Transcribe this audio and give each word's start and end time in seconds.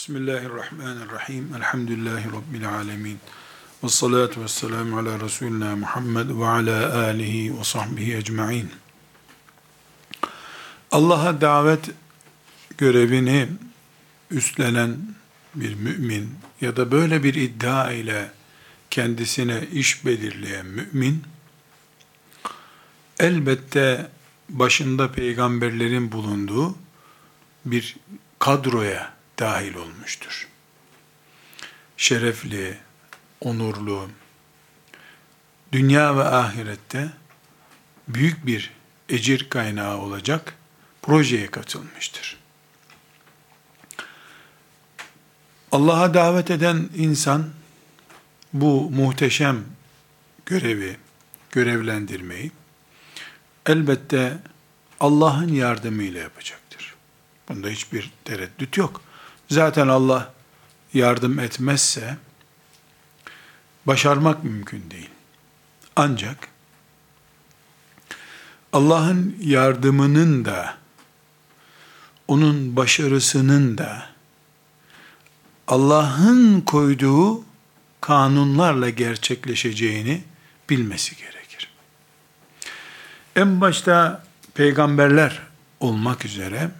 Bismillahirrahmanirrahim. 0.00 1.54
Elhamdülillahi 1.56 2.26
Rabbil 2.26 2.68
alemin. 2.68 3.18
Ve 3.84 3.88
salatu 3.88 4.42
ve 4.42 4.48
selamu 4.48 4.98
ala 4.98 5.20
Resulina 5.20 5.76
Muhammed 5.76 6.40
ve 6.40 6.46
ala 6.46 6.98
alihi 7.04 7.58
ve 7.58 7.64
sahbihi 7.64 8.16
ecma'in. 8.16 8.70
Allah'a 10.90 11.40
davet 11.40 11.90
görevini 12.78 13.48
üstlenen 14.30 14.96
bir 15.54 15.74
mümin 15.74 16.34
ya 16.60 16.76
da 16.76 16.90
böyle 16.90 17.22
bir 17.22 17.34
iddia 17.34 17.90
ile 17.92 18.30
kendisine 18.90 19.66
iş 19.72 20.06
belirleyen 20.06 20.66
mümin, 20.66 21.22
elbette 23.18 24.10
başında 24.48 25.12
peygamberlerin 25.12 26.12
bulunduğu 26.12 26.74
bir 27.64 27.96
kadroya 28.38 29.19
dahil 29.40 29.74
olmuştur. 29.74 30.48
Şerefli, 31.96 32.78
onurlu, 33.40 34.10
dünya 35.72 36.16
ve 36.16 36.24
ahirette 36.24 37.08
büyük 38.08 38.46
bir 38.46 38.72
ecir 39.08 39.50
kaynağı 39.50 39.98
olacak 39.98 40.54
projeye 41.02 41.46
katılmıştır. 41.46 42.40
Allah'a 45.72 46.14
davet 46.14 46.50
eden 46.50 46.88
insan 46.96 47.50
bu 48.52 48.90
muhteşem 48.90 49.64
görevi, 50.46 50.96
görevlendirmeyi 51.50 52.52
elbette 53.66 54.38
Allah'ın 55.00 55.48
yardımıyla 55.48 56.20
yapacaktır. 56.20 56.94
Bunda 57.48 57.68
hiçbir 57.68 58.10
tereddüt 58.24 58.76
yok. 58.76 59.02
Zaten 59.50 59.88
Allah 59.88 60.32
yardım 60.94 61.38
etmezse 61.38 62.16
başarmak 63.86 64.44
mümkün 64.44 64.90
değil. 64.90 65.10
Ancak 65.96 66.48
Allah'ın 68.72 69.36
yardımının 69.40 70.44
da 70.44 70.76
onun 72.28 72.76
başarısının 72.76 73.78
da 73.78 74.06
Allah'ın 75.68 76.60
koyduğu 76.60 77.44
kanunlarla 78.00 78.90
gerçekleşeceğini 78.90 80.22
bilmesi 80.70 81.16
gerekir. 81.16 81.70
En 83.36 83.60
başta 83.60 84.24
peygamberler 84.54 85.42
olmak 85.80 86.24
üzere 86.24 86.70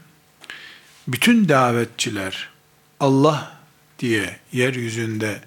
bütün 1.08 1.48
davetçiler 1.48 2.50
Allah 3.00 3.52
diye 3.98 4.40
yeryüzünde 4.52 5.40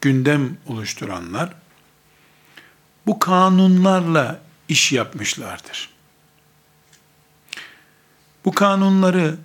gündem 0.00 0.56
oluşturanlar 0.66 1.54
bu 3.06 3.18
kanunlarla 3.18 4.40
iş 4.68 4.92
yapmışlardır. 4.92 5.90
Bu 8.44 8.52
kanunları 8.52 9.36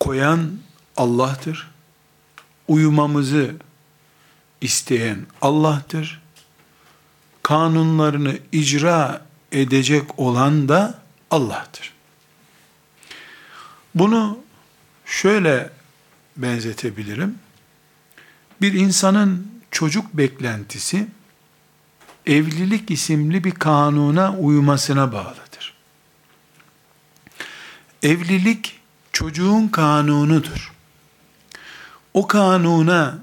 koyan 0.00 0.58
Allah'tır. 0.96 1.70
Uyumamızı 2.68 3.54
isteyen 4.60 5.26
Allah'tır. 5.42 6.22
Kanunlarını 7.42 8.38
icra 8.52 9.22
edecek 9.52 10.18
olan 10.18 10.68
da 10.68 10.98
Allah'tır. 11.30 11.92
Bunu 13.94 14.38
şöyle 15.06 15.70
benzetebilirim. 16.42 17.38
Bir 18.60 18.72
insanın 18.72 19.50
çocuk 19.70 20.14
beklentisi 20.14 21.06
evlilik 22.26 22.90
isimli 22.90 23.44
bir 23.44 23.50
kanuna 23.50 24.36
uymasına 24.36 25.12
bağlıdır. 25.12 25.74
Evlilik 28.02 28.80
çocuğun 29.12 29.68
kanunudur. 29.68 30.72
O 32.14 32.26
kanuna 32.26 33.18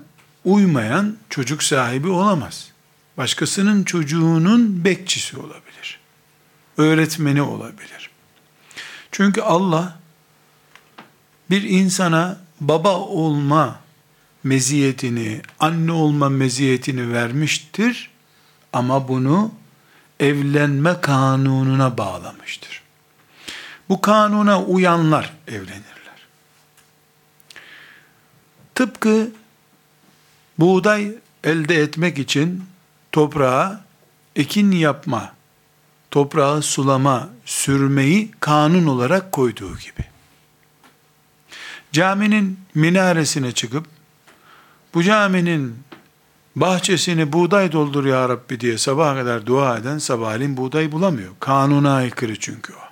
uymayan 0.46 1.18
çocuk 1.30 1.64
sahibi 1.64 2.10
olamaz. 2.10 2.72
Başkasının 3.18 3.84
çocuğunun 3.84 4.86
bekçisi 4.86 5.38
olabilir. 5.38 6.00
Öğretmeni 6.78 7.42
olabilir. 7.42 8.10
Çünkü 9.12 9.42
Allah 9.42 10.00
bir 11.50 11.64
insana 11.64 12.47
baba 12.62 13.00
olma 13.00 13.80
meziyetini, 14.44 15.42
anne 15.60 15.92
olma 15.92 16.30
meziyetini 16.30 17.14
vermiştir 17.14 18.10
ama 18.74 19.08
bunu 19.08 19.52
evlenme 20.20 21.02
kanununa 21.02 21.98
bağlamıştır. 21.98 22.82
Bu 23.90 24.02
kanuna 24.02 24.64
uyanlar 24.64 25.34
evlenirler. 25.48 26.28
Tıpkı 28.76 29.32
buğday 30.58 31.12
elde 31.44 31.76
etmek 31.76 32.20
için 32.20 32.64
toprağa 33.12 33.82
ekin 34.36 34.72
yapma, 34.72 35.34
toprağı 36.12 36.62
sulama, 36.62 37.30
sürmeyi 37.46 38.32
kanun 38.40 38.88
olarak 38.88 39.32
koyduğu 39.32 39.78
gibi 39.78 40.17
caminin 41.92 42.60
minaresine 42.76 43.52
çıkıp 43.52 43.86
bu 44.94 45.04
caminin 45.04 45.84
bahçesini 46.56 47.34
buğday 47.34 47.72
doldur 47.72 48.06
ya 48.06 48.30
Rabbi 48.30 48.60
diye 48.60 48.78
sabaha 48.78 49.16
kadar 49.16 49.46
dua 49.46 49.78
eden 49.78 49.98
sabahleyin 49.98 50.58
buğday 50.58 50.92
bulamıyor. 50.92 51.32
Kanuna 51.40 51.96
aykırı 51.96 52.40
çünkü 52.40 52.74
o. 52.74 52.88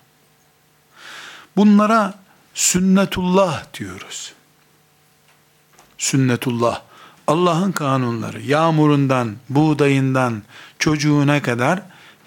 Bunlara 1.57 2.13
sünnetullah 2.53 3.73
diyoruz. 3.73 4.33
Sünnetullah. 5.97 6.81
Allah'ın 7.27 7.71
kanunları, 7.71 8.41
yağmurundan, 8.41 9.35
buğdayından, 9.49 10.43
çocuğuna 10.79 11.41
kadar 11.41 11.81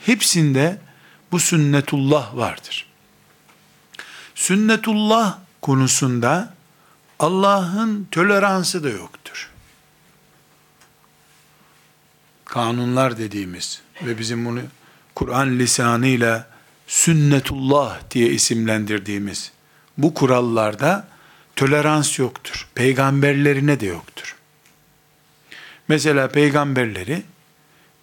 hepsinde 0.06 0.78
bu 1.32 1.38
sünnetullah 1.38 2.36
vardır. 2.36 2.86
Sünnetullah 4.34 5.38
konusunda 5.62 6.54
Allah'ın 7.18 8.08
toleransı 8.10 8.84
da 8.84 8.88
yoktur. 8.88 9.50
Kanunlar 12.44 13.18
dediğimiz 13.18 13.82
ve 14.06 14.18
bizim 14.18 14.44
bunu 14.44 14.60
Kur'an 15.14 15.58
lisanıyla 15.58 16.48
sünnetullah 16.86 18.00
diye 18.10 18.30
isimlendirdiğimiz 18.30 19.52
bu 19.98 20.14
kurallarda 20.14 21.08
tolerans 21.56 22.18
yoktur. 22.18 22.68
Peygamberlerine 22.74 23.80
de 23.80 23.86
yoktur. 23.86 24.36
Mesela 25.88 26.28
peygamberleri 26.28 27.22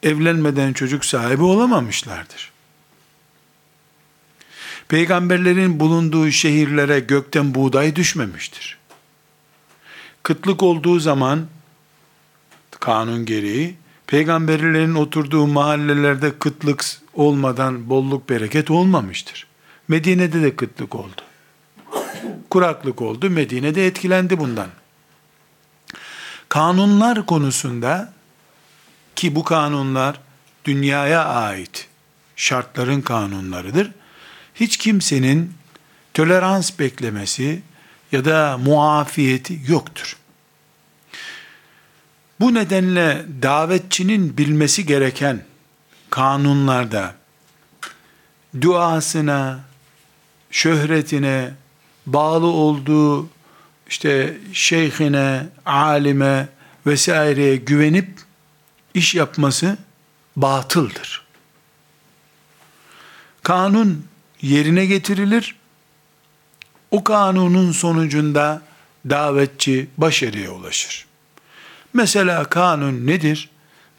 evlenmeden 0.03 0.73
çocuk 0.73 1.05
sahibi 1.05 1.43
olamamışlardır. 1.43 2.51
Peygamberlerin 4.87 5.79
bulunduğu 5.79 6.31
şehirlere 6.31 6.99
gökten 6.99 7.55
buğday 7.55 7.95
düşmemiştir 7.95 8.77
kıtlık 10.25 10.63
olduğu 10.63 10.99
zaman 10.99 11.47
kanun 12.79 13.25
gereği 13.25 13.75
peygamberlerin 14.07 14.95
oturduğu 14.95 15.47
mahallelerde 15.47 16.39
kıtlık 16.39 16.85
olmadan 17.13 17.89
bolluk 17.89 18.29
bereket 18.29 18.71
olmamıştır. 18.71 19.47
Medine'de 19.87 20.41
de 20.41 20.55
kıtlık 20.55 20.95
oldu. 20.95 21.21
Kuraklık 22.49 23.01
oldu. 23.01 23.29
Medine'de 23.29 23.87
etkilendi 23.87 24.39
bundan. 24.39 24.67
Kanunlar 26.49 27.25
konusunda 27.25 28.13
ki 29.15 29.35
bu 29.35 29.43
kanunlar 29.43 30.19
dünyaya 30.65 31.25
ait 31.25 31.87
şartların 32.35 33.01
kanunlarıdır. 33.01 33.91
Hiç 34.55 34.77
kimsenin 34.77 35.53
tolerans 36.13 36.79
beklemesi, 36.79 37.61
ya 38.11 38.25
da 38.25 38.57
muafiyeti 38.57 39.59
yoktur. 39.67 40.17
Bu 42.39 42.53
nedenle 42.53 43.25
davetçinin 43.41 44.37
bilmesi 44.37 44.85
gereken 44.85 45.43
kanunlarda 46.09 47.15
duasına, 48.61 49.59
şöhretine, 50.51 51.53
bağlı 52.05 52.45
olduğu 52.45 53.29
işte 53.87 54.37
şeyhine, 54.53 55.47
alime 55.65 56.47
vesaireye 56.85 57.55
güvenip 57.55 58.09
iş 58.93 59.15
yapması 59.15 59.77
batıldır. 60.35 61.25
Kanun 63.43 64.05
yerine 64.41 64.85
getirilir 64.85 65.55
o 66.91 67.03
kanunun 67.03 67.71
sonucunda 67.71 68.61
davetçi 69.09 69.87
başarıya 69.97 70.51
ulaşır. 70.51 71.05
Mesela 71.93 72.43
kanun 72.43 73.07
nedir? 73.07 73.49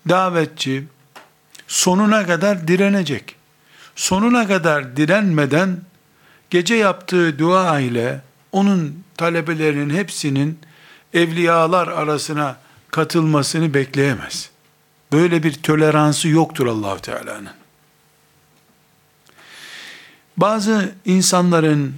Davetçi 0.08 0.84
sonuna 1.68 2.26
kadar 2.26 2.68
direnecek. 2.68 3.36
Sonuna 3.96 4.46
kadar 4.46 4.96
direnmeden 4.96 5.80
gece 6.50 6.74
yaptığı 6.74 7.38
dua 7.38 7.80
ile 7.80 8.20
onun 8.52 9.04
talebelerinin 9.16 9.94
hepsinin 9.94 10.58
evliyalar 11.14 11.88
arasına 11.88 12.56
katılmasını 12.90 13.74
bekleyemez. 13.74 14.50
Böyle 15.12 15.42
bir 15.42 15.52
toleransı 15.52 16.28
yoktur 16.28 16.66
Allahu 16.66 17.00
Teala'nın. 17.00 17.48
Bazı 20.36 20.94
insanların 21.04 21.94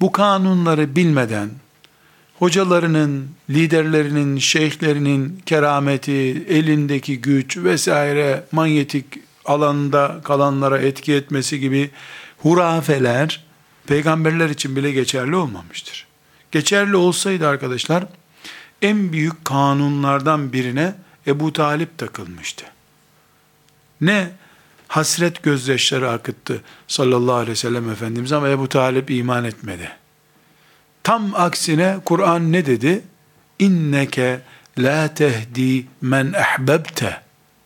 bu 0.00 0.12
kanunları 0.12 0.96
bilmeden 0.96 1.50
hocalarının, 2.38 3.28
liderlerinin, 3.50 4.38
şeyhlerinin 4.38 5.42
kerameti, 5.46 6.44
elindeki 6.48 7.20
güç 7.20 7.56
vesaire 7.56 8.44
manyetik 8.52 9.04
alanda 9.44 10.20
kalanlara 10.24 10.78
etki 10.78 11.14
etmesi 11.14 11.60
gibi 11.60 11.90
hurafeler 12.38 13.44
peygamberler 13.86 14.50
için 14.50 14.76
bile 14.76 14.92
geçerli 14.92 15.36
olmamıştır. 15.36 16.06
Geçerli 16.52 16.96
olsaydı 16.96 17.48
arkadaşlar 17.48 18.04
en 18.82 19.12
büyük 19.12 19.44
kanunlardan 19.44 20.52
birine 20.52 20.94
Ebu 21.26 21.52
Talip 21.52 21.98
takılmıştı. 21.98 22.64
Ne 24.00 24.30
hasret 24.90 25.42
gözyaşları 25.42 26.10
akıttı 26.10 26.62
sallallahu 26.88 27.34
aleyhi 27.34 27.50
ve 27.50 27.56
sellem 27.56 27.90
Efendimiz 27.90 28.32
ama 28.32 28.48
Ebu 28.48 28.68
Talip 28.68 29.10
iman 29.10 29.44
etmedi. 29.44 29.90
Tam 31.02 31.34
aksine 31.34 31.98
Kur'an 32.04 32.52
ne 32.52 32.66
dedi? 32.66 33.02
İnneke 33.58 34.40
la 34.78 35.14
tehdi 35.14 35.86
men 36.00 36.32
ahbebte 36.32 37.20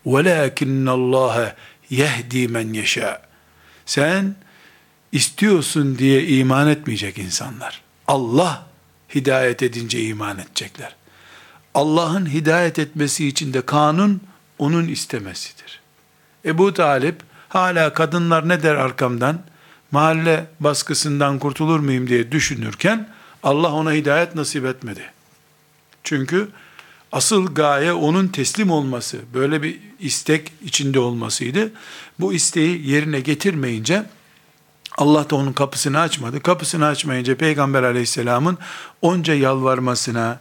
velakinnallâhe 0.05 1.55
yehdi 1.89 2.47
men 2.47 2.73
yeşâ. 2.73 3.21
Sen 3.85 4.35
istiyorsun 5.11 5.97
diye 5.97 6.27
iman 6.27 6.67
etmeyecek 6.67 7.17
insanlar. 7.17 7.81
Allah 8.07 8.67
hidayet 9.15 9.63
edince 9.63 10.01
iman 10.01 10.39
edecekler. 10.39 10.95
Allah'ın 11.73 12.25
hidayet 12.25 12.79
etmesi 12.79 13.27
için 13.27 13.53
de 13.53 13.61
kanun 13.61 14.21
onun 14.59 14.87
istemesidir. 14.87 15.84
Ebu 16.45 16.73
Talip 16.73 17.15
hala 17.49 17.93
kadınlar 17.93 18.49
ne 18.49 18.63
der 18.63 18.75
arkamdan 18.75 19.39
mahalle 19.91 20.45
baskısından 20.59 21.39
kurtulur 21.39 21.79
muyum 21.79 22.07
diye 22.07 22.31
düşünürken 22.31 23.09
Allah 23.43 23.71
ona 23.71 23.91
hidayet 23.91 24.35
nasip 24.35 24.65
etmedi. 24.65 25.11
Çünkü 26.03 26.47
asıl 27.11 27.53
gaye 27.53 27.93
onun 27.93 28.27
teslim 28.27 28.71
olması, 28.71 29.17
böyle 29.33 29.63
bir 29.63 29.79
istek 29.99 30.51
içinde 30.63 30.99
olmasıydı. 30.99 31.71
Bu 32.19 32.33
isteği 32.33 32.89
yerine 32.89 33.19
getirmeyince 33.19 34.05
Allah 34.97 35.29
da 35.29 35.35
onun 35.35 35.53
kapısını 35.53 35.99
açmadı. 35.99 36.39
Kapısını 36.41 36.85
açmayınca 36.85 37.35
Peygamber 37.35 37.83
aleyhisselamın 37.83 38.57
onca 39.01 39.33
yalvarmasına, 39.33 40.39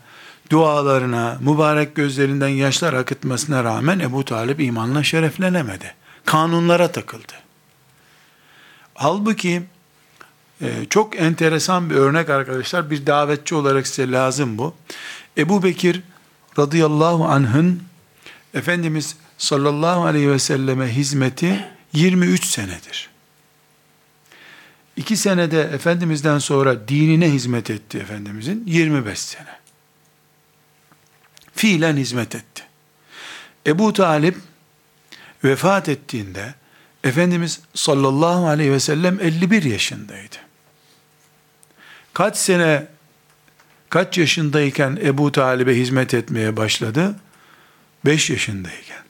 dualarına, 0.50 1.38
mübarek 1.40 1.94
gözlerinden 1.94 2.48
yaşlar 2.48 2.92
akıtmasına 2.92 3.64
rağmen 3.64 3.98
Ebu 3.98 4.24
Talip 4.24 4.60
imanla 4.60 5.02
şereflenemedi. 5.02 5.94
Kanunlara 6.24 6.92
takıldı. 6.92 7.32
Halbuki 8.94 9.62
e, 10.60 10.68
çok 10.90 11.20
enteresan 11.20 11.90
bir 11.90 11.94
örnek 11.94 12.30
arkadaşlar. 12.30 12.90
Bir 12.90 13.06
davetçi 13.06 13.54
olarak 13.54 13.86
size 13.86 14.12
lazım 14.12 14.58
bu. 14.58 14.74
Ebu 15.38 15.62
Bekir 15.62 16.02
radıyallahu 16.58 17.24
anh'ın 17.24 17.82
Efendimiz 18.54 19.16
sallallahu 19.38 20.04
aleyhi 20.04 20.30
ve 20.30 20.38
selleme 20.38 20.86
hizmeti 20.96 21.64
23 21.92 22.44
senedir. 22.44 23.10
İki 24.96 25.16
senede 25.16 25.62
Efendimiz'den 25.62 26.38
sonra 26.38 26.88
dinine 26.88 27.32
hizmet 27.32 27.70
etti 27.70 27.98
Efendimiz'in 27.98 28.64
25 28.66 29.18
sene. 29.18 29.63
Fiilen 31.54 31.96
hizmet 31.96 32.34
etti. 32.34 32.62
Ebu 33.66 33.92
Talip 33.92 34.36
vefat 35.44 35.88
ettiğinde 35.88 36.54
Efendimiz 37.04 37.60
sallallahu 37.74 38.46
aleyhi 38.46 38.72
ve 38.72 38.80
sellem 38.80 39.20
51 39.20 39.62
yaşındaydı. 39.62 40.36
Kaç 42.12 42.36
sene 42.36 42.86
kaç 43.90 44.18
yaşındayken 44.18 44.98
Ebu 45.02 45.32
Talib'e 45.32 45.76
hizmet 45.76 46.14
etmeye 46.14 46.56
başladı? 46.56 47.16
5 48.04 48.30
yaşındayken. 48.30 49.04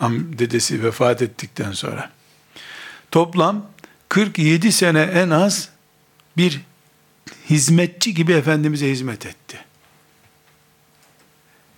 Am 0.00 0.38
dedesi 0.38 0.84
vefat 0.84 1.22
ettikten 1.22 1.72
sonra. 1.72 2.10
Toplam 3.10 3.66
47 4.08 4.72
sene 4.72 5.00
en 5.00 5.30
az 5.30 5.68
bir 6.36 6.60
hizmetçi 7.50 8.14
gibi 8.14 8.32
Efendimiz'e 8.32 8.90
hizmet 8.90 9.26
etti. 9.26 9.63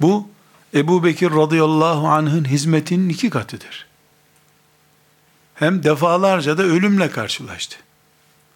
Bu 0.00 0.28
Ebu 0.74 1.04
Bekir 1.04 1.30
radıyallahu 1.30 2.08
anh'ın 2.08 2.44
hizmetinin 2.44 3.08
iki 3.08 3.30
katıdır. 3.30 3.86
Hem 5.54 5.82
defalarca 5.82 6.58
da 6.58 6.62
ölümle 6.62 7.10
karşılaştı. 7.10 7.76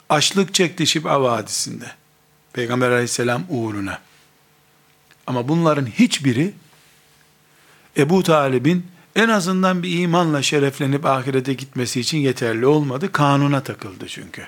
Açlık 0.08 0.54
çekti 0.54 0.87
Şib'a 0.87 1.22
Vadisi'nde. 1.22 1.92
Peygamber 2.52 2.90
aleyhisselam 2.90 3.42
uğruna. 3.48 3.98
Ama 5.26 5.48
bunların 5.48 5.87
hiçbiri 5.87 6.52
Ebu 7.96 8.22
Talib'in 8.22 8.87
en 9.16 9.28
azından 9.28 9.82
bir 9.82 9.98
imanla 9.98 10.42
şereflenip 10.42 11.06
ahirete 11.06 11.54
gitmesi 11.54 12.00
için 12.00 12.19
yeterli 12.19 12.66
olmadı. 12.66 13.12
Kanuna 13.12 13.62
takıldı 13.62 14.08
çünkü. 14.08 14.46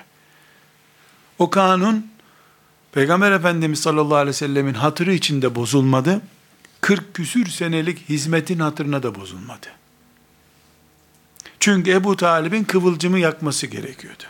O 1.39 1.49
kanun 1.49 2.07
Peygamber 2.91 3.31
Efendimiz 3.31 3.79
sallallahu 3.79 4.15
aleyhi 4.15 4.27
ve 4.27 4.33
sellemin 4.33 4.73
hatırı 4.73 5.13
içinde 5.13 5.55
bozulmadı. 5.55 6.21
40 6.83 7.13
küsür 7.13 7.45
senelik 7.45 8.09
hizmetin 8.09 8.59
hatırına 8.59 9.03
da 9.03 9.15
bozulmadı. 9.15 9.67
Çünkü 11.59 11.91
Ebu 11.91 12.17
Talib'in 12.17 12.63
kıvılcımı 12.63 13.19
yakması 13.19 13.67
gerekiyordu. 13.67 14.23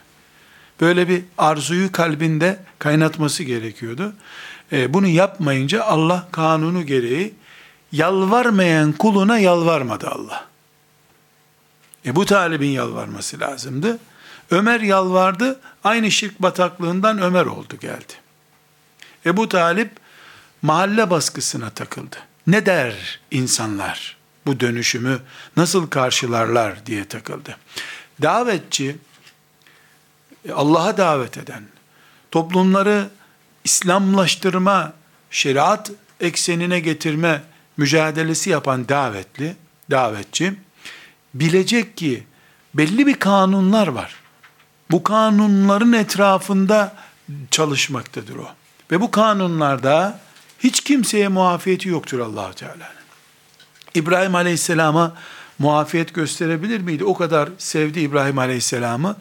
Böyle 0.81 1.09
bir 1.09 1.23
arzuyu 1.38 1.91
kalbinde 1.91 2.59
kaynatması 2.79 3.44
gerekiyordu. 3.44 4.13
E, 4.71 4.94
bunu 4.94 5.07
yapmayınca 5.07 5.83
Allah 5.83 6.27
kanunu 6.31 6.85
gereği 6.85 7.33
yalvarmayan 7.91 8.91
kuluna 8.91 9.39
yalvarmadı 9.39 10.07
Allah. 10.07 10.45
Ebu 12.05 12.25
Talib'in 12.25 12.69
yalvarması 12.69 13.39
lazımdı. 13.39 14.00
Ömer 14.51 14.79
yalvardı, 14.79 15.60
aynı 15.83 16.12
şirk 16.12 16.41
bataklığından 16.41 17.22
Ömer 17.22 17.45
oldu 17.45 17.77
geldi. 17.81 18.13
Ebu 19.25 19.50
Talip 19.50 19.91
mahalle 20.62 21.10
baskısına 21.10 21.69
takıldı. 21.69 22.17
Ne 22.47 22.65
der 22.65 23.19
insanlar 23.31 24.17
bu 24.45 24.59
dönüşümü 24.59 25.19
nasıl 25.57 25.88
karşılarlar 25.88 26.85
diye 26.85 27.05
takıldı. 27.05 27.57
Davetçi 28.21 28.97
Allah'a 30.53 30.97
davet 30.97 31.38
eden, 31.38 31.63
toplumları 32.31 33.09
İslamlaştırma, 33.63 34.93
şeriat 35.31 35.91
eksenine 36.19 36.79
getirme 36.79 37.41
mücadelesi 37.77 38.50
yapan 38.50 38.89
davetli, 38.89 39.55
davetçi 39.91 40.53
bilecek 41.33 41.97
ki 41.97 42.23
belli 42.73 43.07
bir 43.07 43.13
kanunlar 43.13 43.88
var. 43.88 44.15
Bu 44.91 45.03
kanunların 45.03 45.93
etrafında 45.93 46.95
çalışmaktadır 47.51 48.35
o. 48.35 48.47
Ve 48.91 49.01
bu 49.01 49.12
kanunlarda 49.12 50.19
hiç 50.63 50.82
kimseye 50.82 51.27
muafiyeti 51.27 51.89
yoktur 51.89 52.20
allah 52.20 52.53
Teala'nın. 52.53 53.03
İbrahim 53.96 54.36
Aleyhisselam'a 54.36 55.15
muafiyet 55.60 56.13
gösterebilir 56.13 56.79
miydi? 56.82 57.05
O 57.05 57.13
kadar 57.13 57.50
sevdi 57.58 58.00
İbrahim 58.00 58.39
Aleyhisselam'ı 58.39 59.15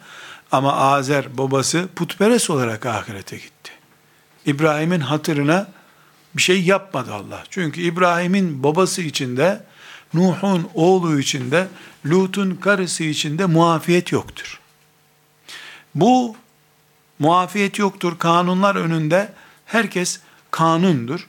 ama 0.51 0.73
Azer 0.73 1.37
babası 1.37 1.87
putperest 1.95 2.49
olarak 2.49 2.85
ahirete 2.85 3.37
gitti. 3.37 3.71
İbrahim'in 4.45 4.99
hatırına 4.99 5.67
bir 6.35 6.41
şey 6.41 6.63
yapmadı 6.63 7.13
Allah. 7.13 7.43
Çünkü 7.49 7.81
İbrahim'in 7.81 8.63
babası 8.63 9.01
içinde, 9.01 9.63
Nuh'un 10.13 10.69
oğlu 10.73 11.19
içinde, 11.19 11.67
Lut'un 12.05 12.55
karısı 12.55 13.03
içinde 13.03 13.45
muafiyet 13.45 14.11
yoktur. 14.11 14.59
Bu 15.95 16.35
muafiyet 17.19 17.79
yoktur. 17.79 18.19
Kanunlar 18.19 18.75
önünde 18.75 19.33
herkes 19.65 20.19
kanundur. 20.51 21.27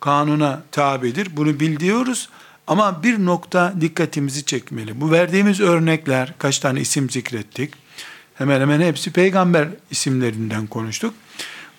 Kanuna 0.00 0.62
tabidir. 0.72 1.36
Bunu 1.36 1.60
biliyoruz. 1.60 2.28
Ama 2.66 3.02
bir 3.02 3.24
nokta 3.24 3.74
dikkatimizi 3.80 4.44
çekmeli. 4.44 5.00
Bu 5.00 5.10
verdiğimiz 5.10 5.60
örnekler, 5.60 6.34
kaç 6.38 6.58
tane 6.58 6.80
isim 6.80 7.10
zikrettik. 7.10 7.74
Hemen 8.34 8.60
hemen 8.60 8.80
hepsi 8.80 9.12
peygamber 9.12 9.68
isimlerinden 9.90 10.66
konuştuk. 10.66 11.14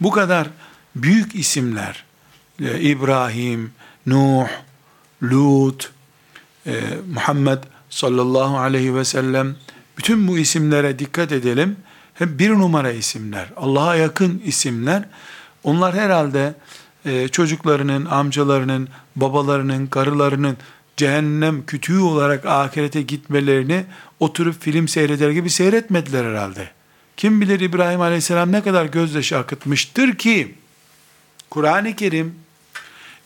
Bu 0.01 0.11
kadar 0.11 0.47
büyük 0.95 1.35
isimler, 1.35 2.03
e, 2.61 2.79
İbrahim, 2.79 3.71
Nuh, 4.05 4.47
Lut, 5.23 5.91
e, 6.65 6.73
Muhammed 7.13 7.57
sallallahu 7.89 8.57
aleyhi 8.57 8.95
ve 8.95 9.05
sellem, 9.05 9.55
bütün 9.97 10.27
bu 10.27 10.37
isimlere 10.37 10.99
dikkat 10.99 11.31
edelim. 11.31 11.77
Hep 12.13 12.39
bir 12.39 12.49
numara 12.49 12.91
isimler, 12.91 13.49
Allah'a 13.57 13.95
yakın 13.95 14.41
isimler. 14.45 15.03
Onlar 15.63 15.95
herhalde 15.95 16.53
e, 17.05 17.27
çocuklarının, 17.27 18.05
amcalarının, 18.05 18.87
babalarının, 19.15 19.87
karılarının 19.87 20.57
cehennem 20.97 21.65
kütüğü 21.65 21.99
olarak 21.99 22.45
ahirete 22.45 23.01
gitmelerini 23.01 23.85
oturup 24.19 24.61
film 24.61 24.87
seyreder 24.87 25.29
gibi 25.29 25.49
seyretmediler 25.49 26.25
herhalde. 26.25 26.69
Kim 27.17 27.41
bilir 27.41 27.59
İbrahim 27.59 28.01
Aleyhisselam 28.01 28.51
ne 28.51 28.63
kadar 28.63 28.85
gözyaşı 28.85 29.37
akıtmıştır 29.37 30.15
ki 30.15 30.55
Kur'an-ı 31.49 31.95
Kerim 31.95 32.35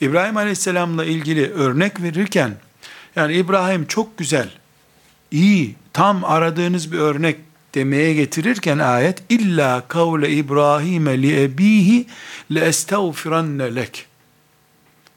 İbrahim 0.02 0.38
Aleyhisselam'la 0.38 1.06
ilgili 1.06 1.52
örnek 1.52 2.02
verirken 2.02 2.56
yani 3.16 3.34
İbrahim 3.34 3.86
çok 3.86 4.18
güzel, 4.18 4.50
iyi, 5.32 5.76
tam 5.94 6.24
aradığınız 6.24 6.92
bir 6.92 6.98
örnek 6.98 7.38
demeye 7.76 8.14
getirirken 8.14 8.80
ayet 8.80 9.24
illa 9.30 9.88
kavle 9.88 10.30
İbrahim'e 10.30 11.22
li 11.22 11.44
ebihi 11.44 12.08
le 12.52 12.60
estağfiranne 12.60 13.76
lek. 13.76 14.06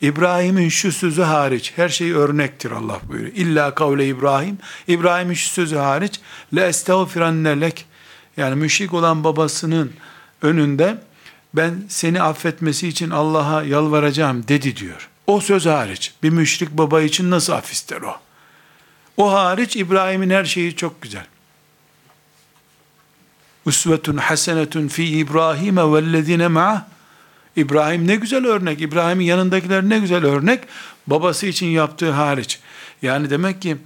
İbrahim'in 0.00 0.68
şu 0.68 0.92
sözü 0.92 1.22
hariç 1.22 1.72
her 1.76 1.88
şey 1.88 2.12
örnektir 2.12 2.70
Allah 2.70 3.00
buyuruyor. 3.08 3.32
İlla 3.34 3.74
kavle 3.74 4.08
İbrahim 4.08 4.58
İbrahim'in 4.88 5.34
şu 5.34 5.48
sözü 5.48 5.76
hariç 5.76 6.20
le 6.54 6.66
estağfiranne 6.66 7.60
lek. 7.60 7.86
Yani 8.36 8.54
müşrik 8.54 8.94
olan 8.94 9.24
babasının 9.24 9.92
önünde 10.42 10.98
ben 11.54 11.84
seni 11.88 12.22
affetmesi 12.22 12.88
için 12.88 13.10
Allah'a 13.10 13.62
yalvaracağım 13.62 14.48
dedi 14.48 14.76
diyor. 14.76 15.08
O 15.26 15.40
söz 15.40 15.66
hariç 15.66 16.12
bir 16.22 16.30
müşrik 16.30 16.70
baba 16.70 17.02
için 17.02 17.30
nasıl 17.30 17.52
af 17.52 17.72
ister 17.72 18.00
o? 18.02 18.16
O 19.16 19.32
hariç 19.32 19.76
İbrahim'in 19.76 20.30
her 20.30 20.44
şeyi 20.44 20.76
çok 20.76 21.02
güzel. 21.02 21.26
Usvetun 23.66 24.16
hasenetun 24.16 24.88
fi 24.88 25.04
İbrahim'e 25.04 25.92
vellezine 25.92 26.48
ma'ah. 26.48 26.84
İbrahim 27.56 28.06
ne 28.06 28.16
güzel 28.16 28.46
örnek. 28.46 28.80
İbrahim'in 28.80 29.24
yanındakiler 29.24 29.88
ne 29.88 29.98
güzel 29.98 30.24
örnek. 30.24 30.60
Babası 31.06 31.46
için 31.46 31.66
yaptığı 31.66 32.10
hariç. 32.10 32.60
Yani 33.02 33.30
demek 33.30 33.62
ki 33.62 33.76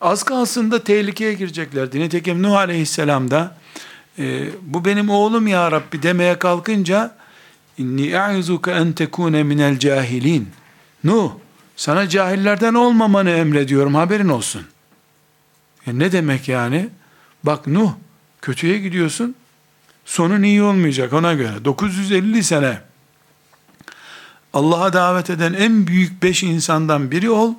az 0.00 0.22
kalsın 0.22 0.70
da 0.70 0.84
tehlikeye 0.84 1.34
gireceklerdi. 1.34 2.00
Nitekim 2.00 2.42
Nuh 2.42 2.56
Aleyhisselam 2.56 3.30
da 3.30 3.56
e, 4.18 4.48
bu 4.62 4.84
benim 4.84 5.10
oğlum 5.10 5.46
ya 5.46 5.72
Rabbi 5.72 6.02
demeye 6.02 6.38
kalkınca 6.38 7.16
inni 7.78 8.06
e'azuke 8.06 8.70
en 8.70 8.92
tekune 8.92 9.42
minel 9.42 9.78
cahilin. 9.78 10.48
Nuh 11.04 11.30
sana 11.76 12.08
cahillerden 12.08 12.74
olmamanı 12.74 13.30
emrediyorum 13.30 13.94
haberin 13.94 14.28
olsun. 14.28 14.62
E 15.86 15.98
ne 15.98 16.12
demek 16.12 16.48
yani? 16.48 16.88
Bak 17.44 17.66
Nuh 17.66 17.92
kötüye 18.44 18.78
gidiyorsun. 18.78 19.34
Sonun 20.04 20.42
iyi 20.42 20.62
olmayacak 20.62 21.12
ona 21.12 21.34
göre. 21.34 21.64
950 21.64 22.44
sene 22.44 22.80
Allah'a 24.52 24.92
davet 24.92 25.30
eden 25.30 25.52
en 25.52 25.86
büyük 25.86 26.22
beş 26.22 26.42
insandan 26.42 27.10
biri 27.10 27.30
ol. 27.30 27.54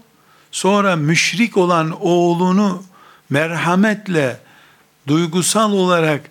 Sonra 0.51 0.95
müşrik 0.95 1.57
olan 1.57 2.01
oğlunu 2.01 2.83
merhametle, 3.29 4.37
duygusal 5.07 5.71
olarak 5.71 6.21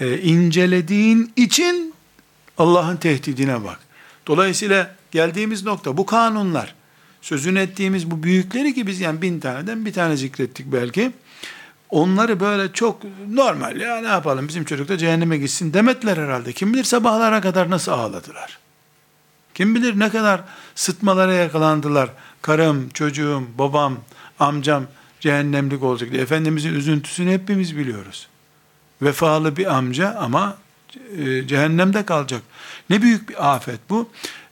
e, 0.00 0.18
incelediğin 0.18 1.32
için 1.36 1.94
Allah'ın 2.58 2.96
tehdidine 2.96 3.64
bak. 3.64 3.78
Dolayısıyla 4.26 4.94
geldiğimiz 5.10 5.64
nokta 5.64 5.96
bu 5.96 6.06
kanunlar, 6.06 6.74
sözünü 7.22 7.58
ettiğimiz 7.58 8.10
bu 8.10 8.22
büyükleri 8.22 8.74
ki 8.74 8.86
biz 8.86 9.00
yani 9.00 9.22
bin 9.22 9.40
taneden 9.40 9.86
bir 9.86 9.92
tane 9.92 10.16
zikrettik 10.16 10.66
belki. 10.72 11.12
Onları 11.94 12.40
böyle 12.40 12.72
çok 12.72 13.00
normal 13.30 13.76
ya 13.76 14.00
ne 14.00 14.06
yapalım 14.06 14.48
bizim 14.48 14.64
çocuk 14.64 14.88
da 14.88 14.98
cehenneme 14.98 15.38
gitsin 15.38 15.72
demediler 15.72 16.16
herhalde. 16.16 16.52
Kim 16.52 16.72
bilir 16.72 16.84
sabahlara 16.84 17.40
kadar 17.40 17.70
nasıl 17.70 17.92
ağladılar. 17.92 18.58
Kim 19.54 19.74
bilir 19.74 19.98
ne 19.98 20.10
kadar 20.10 20.40
sıtmalara 20.74 21.32
yakalandılar. 21.32 22.10
Karım, 22.42 22.88
çocuğum, 22.88 23.42
babam, 23.58 23.98
amcam 24.38 24.84
cehennemlik 25.20 25.82
olacak 25.82 26.12
diye. 26.12 26.22
Efendimizin 26.22 26.74
üzüntüsünü 26.74 27.32
hepimiz 27.32 27.76
biliyoruz. 27.76 28.28
Vefalı 29.02 29.56
bir 29.56 29.74
amca 29.74 30.16
ama 30.18 30.56
e, 31.18 31.46
cehennemde 31.46 32.06
kalacak. 32.06 32.42
Ne 32.90 33.02
büyük 33.02 33.28
bir 33.28 33.54
afet 33.54 33.80
bu. 33.90 34.08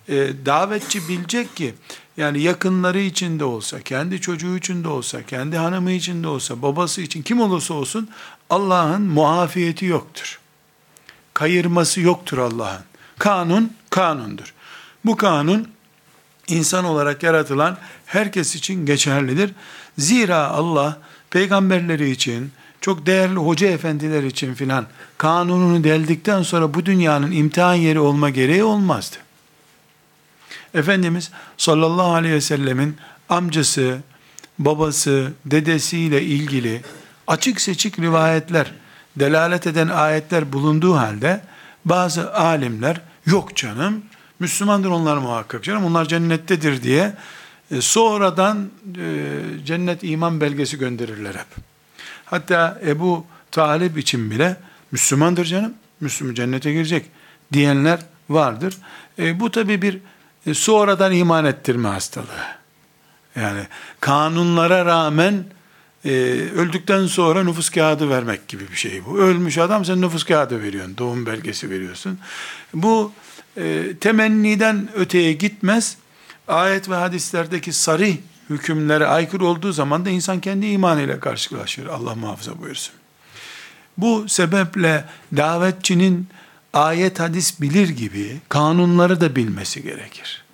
E, 0.08 0.14
davetçi 0.46 1.08
bilecek 1.08 1.56
ki 1.56 1.74
yani 2.16 2.40
yakınları 2.40 3.00
için 3.00 3.38
de 3.40 3.44
olsa, 3.44 3.80
kendi 3.80 4.20
çocuğu 4.20 4.56
için 4.56 4.84
de 4.84 4.88
olsa, 4.88 5.22
kendi 5.22 5.56
hanımı 5.56 5.90
için 5.90 6.22
de 6.22 6.28
olsa, 6.28 6.62
babası 6.62 7.02
için 7.02 7.22
kim 7.22 7.40
olursa 7.40 7.74
olsun 7.74 8.08
Allah'ın 8.50 9.02
muafiyeti 9.02 9.86
yoktur. 9.86 10.40
Kayırması 11.34 12.00
yoktur 12.00 12.38
Allah'ın. 12.38 12.82
Kanun 13.18 13.72
kanundur. 13.90 14.54
Bu 15.04 15.16
kanun 15.16 15.68
insan 16.48 16.84
olarak 16.84 17.22
yaratılan 17.22 17.78
herkes 18.06 18.56
için 18.56 18.86
geçerlidir. 18.86 19.50
Zira 19.98 20.48
Allah 20.48 20.98
peygamberleri 21.30 22.10
için, 22.10 22.52
çok 22.80 23.06
değerli 23.06 23.36
hoca 23.36 23.68
efendiler 23.68 24.22
için 24.22 24.54
filan 24.54 24.86
kanununu 25.18 25.84
deldikten 25.84 26.42
sonra 26.42 26.74
bu 26.74 26.86
dünyanın 26.86 27.30
imtihan 27.30 27.74
yeri 27.74 28.00
olma 28.00 28.30
gereği 28.30 28.64
olmazdı. 28.64 29.16
Efendimiz 30.74 31.30
sallallahu 31.56 32.12
aleyhi 32.14 32.34
ve 32.34 32.40
sellemin 32.40 32.96
amcası, 33.28 33.98
babası, 34.58 35.32
dedesiyle 35.46 36.22
ilgili 36.22 36.80
açık 37.26 37.60
seçik 37.60 37.98
rivayetler, 37.98 38.72
delalet 39.16 39.66
eden 39.66 39.88
ayetler 39.88 40.52
bulunduğu 40.52 40.94
halde 40.94 41.40
bazı 41.84 42.34
alimler 42.34 43.00
yok 43.26 43.56
canım 43.56 44.02
Müslümandır 44.42 44.90
onlar 44.90 45.16
muhakkak 45.16 45.64
canım. 45.64 45.84
Onlar 45.84 46.04
cennettedir 46.08 46.82
diye 46.82 47.14
e, 47.70 47.80
sonradan 47.80 48.70
e, 48.98 49.26
cennet 49.64 50.04
iman 50.04 50.40
belgesi 50.40 50.78
gönderirler 50.78 51.34
hep. 51.34 51.46
Hatta 52.24 52.80
Ebu 52.86 53.26
Talip 53.50 53.98
için 53.98 54.30
bile 54.30 54.56
Müslümandır 54.92 55.44
canım. 55.44 55.74
Müslüman 56.00 56.34
cennete 56.34 56.72
girecek 56.72 57.06
diyenler 57.52 58.00
vardır. 58.30 58.76
E, 59.18 59.40
bu 59.40 59.50
tabi 59.50 59.82
bir 59.82 59.98
e, 60.46 60.54
sonradan 60.54 61.12
iman 61.12 61.44
ettirme 61.44 61.88
hastalığı. 61.88 62.62
Yani 63.36 63.66
kanunlara 64.00 64.84
rağmen 64.84 65.44
e, 66.04 66.10
öldükten 66.56 67.06
sonra 67.06 67.44
nüfus 67.44 67.70
kağıdı 67.70 68.10
vermek 68.10 68.48
gibi 68.48 68.70
bir 68.70 68.76
şey 68.76 69.04
bu. 69.06 69.18
Ölmüş 69.18 69.58
adam 69.58 69.84
sen 69.84 70.00
nüfus 70.00 70.24
kağıdı 70.24 70.62
veriyorsun, 70.62 70.96
doğum 70.98 71.26
belgesi 71.26 71.70
veriyorsun. 71.70 72.18
Bu 72.74 73.12
e, 73.56 73.96
temenniden 74.00 74.88
öteye 74.94 75.32
gitmez. 75.32 75.96
Ayet 76.48 76.88
ve 76.88 76.94
hadislerdeki 76.94 77.72
sarih 77.72 78.16
hükümlere 78.50 79.06
aykırı 79.06 79.44
olduğu 79.44 79.72
zaman 79.72 80.04
da 80.04 80.10
insan 80.10 80.40
kendi 80.40 80.66
imanıyla 80.66 81.20
karşılaşır. 81.20 81.86
Allah 81.86 82.14
muhafaza 82.14 82.58
buyursun. 82.58 82.94
Bu 83.98 84.28
sebeple 84.28 85.04
davetçinin 85.36 86.28
ayet 86.72 87.20
hadis 87.20 87.60
bilir 87.60 87.88
gibi 87.88 88.40
kanunları 88.48 89.20
da 89.20 89.36
bilmesi 89.36 89.82
gerekir. 89.82 90.44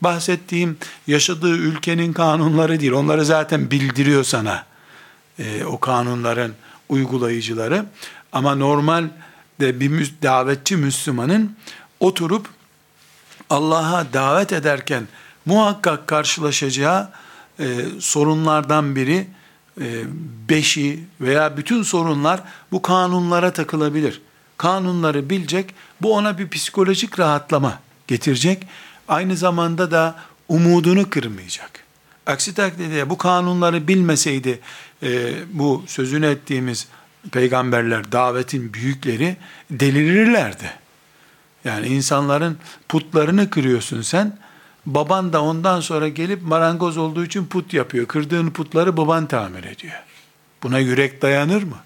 Bahsettiğim 0.00 0.76
yaşadığı 1.06 1.56
ülkenin 1.56 2.12
kanunları 2.12 2.80
değil. 2.80 2.92
Onları 2.92 3.24
zaten 3.24 3.70
bildiriyor 3.70 4.24
sana. 4.24 4.66
E, 5.38 5.64
o 5.64 5.80
kanunların 5.80 6.52
uygulayıcıları. 6.88 7.86
Ama 8.32 8.54
normal 8.54 9.04
de 9.60 9.80
bir 9.80 10.14
davetçi 10.22 10.76
Müslümanın 10.76 11.56
oturup 12.00 12.48
Allah'a 13.50 14.12
davet 14.12 14.52
ederken 14.52 15.08
muhakkak 15.46 16.06
karşılaşacağı 16.06 17.10
e, 17.60 17.66
sorunlardan 18.00 18.96
biri 18.96 19.26
e, 19.80 20.04
beşi 20.48 21.04
veya 21.20 21.56
bütün 21.56 21.82
sorunlar 21.82 22.42
bu 22.72 22.82
kanunlara 22.82 23.52
takılabilir. 23.52 24.20
Kanunları 24.58 25.30
bilecek, 25.30 25.74
bu 26.02 26.14
ona 26.14 26.38
bir 26.38 26.48
psikolojik 26.48 27.18
rahatlama 27.18 27.78
getirecek. 28.06 28.66
Aynı 29.08 29.36
zamanda 29.36 29.90
da 29.90 30.14
umudunu 30.48 31.10
kırmayacak. 31.10 31.84
Aksi 32.26 32.54
takdirde 32.54 33.10
bu 33.10 33.18
kanunları 33.18 33.88
bilmeseydi 33.88 34.60
e, 35.02 35.32
bu 35.52 35.84
sözünü 35.86 36.26
ettiğimiz 36.26 36.88
peygamberler, 37.32 38.12
davetin 38.12 38.74
büyükleri 38.74 39.36
delirirlerdi. 39.70 40.70
Yani 41.64 41.86
insanların 41.86 42.58
putlarını 42.88 43.50
kırıyorsun 43.50 44.02
sen. 44.02 44.38
Baban 44.86 45.32
da 45.32 45.42
ondan 45.42 45.80
sonra 45.80 46.08
gelip 46.08 46.42
marangoz 46.42 46.96
olduğu 46.96 47.24
için 47.24 47.46
put 47.46 47.74
yapıyor. 47.74 48.06
Kırdığın 48.06 48.50
putları 48.50 48.96
baban 48.96 49.26
tamir 49.26 49.64
ediyor. 49.64 50.02
Buna 50.62 50.78
yürek 50.78 51.22
dayanır 51.22 51.62
mı? 51.62 51.76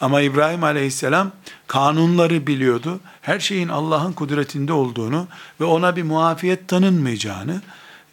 Ama 0.00 0.20
İbrahim 0.20 0.64
aleyhisselam 0.64 1.32
kanunları 1.66 2.46
biliyordu. 2.46 3.00
Her 3.22 3.40
şeyin 3.40 3.68
Allah'ın 3.68 4.12
kudretinde 4.12 4.72
olduğunu 4.72 5.26
ve 5.60 5.64
ona 5.64 5.96
bir 5.96 6.02
muafiyet 6.02 6.68
tanınmayacağını, 6.68 7.62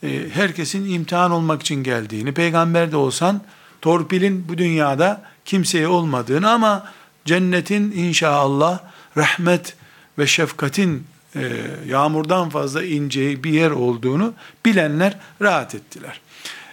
e, 0.03 0.29
herkesin 0.33 0.89
imtihan 0.89 1.31
olmak 1.31 1.61
için 1.61 1.83
geldiğini, 1.83 2.33
peygamber 2.33 2.91
de 2.91 2.97
olsan 2.97 3.41
torpilin 3.81 4.45
bu 4.49 4.57
dünyada 4.57 5.21
kimseye 5.45 5.87
olmadığını 5.87 6.51
ama 6.51 6.91
cennetin 7.25 7.91
inşallah 7.91 8.79
rahmet 9.17 9.75
ve 10.19 10.27
şefkatin 10.27 11.07
e, 11.35 11.51
yağmurdan 11.87 12.49
fazla 12.49 12.83
ineceği 12.83 13.43
bir 13.43 13.51
yer 13.51 13.71
olduğunu 13.71 14.33
bilenler 14.65 15.17
rahat 15.41 15.75
ettiler. 15.75 16.21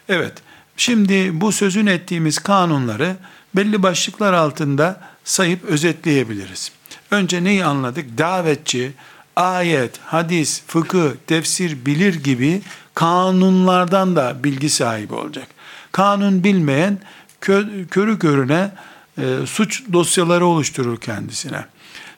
Evet, 0.09 0.33
şimdi 0.77 1.41
bu 1.41 1.53
sözün 1.53 1.87
ettiğimiz 1.87 2.39
kanunları 2.39 3.17
belli 3.57 3.83
başlıklar 3.83 4.33
altında 4.33 5.01
sayıp 5.25 5.65
özetleyebiliriz. 5.65 6.73
Önce 7.11 7.45
neyi 7.45 7.65
anladık? 7.65 8.19
Davetçi, 8.19 8.93
ayet, 9.37 9.99
hadis, 9.99 10.63
fıkıh, 10.67 11.11
tefsir 11.27 11.87
bilir 11.87 12.15
gibi 12.15 12.63
kanunlardan 12.95 14.17
da 14.17 14.45
bilgi 14.45 14.71
sahibi 14.71 15.15
olacak. 15.15 15.47
Kanun 15.93 16.45
bilmeyen 16.45 16.99
kö, 17.41 17.87
körü 17.91 18.19
körüne 18.19 18.71
e, 19.19 19.47
suç 19.47 19.83
dosyaları 19.93 20.47
oluşturur 20.47 21.01
kendisine. 21.01 21.65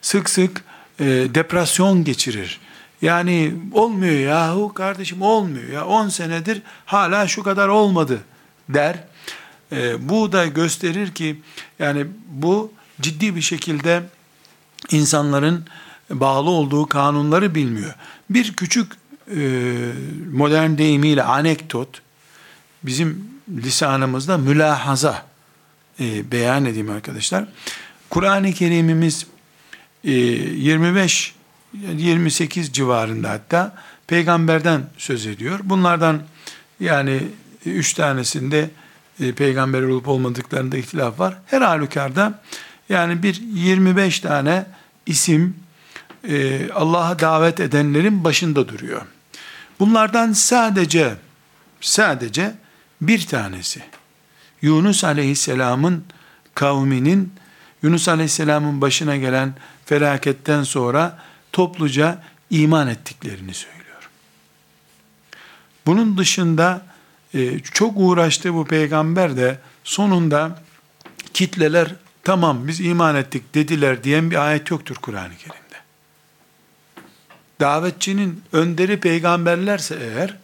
Sık 0.01 0.29
sık 0.29 0.63
e, 0.99 1.05
depresyon 1.05 2.03
geçirir. 2.03 2.59
Yani 3.01 3.53
olmuyor 3.71 4.13
yahu 4.13 4.73
kardeşim 4.73 5.21
olmuyor 5.21 5.69
ya 5.69 5.85
10 5.85 6.09
senedir 6.09 6.61
hala 6.85 7.27
şu 7.27 7.43
kadar 7.43 7.67
olmadı 7.67 8.19
der. 8.69 8.97
E, 9.71 10.09
bu 10.09 10.31
da 10.31 10.45
gösterir 10.45 11.11
ki 11.11 11.41
yani 11.79 12.05
bu 12.27 12.71
ciddi 13.01 13.35
bir 13.35 13.41
şekilde 13.41 14.03
insanların 14.91 15.65
bağlı 16.09 16.49
olduğu 16.49 16.85
kanunları 16.85 17.55
bilmiyor. 17.55 17.95
Bir 18.29 18.53
küçük 18.53 18.91
e, 19.35 19.39
modern 20.31 20.77
deyimiyle 20.77 21.23
anekdot 21.23 22.01
bizim 22.83 23.27
lisanımızda 23.49 24.37
mülahaza 24.37 25.25
e, 25.99 26.31
beyan 26.31 26.65
edeyim 26.65 26.89
arkadaşlar. 26.89 27.45
Kur'an-ı 28.09 28.53
Kerim'imiz 28.53 29.27
e, 30.03 30.11
25 30.11 31.35
28 31.93 32.73
civarında 32.73 33.29
hatta 33.29 33.75
peygamberden 34.07 34.81
söz 34.97 35.25
ediyor. 35.25 35.59
Bunlardan 35.63 36.21
yani 36.79 37.21
üç 37.65 37.93
tanesinde 37.93 38.69
e, 39.23 39.31
peygamber 39.31 39.81
olup 39.81 40.07
olmadıklarında 40.07 40.77
ihtilaf 40.77 41.19
var. 41.19 41.37
Her 41.45 41.61
halükarda 41.61 42.41
yani 42.89 43.23
bir 43.23 43.41
25 43.53 44.19
tane 44.19 44.65
isim 45.05 45.55
e, 46.27 46.69
Allah'a 46.71 47.19
davet 47.19 47.59
edenlerin 47.59 48.23
başında 48.23 48.69
duruyor. 48.69 49.01
Bunlardan 49.79 50.33
sadece 50.33 51.15
sadece 51.81 52.55
bir 53.01 53.27
tanesi 53.27 53.81
Yunus 54.61 55.03
Aleyhisselam'ın 55.03 56.03
kavminin 56.55 57.33
Yunus 57.83 58.07
Aleyhisselam'ın 58.07 58.81
başına 58.81 59.17
gelen 59.17 59.53
felaketten 59.85 60.63
sonra 60.63 61.19
topluca 61.51 62.23
iman 62.49 62.87
ettiklerini 62.87 63.53
söylüyor. 63.53 64.09
Bunun 65.85 66.17
dışında 66.17 66.92
e, 67.33 67.59
çok 67.59 67.93
uğraştı 67.95 68.53
bu 68.53 68.65
peygamber 68.65 69.37
de 69.37 69.59
sonunda 69.83 70.61
kitleler 71.33 71.95
tamam 72.23 72.67
biz 72.67 72.79
iman 72.79 73.15
ettik 73.15 73.55
dediler 73.55 74.03
diyen 74.03 74.31
bir 74.31 74.47
ayet 74.47 74.71
yoktur 74.71 74.95
Kur'an-ı 74.95 75.37
Kerim'de. 75.37 75.77
Davetçinin 77.59 78.43
önderi 78.51 78.99
peygamberlerse 78.99 79.95
eğer 80.01 80.37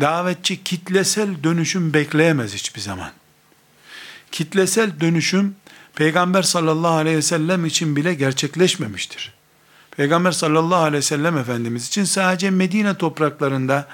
davetçi 0.00 0.64
kitlesel 0.64 1.42
dönüşüm 1.44 1.94
bekleyemez 1.94 2.54
hiçbir 2.54 2.80
zaman. 2.80 3.10
Kitlesel 4.32 5.00
dönüşüm 5.00 5.56
Peygamber 5.98 6.42
sallallahu 6.42 6.92
aleyhi 6.92 7.16
ve 7.16 7.22
sellem 7.22 7.66
için 7.66 7.96
bile 7.96 8.14
gerçekleşmemiştir. 8.14 9.32
Peygamber 9.90 10.32
sallallahu 10.32 10.82
aleyhi 10.82 10.96
ve 10.96 11.02
sellem 11.02 11.38
Efendimiz 11.38 11.86
için 11.86 12.04
sadece 12.04 12.50
Medine 12.50 12.94
topraklarında 12.94 13.88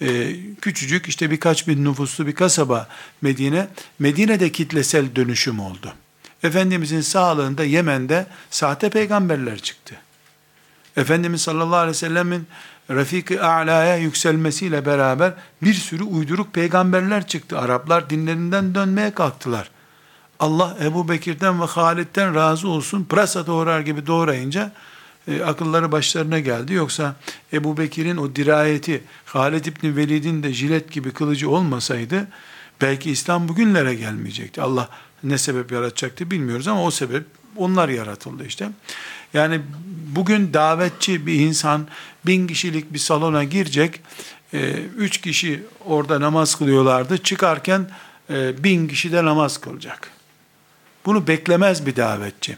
e, 0.00 0.36
küçücük 0.60 1.08
işte 1.08 1.30
birkaç 1.30 1.68
bin 1.68 1.84
nüfuslu 1.84 2.26
bir 2.26 2.34
kasaba 2.34 2.88
Medine, 3.22 3.68
Medine'de 3.98 4.52
kitlesel 4.52 5.16
dönüşüm 5.16 5.60
oldu. 5.60 5.94
Efendimizin 6.42 7.00
sağlığında 7.00 7.64
Yemen'de 7.64 8.26
sahte 8.50 8.90
peygamberler 8.90 9.58
çıktı. 9.58 9.94
Efendimiz 10.96 11.42
sallallahu 11.42 11.76
aleyhi 11.76 11.90
ve 11.90 11.98
sellemin 11.98 12.46
Refik-i 12.90 13.40
A'la'ya 13.40 13.96
yükselmesiyle 13.96 14.86
beraber 14.86 15.34
bir 15.62 15.74
sürü 15.74 16.02
uyduruk 16.02 16.54
peygamberler 16.54 17.26
çıktı. 17.26 17.58
Araplar 17.58 18.10
dinlerinden 18.10 18.74
dönmeye 18.74 19.10
kalktılar. 19.10 19.70
Allah 20.40 20.76
Ebu 20.82 21.08
Bekir'den 21.08 21.60
ve 21.60 21.64
Halid'den 21.64 22.34
razı 22.34 22.68
olsun 22.68 23.04
pırasa 23.04 23.46
doğrar 23.46 23.80
gibi 23.80 24.06
doğrayınca 24.06 24.72
e, 25.28 25.42
akılları 25.42 25.92
başlarına 25.92 26.38
geldi. 26.38 26.72
Yoksa 26.72 27.16
Ebu 27.52 27.76
Bekir'in 27.76 28.16
o 28.16 28.36
dirayeti, 28.36 29.02
Halid 29.24 29.64
İbni 29.64 29.96
Velid'in 29.96 30.42
de 30.42 30.52
jilet 30.52 30.92
gibi 30.92 31.10
kılıcı 31.10 31.50
olmasaydı, 31.50 32.28
belki 32.80 33.10
İslam 33.10 33.48
bugünlere 33.48 33.94
gelmeyecekti. 33.94 34.62
Allah 34.62 34.88
ne 35.24 35.38
sebep 35.38 35.72
yaratacaktı 35.72 36.30
bilmiyoruz 36.30 36.68
ama 36.68 36.84
o 36.84 36.90
sebep 36.90 37.24
onlar 37.56 37.88
yaratıldı 37.88 38.46
işte. 38.46 38.68
Yani 39.34 39.60
bugün 40.16 40.54
davetçi 40.54 41.26
bir 41.26 41.40
insan 41.40 41.86
bin 42.26 42.46
kişilik 42.46 42.92
bir 42.92 42.98
salona 42.98 43.44
girecek, 43.44 44.00
e, 44.54 44.72
üç 44.96 45.20
kişi 45.20 45.62
orada 45.84 46.20
namaz 46.20 46.54
kılıyorlardı, 46.54 47.18
çıkarken 47.18 47.90
e, 48.30 48.64
bin 48.64 48.88
kişi 48.88 49.12
de 49.12 49.24
namaz 49.24 49.60
kılacak. 49.60 50.10
Bunu 51.06 51.26
beklemez 51.26 51.86
bir 51.86 51.96
davetçi. 51.96 52.56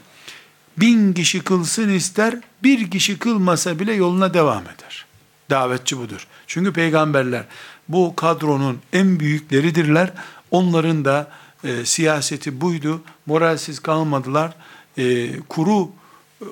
Bin 0.81 1.13
kişi 1.13 1.39
kılsın 1.39 1.89
ister, 1.89 2.35
bir 2.63 2.91
kişi 2.91 3.19
kılmasa 3.19 3.79
bile 3.79 3.93
yoluna 3.93 4.33
devam 4.33 4.63
eder. 4.63 5.05
Davetçi 5.49 5.97
budur. 5.97 6.27
Çünkü 6.47 6.73
peygamberler 6.73 7.45
bu 7.89 8.15
kadronun 8.15 8.79
en 8.93 9.19
büyükleridirler. 9.19 10.13
Onların 10.51 11.05
da 11.05 11.27
e, 11.63 11.85
siyaseti 11.85 12.61
buydu. 12.61 13.01
Moralsiz 13.25 13.79
kalmadılar. 13.79 14.53
E, 14.97 15.39
kuru 15.39 15.89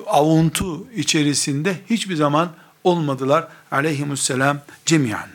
avuntu 0.06 0.86
içerisinde 0.92 1.76
hiçbir 1.90 2.16
zaman 2.16 2.50
olmadılar. 2.84 3.48
Aleyhimusselam 3.70 4.60
cemiyan. 4.86 5.28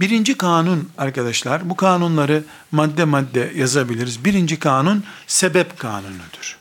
Birinci 0.00 0.36
kanun 0.36 0.90
arkadaşlar, 0.98 1.70
bu 1.70 1.76
kanunları 1.76 2.44
madde 2.72 3.04
madde 3.04 3.52
yazabiliriz. 3.56 4.24
Birinci 4.24 4.58
kanun 4.58 5.04
sebep 5.26 5.78
kanunudur. 5.78 6.58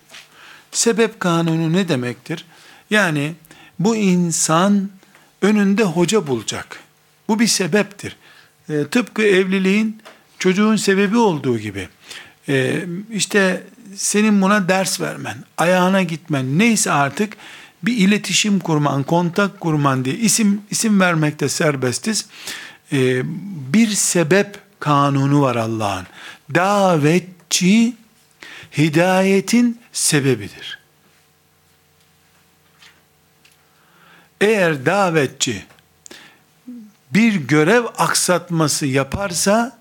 Sebep 0.75 1.19
kanunu 1.19 1.73
ne 1.73 1.87
demektir? 1.87 2.45
Yani 2.89 3.33
bu 3.79 3.95
insan 3.95 4.89
önünde 5.41 5.83
hoca 5.83 6.27
bulacak. 6.27 6.79
Bu 7.27 7.39
bir 7.39 7.47
sebeptir. 7.47 8.15
E, 8.69 8.87
tıpkı 8.87 9.23
evliliğin 9.23 10.01
çocuğun 10.39 10.75
sebebi 10.75 11.17
olduğu 11.17 11.59
gibi. 11.59 11.89
E, 12.49 12.85
işte 13.11 13.63
senin 13.95 14.41
buna 14.41 14.69
ders 14.69 15.01
vermen, 15.01 15.37
ayağına 15.57 16.03
gitmen, 16.03 16.59
neyse 16.59 16.91
artık 16.91 17.37
bir 17.83 17.97
iletişim 17.97 18.59
kurman, 18.59 19.03
kontak 19.03 19.59
kurman 19.59 20.05
diye 20.05 20.15
isim 20.15 20.61
isim 20.71 20.99
vermekte 20.99 21.49
serbestiz. 21.49 22.25
Ee, 22.93 23.21
bir 23.73 23.87
sebep 23.87 24.59
kanunu 24.79 25.41
var 25.41 25.55
Allah'ın. 25.55 26.07
Davetçi 26.55 27.93
hidayetin 28.77 29.79
sebebidir. 29.95 30.79
Eğer 34.41 34.85
davetçi 34.85 35.65
bir 37.11 37.35
görev 37.35 37.83
aksatması 37.97 38.85
yaparsa 38.85 39.79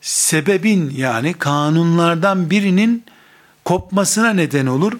sebebin 0.00 0.90
yani 0.90 1.34
kanunlardan 1.34 2.50
birinin 2.50 3.04
kopmasına 3.64 4.32
neden 4.32 4.66
olur. 4.66 4.92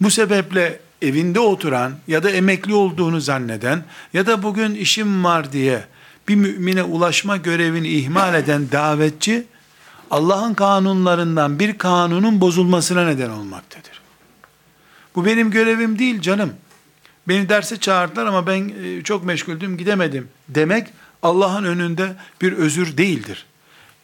Bu 0.00 0.10
sebeple 0.10 0.80
evinde 1.02 1.40
oturan 1.40 1.92
ya 2.08 2.22
da 2.22 2.30
emekli 2.30 2.74
olduğunu 2.74 3.20
zanneden 3.20 3.84
ya 4.12 4.26
da 4.26 4.42
bugün 4.42 4.74
işim 4.74 5.24
var 5.24 5.52
diye 5.52 5.84
bir 6.28 6.34
mümine 6.34 6.82
ulaşma 6.82 7.36
görevini 7.36 7.88
ihmal 7.88 8.34
eden 8.34 8.70
davetçi 8.72 9.46
Allah'ın 10.10 10.54
kanunlarından 10.54 11.58
bir 11.58 11.78
kanunun 11.78 12.40
bozulmasına 12.40 13.04
neden 13.04 13.30
olmaktadır. 13.30 14.00
Bu 15.14 15.24
benim 15.24 15.50
görevim 15.50 15.98
değil 15.98 16.20
canım. 16.20 16.52
Beni 17.28 17.48
derse 17.48 17.76
çağırdılar 17.76 18.26
ama 18.26 18.46
ben 18.46 18.72
e, 18.84 19.02
çok 19.02 19.24
meşguldüm 19.24 19.76
gidemedim 19.76 20.28
demek 20.48 20.88
Allah'ın 21.22 21.64
önünde 21.64 22.16
bir 22.42 22.52
özür 22.52 22.96
değildir. 22.96 23.46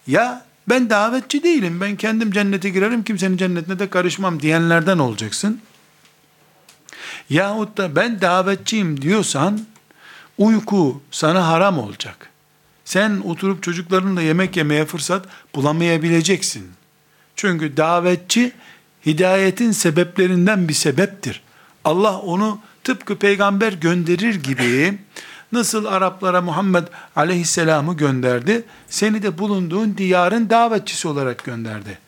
Ya 0.07 0.45
Ben 0.69 0.90
davetçi 0.90 1.43
değilim. 1.43 1.81
Ben 1.81 1.97
kendim 1.97 2.33
cennete 2.33 2.71
girerim. 2.71 3.05
Kimsenin 3.05 3.37
cennetine 3.37 3.79
de 3.79 3.90
karışmam 3.90 4.40
diyenlerden 4.40 4.99
olacaksın. 4.99 5.61
Yahut 7.31 7.77
da 7.77 7.97
ben 7.97 8.21
davetçiyim 8.21 9.03
diyorsan 9.03 9.61
uyku 10.38 11.03
sana 11.11 11.49
haram 11.49 11.79
olacak. 11.79 12.31
Sen 12.85 13.20
oturup 13.25 13.62
çocuklarınla 13.62 14.23
yemek 14.23 14.57
yemeye 14.57 14.85
fırsat 14.85 15.27
bulamayabileceksin. 15.55 16.70
Çünkü 17.37 17.77
davetçi 17.77 18.53
hidayetin 19.07 19.70
sebeplerinden 19.70 20.68
bir 20.68 20.75
sebeptir. 20.75 21.42
Allah 21.85 22.18
onu 22.18 22.59
tıpkı 22.85 23.16
peygamber 23.18 23.73
gönderir 23.73 24.35
gibi 24.35 24.99
nasıl 25.53 25.85
Araplara 25.85 26.42
Muhammed 26.42 26.85
aleyhisselamı 27.16 27.97
gönderdi, 27.97 28.64
seni 28.88 29.23
de 29.23 29.38
bulunduğun 29.38 29.97
diyarın 29.99 30.51
davetçisi 30.51 31.09
olarak 31.09 31.44
gönderdi. 31.44 31.99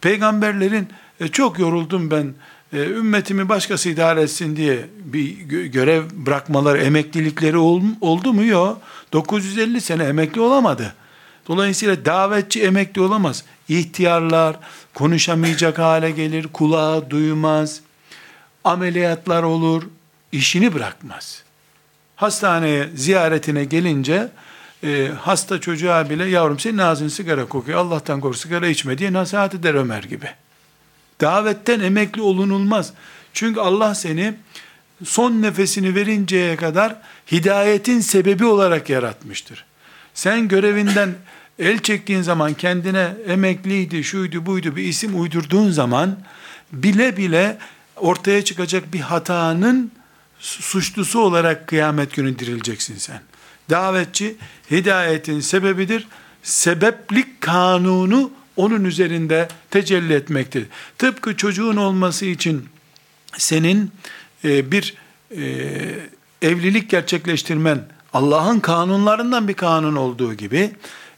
Peygamberlerin 0.00 0.88
e, 1.20 1.28
çok 1.28 1.58
yoruldum 1.58 2.10
ben, 2.10 2.34
ümmetimi 2.78 3.48
başkası 3.48 3.88
idare 3.88 4.22
etsin 4.22 4.56
diye 4.56 4.86
bir 5.04 5.38
görev 5.66 6.02
bırakmaları, 6.12 6.78
emeklilikleri 6.78 7.56
oldu 8.00 8.32
mu? 8.32 8.44
Yok. 8.44 8.80
950 9.12 9.80
sene 9.80 10.04
emekli 10.04 10.40
olamadı. 10.40 10.94
Dolayısıyla 11.48 12.04
davetçi 12.04 12.62
emekli 12.62 13.00
olamaz. 13.00 13.44
İhtiyarlar 13.68 14.56
konuşamayacak 14.94 15.78
hale 15.78 16.10
gelir, 16.10 16.46
kulağı 16.52 17.10
duymaz, 17.10 17.80
ameliyatlar 18.64 19.42
olur, 19.42 19.82
işini 20.32 20.74
bırakmaz. 20.74 21.42
Hastaneye 22.16 22.88
ziyaretine 22.94 23.64
gelince 23.64 24.28
e, 24.84 25.10
hasta 25.20 25.60
çocuğa 25.60 26.10
bile 26.10 26.24
yavrum 26.24 26.58
senin 26.58 26.78
ağzın 26.78 27.08
sigara 27.08 27.46
kokuyor 27.46 27.78
Allah'tan 27.78 28.20
kork 28.20 28.36
sigara 28.36 28.68
içme 28.68 28.98
diye 28.98 29.12
nasihat 29.12 29.54
eder 29.54 29.74
Ömer 29.74 30.02
gibi. 30.02 30.30
Davetten 31.20 31.80
emekli 31.80 32.22
olunulmaz. 32.22 32.92
Çünkü 33.32 33.60
Allah 33.60 33.94
seni 33.94 34.34
son 35.04 35.42
nefesini 35.42 35.94
verinceye 35.94 36.56
kadar 36.56 36.96
hidayetin 37.32 38.00
sebebi 38.00 38.44
olarak 38.44 38.90
yaratmıştır. 38.90 39.64
Sen 40.14 40.48
görevinden 40.48 41.14
el 41.58 41.78
çektiğin 41.78 42.22
zaman 42.22 42.54
kendine 42.54 43.12
emekliydi, 43.26 44.04
şuydu, 44.04 44.46
buydu 44.46 44.76
bir 44.76 44.84
isim 44.84 45.20
uydurduğun 45.20 45.70
zaman 45.70 46.18
bile 46.72 47.16
bile 47.16 47.58
ortaya 47.96 48.44
çıkacak 48.44 48.92
bir 48.92 49.00
hatanın 49.00 49.92
suçlusu 50.38 51.20
olarak 51.20 51.66
kıyamet 51.66 52.14
günü 52.14 52.38
dirileceksin 52.38 52.96
sen. 52.96 53.20
Davetçi 53.70 54.36
hidayetin 54.70 55.40
sebebidir. 55.40 56.08
Sebeplik 56.42 57.40
kanunu 57.40 58.30
onun 58.60 58.84
üzerinde 58.84 59.48
tecelli 59.70 60.14
etmektedir. 60.14 60.68
Tıpkı 60.98 61.36
çocuğun 61.36 61.76
olması 61.76 62.26
için 62.26 62.68
senin 63.36 63.90
e, 64.44 64.72
bir 64.72 64.94
e, 65.36 65.42
evlilik 66.42 66.90
gerçekleştirmen 66.90 67.84
Allah'ın 68.12 68.60
kanunlarından 68.60 69.48
bir 69.48 69.54
kanun 69.54 69.96
olduğu 69.96 70.34
gibi 70.34 70.72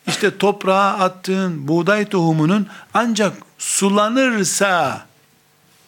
işte 0.07 0.39
toprağa 0.39 0.99
attığın 0.99 1.69
buğday 1.69 2.05
tohumunun 2.05 2.67
ancak 2.95 3.33
sulanırsa 3.59 5.07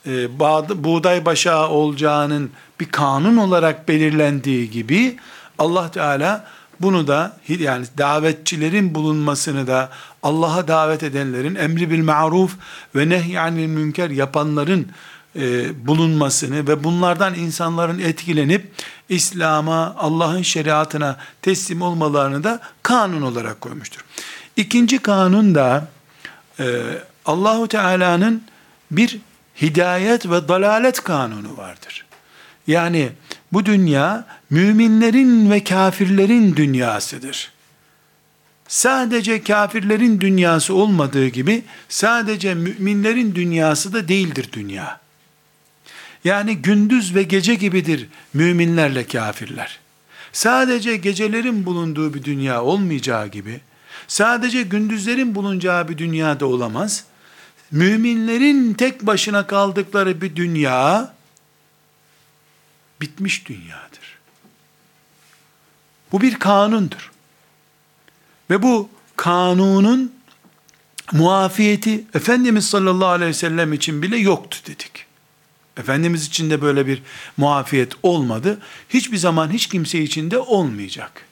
e, 0.06 0.40
buğday 0.84 1.24
başağı 1.24 1.68
olacağının 1.68 2.50
bir 2.80 2.86
kanun 2.86 3.36
olarak 3.36 3.88
belirlendiği 3.88 4.70
gibi 4.70 5.16
Allah 5.58 5.90
Teala 5.90 6.46
bunu 6.84 7.06
da 7.06 7.36
yani 7.48 7.86
davetçilerin 7.98 8.94
bulunmasını 8.94 9.66
da 9.66 9.90
Allah'a 10.22 10.68
davet 10.68 11.02
edenlerin 11.02 11.54
emri 11.54 11.90
bil 11.90 12.02
maruf 12.02 12.56
ve 12.94 13.08
nehyanil 13.08 13.66
münker 13.66 14.10
yapanların 14.10 14.88
e, 15.36 15.86
bulunmasını 15.86 16.68
ve 16.68 16.84
bunlardan 16.84 17.34
insanların 17.34 17.98
etkilenip 17.98 18.72
İslam'a, 19.08 19.94
Allah'ın 19.98 20.42
şeriatına 20.42 21.16
teslim 21.42 21.82
olmalarını 21.82 22.44
da 22.44 22.60
kanun 22.82 23.22
olarak 23.22 23.60
koymuştur. 23.60 24.04
İkinci 24.56 24.98
kanun 24.98 25.54
da 25.54 25.88
e, 26.60 26.82
Allahu 27.26 27.68
Teala'nın 27.68 28.42
bir 28.90 29.18
hidayet 29.62 30.30
ve 30.30 30.48
dalalet 30.48 31.02
kanunu 31.02 31.56
vardır. 31.56 32.04
Yani 32.66 33.12
bu 33.54 33.66
dünya 33.66 34.26
müminlerin 34.50 35.50
ve 35.50 35.64
kafirlerin 35.64 36.56
dünyasıdır. 36.56 37.52
Sadece 38.68 39.42
kafirlerin 39.42 40.20
dünyası 40.20 40.74
olmadığı 40.74 41.28
gibi 41.28 41.62
sadece 41.88 42.54
müminlerin 42.54 43.34
dünyası 43.34 43.92
da 43.92 44.08
değildir 44.08 44.48
dünya. 44.52 45.00
Yani 46.24 46.56
gündüz 46.56 47.14
ve 47.14 47.22
gece 47.22 47.54
gibidir 47.54 48.08
müminlerle 48.34 49.06
kafirler. 49.06 49.78
Sadece 50.32 50.96
gecelerin 50.96 51.66
bulunduğu 51.66 52.14
bir 52.14 52.24
dünya 52.24 52.62
olmayacağı 52.62 53.28
gibi, 53.28 53.60
sadece 54.08 54.62
gündüzlerin 54.62 55.34
bulunacağı 55.34 55.88
bir 55.88 55.98
dünyada 55.98 56.46
olamaz. 56.46 57.04
Müminlerin 57.70 58.74
tek 58.74 59.02
başına 59.02 59.46
kaldıkları 59.46 60.20
bir 60.20 60.36
dünya, 60.36 61.13
bitmiş 63.00 63.48
dünyadır. 63.48 64.18
Bu 66.12 66.20
bir 66.20 66.34
kanundur. 66.34 67.10
Ve 68.50 68.62
bu 68.62 68.88
kanunun 69.16 70.12
muafiyeti 71.12 72.04
Efendimiz 72.14 72.66
sallallahu 72.66 73.08
aleyhi 73.08 73.28
ve 73.28 73.34
sellem 73.34 73.72
için 73.72 74.02
bile 74.02 74.16
yoktu 74.16 74.58
dedik. 74.66 75.06
Efendimiz 75.76 76.26
için 76.26 76.50
de 76.50 76.62
böyle 76.62 76.86
bir 76.86 77.02
muafiyet 77.36 77.92
olmadı. 78.02 78.58
Hiçbir 78.88 79.16
zaman 79.16 79.50
hiç 79.50 79.66
kimse 79.66 80.00
için 80.00 80.30
de 80.30 80.38
olmayacak. 80.38 81.26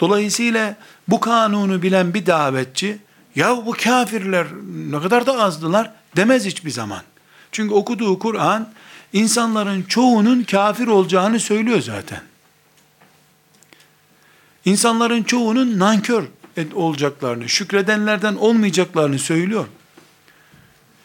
Dolayısıyla 0.00 0.76
bu 1.08 1.20
kanunu 1.20 1.82
bilen 1.82 2.14
bir 2.14 2.26
davetçi, 2.26 2.98
ya 3.36 3.66
bu 3.66 3.72
kafirler 3.72 4.46
ne 4.90 5.00
kadar 5.00 5.26
da 5.26 5.42
azdılar 5.42 5.92
demez 6.16 6.44
hiçbir 6.44 6.70
zaman. 6.70 7.02
Çünkü 7.52 7.74
okuduğu 7.74 8.18
Kur'an 8.18 8.72
insanların 9.12 9.82
çoğunun 9.82 10.42
kafir 10.42 10.86
olacağını 10.86 11.40
söylüyor 11.40 11.80
zaten. 11.80 12.20
İnsanların 14.64 15.22
çoğunun 15.22 15.78
nankör 15.78 16.24
olacaklarını, 16.74 17.48
şükredenlerden 17.48 18.34
olmayacaklarını 18.34 19.18
söylüyor. 19.18 19.66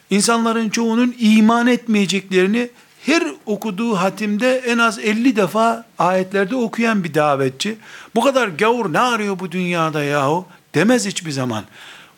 İnsanların 0.10 0.70
çoğunun 0.70 1.16
iman 1.20 1.68
etmeyeceklerini 1.68 2.70
her 3.06 3.24
okuduğu 3.46 3.96
hatimde 3.96 4.58
en 4.58 4.78
az 4.78 5.00
50 5.00 5.36
defa 5.36 5.86
ayetlerde 6.00 6.56
okuyan 6.56 7.04
bir 7.04 7.14
davetçi, 7.14 7.78
bu 8.16 8.22
kadar 8.22 8.48
gavur 8.48 8.94
ne 8.94 9.00
arıyor 9.00 9.40
bu 9.40 9.52
dünyada 9.52 10.04
yahu 10.04 10.46
demez 10.76 11.06
hiçbir 11.06 11.32
zaman. 11.32 11.64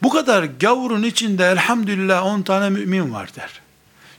Bu 0.03 0.09
kadar 0.09 0.43
gavurun 0.43 1.03
içinde 1.03 1.45
elhamdülillah 1.45 2.25
10 2.25 2.41
tane 2.41 2.69
mümin 2.69 3.13
var 3.13 3.29
der. 3.35 3.66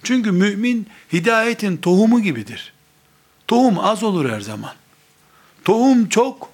Çünkü 0.03 0.33
mümin 0.33 0.87
hidayetin 1.13 1.77
tohumu 1.77 2.21
gibidir. 2.23 2.73
Tohum 3.49 3.79
az 3.79 4.03
olur 4.03 4.31
her 4.31 4.41
zaman. 4.41 4.73
Tohum 5.65 6.09
çok, 6.09 6.51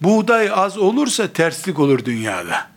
buğday 0.00 0.50
az 0.52 0.78
olursa 0.78 1.32
terslik 1.32 1.78
olur 1.78 2.04
dünyada. 2.04 2.68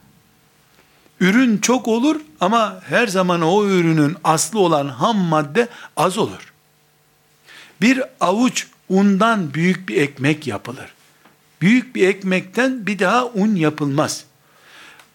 Ürün 1.19 1.57
çok 1.57 1.87
olur 1.87 2.21
ama 2.39 2.81
her 2.89 3.07
zaman 3.07 3.41
o 3.41 3.65
ürünün 3.65 4.15
aslı 4.23 4.59
olan 4.59 4.87
ham 4.87 5.17
madde 5.17 5.67
az 5.97 6.17
olur. 6.17 6.53
Bir 7.81 8.03
avuç 8.19 8.67
undan 8.89 9.53
büyük 9.53 9.89
bir 9.89 10.01
ekmek 10.01 10.47
yapılır. 10.47 10.93
Büyük 11.61 11.95
bir 11.95 12.07
ekmekten 12.07 12.87
bir 12.87 12.99
daha 12.99 13.25
un 13.25 13.55
yapılmaz. 13.55 14.25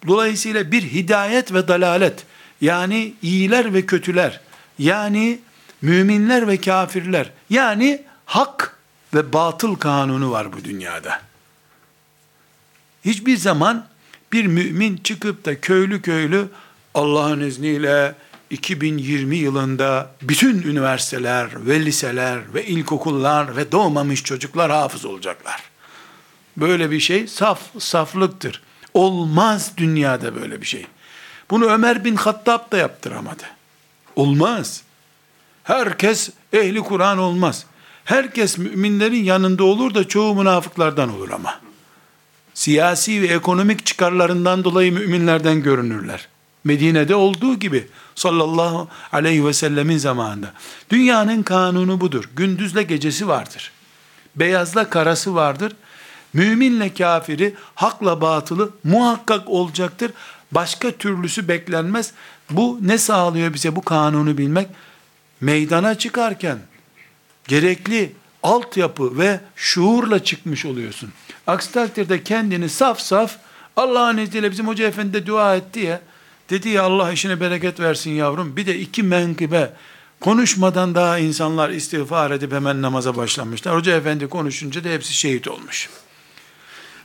Dolayısıyla 0.07 0.72
bir 0.72 0.83
hidayet 0.83 1.52
ve 1.52 1.68
dalalet 1.68 2.24
yani 2.61 3.14
iyiler 3.22 3.74
ve 3.74 3.87
kötüler 3.87 4.40
yani 4.78 5.40
müminler 5.82 6.48
ve 6.48 6.60
kafirler 6.60 7.30
yani 7.50 8.02
hak 8.26 8.76
ve 9.14 9.32
batıl 9.32 9.74
kanunu 9.74 10.30
var 10.30 10.52
bu 10.52 10.64
dünyada. 10.64 11.20
Hiçbir 13.04 13.37
zaman 13.37 13.87
bir 14.32 14.46
mümin 14.46 14.96
çıkıp 14.96 15.44
da 15.44 15.60
köylü 15.60 16.02
köylü 16.02 16.48
Allah'ın 16.94 17.40
izniyle 17.40 18.14
2020 18.50 19.37
yılında 19.37 20.10
bütün 20.22 20.62
üniversiteler 20.62 21.66
ve 21.66 21.84
liseler 21.84 22.54
ve 22.54 22.66
ilkokullar 22.66 23.56
ve 23.56 23.72
doğmamış 23.72 24.22
çocuklar 24.22 24.70
hafız 24.70 25.04
olacaklar. 25.04 25.62
Böyle 26.56 26.90
bir 26.90 27.00
şey 27.00 27.26
saf, 27.26 27.60
saflıktır. 27.78 28.62
Olmaz 28.94 29.72
dünyada 29.76 30.34
böyle 30.34 30.60
bir 30.60 30.66
şey. 30.66 30.87
Bunu 31.50 31.64
Ömer 31.64 32.04
bin 32.04 32.16
Hattab 32.16 32.72
da 32.72 32.76
yaptıramadı. 32.76 33.44
Olmaz. 34.16 34.83
Herkes 35.64 36.31
ehli 36.53 36.81
Kur'an 36.81 37.18
olmaz. 37.18 37.66
Herkes 38.05 38.59
müminlerin 38.59 39.24
yanında 39.24 39.64
olur 39.64 39.94
da 39.94 40.09
çoğu 40.09 40.35
münafıklardan 40.35 41.14
olur 41.16 41.31
ama. 41.31 41.61
siyasi 42.55 43.22
ve 43.22 43.27
ekonomik 43.27 43.87
çıkarlarından 43.87 44.64
dolayı 44.64 44.92
müminlerden 44.92 45.62
görünürler. 45.62 46.29
Medine'de 46.64 47.14
olduğu 47.14 47.55
gibi 47.59 47.88
sallallahu 48.14 48.88
aleyhi 49.12 49.46
ve 49.46 49.53
sellemin 49.53 49.98
zamanında. 49.98 50.53
Dünyanın 50.90 51.42
kanunu 51.42 52.00
budur. 52.00 52.31
Gündüzle 52.37 52.83
gecesi 52.83 53.29
vardır. 53.29 53.72
Beyazla 54.37 54.90
karası 54.90 55.35
vardır. 55.35 55.72
Müminle 56.33 56.94
kafiri, 56.94 57.55
hakla 57.74 58.20
batılı 58.20 58.70
muhakkak 58.85 59.48
olacaktır. 59.48 60.12
Başka 60.53 60.90
türlüsü 60.90 61.48
beklenmez. 61.48 62.12
Bu 62.50 62.78
ne 62.83 62.98
sağlıyor 62.98 63.54
bize 63.54 63.76
bu 63.76 63.83
kanunu 63.83 64.38
bilmek? 64.38 64.68
Meydana 65.40 65.98
çıkarken 65.98 66.59
gerekli 67.48 68.12
altyapı 68.42 69.18
ve 69.18 69.40
şuurla 69.57 70.24
çıkmış 70.24 70.66
oluyorsun. 70.66 71.12
Aksi 71.46 71.72
takdirde 71.72 72.22
kendini 72.22 72.68
saf 72.68 73.00
saf 73.00 73.37
Allah'ın 73.76 74.18
izniyle 74.18 74.50
bizim 74.50 74.68
hoca 74.68 74.87
efendi 74.87 75.12
de 75.12 75.26
dua 75.26 75.57
etti 75.57 75.80
ya 75.80 76.00
dedi 76.50 76.68
ya 76.68 76.83
Allah 76.83 77.12
işine 77.12 77.40
bereket 77.40 77.80
versin 77.80 78.11
yavrum 78.11 78.57
bir 78.57 78.66
de 78.66 78.78
iki 78.78 79.02
menkıbe 79.02 79.72
konuşmadan 80.20 80.94
daha 80.94 81.18
insanlar 81.18 81.70
istiğfar 81.70 82.30
edip 82.30 82.52
hemen 82.52 82.83
namaza 82.83 83.16
başlamışlar. 83.16 83.76
Hoca 83.76 83.96
efendi 83.96 84.28
konuşunca 84.28 84.85
da 84.85 84.88
hepsi 84.88 85.14
şehit 85.14 85.48
olmuş. 85.48 85.90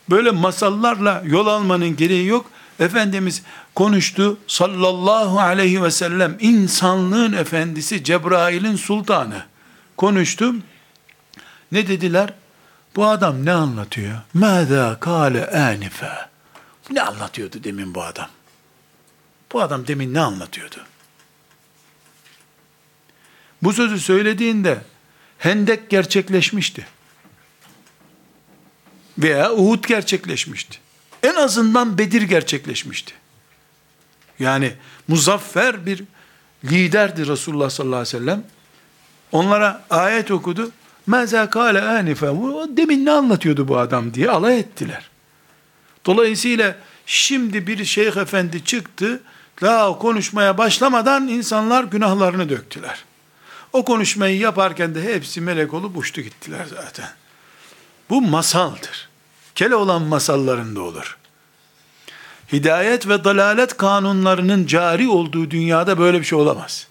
Böyle 0.10 0.32
masallarla 0.32 1.24
yol 1.26 1.48
almanın 1.48 1.96
gereği 1.96 2.28
yok. 2.28 2.46
Efendimiz 2.80 3.42
konuştu 3.80 4.38
sallallahu 4.48 5.40
aleyhi 5.40 5.84
ve 5.84 5.92
sellem 5.92 6.38
insanlığın 6.40 7.34
efendisi 7.34 8.04
Cebrail'in 8.04 8.76
sultanı 8.76 9.46
konuştu. 9.98 10.56
Ne 11.72 11.88
dediler? 11.88 12.34
Bu 12.96 13.06
adam 13.06 13.46
ne 13.46 13.52
anlatıyor? 13.52 14.18
Mâzâ 14.34 15.00
kâle 15.00 15.48
ânife. 15.48 16.12
Ne 16.92 17.02
anlatıyordu 17.02 17.64
demin 17.64 17.96
bu 17.96 18.04
adam? 18.04 18.30
Bu 19.52 19.62
adam 19.62 19.88
demin 19.88 20.14
ne 20.14 20.20
anlatıyordu? 20.20 20.78
Bu 23.62 23.74
sözü 23.74 24.00
söylediğinde 24.00 24.82
Hendek 25.38 25.90
gerçekleşmişti. 25.90 26.88
Veya 29.18 29.54
Uhud 29.54 29.84
gerçekleşmişti. 29.88 30.80
En 31.24 31.36
azından 31.36 31.98
Bedir 31.98 32.22
gerçekleşmişti. 32.22 33.14
Yani 34.40 34.74
muzaffer 35.08 35.86
bir 35.86 36.04
liderdi 36.64 37.28
Resulullah 37.28 37.70
sallallahu 37.70 38.00
aleyhi 38.00 38.16
ve 38.16 38.20
sellem. 38.20 38.44
Onlara 39.32 39.82
ayet 39.90 40.32
okudu. 40.32 40.72
Mâzâ 41.08 41.50
kâle 41.50 41.82
ânife. 41.82 42.28
Demin 42.78 43.06
ne 43.06 43.12
anlatıyordu 43.12 43.68
bu 43.68 43.78
adam 43.78 44.14
diye 44.14 44.30
alay 44.30 44.60
ettiler. 44.60 45.10
Dolayısıyla 46.06 46.76
şimdi 47.06 47.68
bir 47.68 47.86
şeyh 47.86 48.18
efendi 48.18 48.66
çıktı. 48.66 49.22
Daha 49.62 49.98
konuşmaya 49.98 50.58
başlamadan 50.58 51.28
insanlar 51.28 51.84
günahlarını 51.84 52.50
döktüler. 52.50 53.06
O 53.74 53.86
konuşmayı 53.86 54.38
yaparken 54.38 54.96
de 54.96 55.04
hepsi 55.04 55.42
melek 55.42 55.74
olup 55.74 55.98
uçtu 55.98 56.22
gittiler 56.22 56.66
zaten. 56.70 57.10
Bu 58.10 58.22
masaldır. 58.22 59.10
Kele 59.56 59.76
olan 59.76 60.02
masallarında 60.02 60.82
olur. 60.82 61.18
Hidayet 62.54 63.08
ve 63.08 63.24
dalalet 63.24 63.78
kanunlarının 63.78 64.66
cari 64.66 65.10
olduğu 65.10 65.52
dünyada 65.52 66.00
böyle 66.00 66.20
bir 66.20 66.26
şey 66.26 66.40
olamaz. 66.40 66.88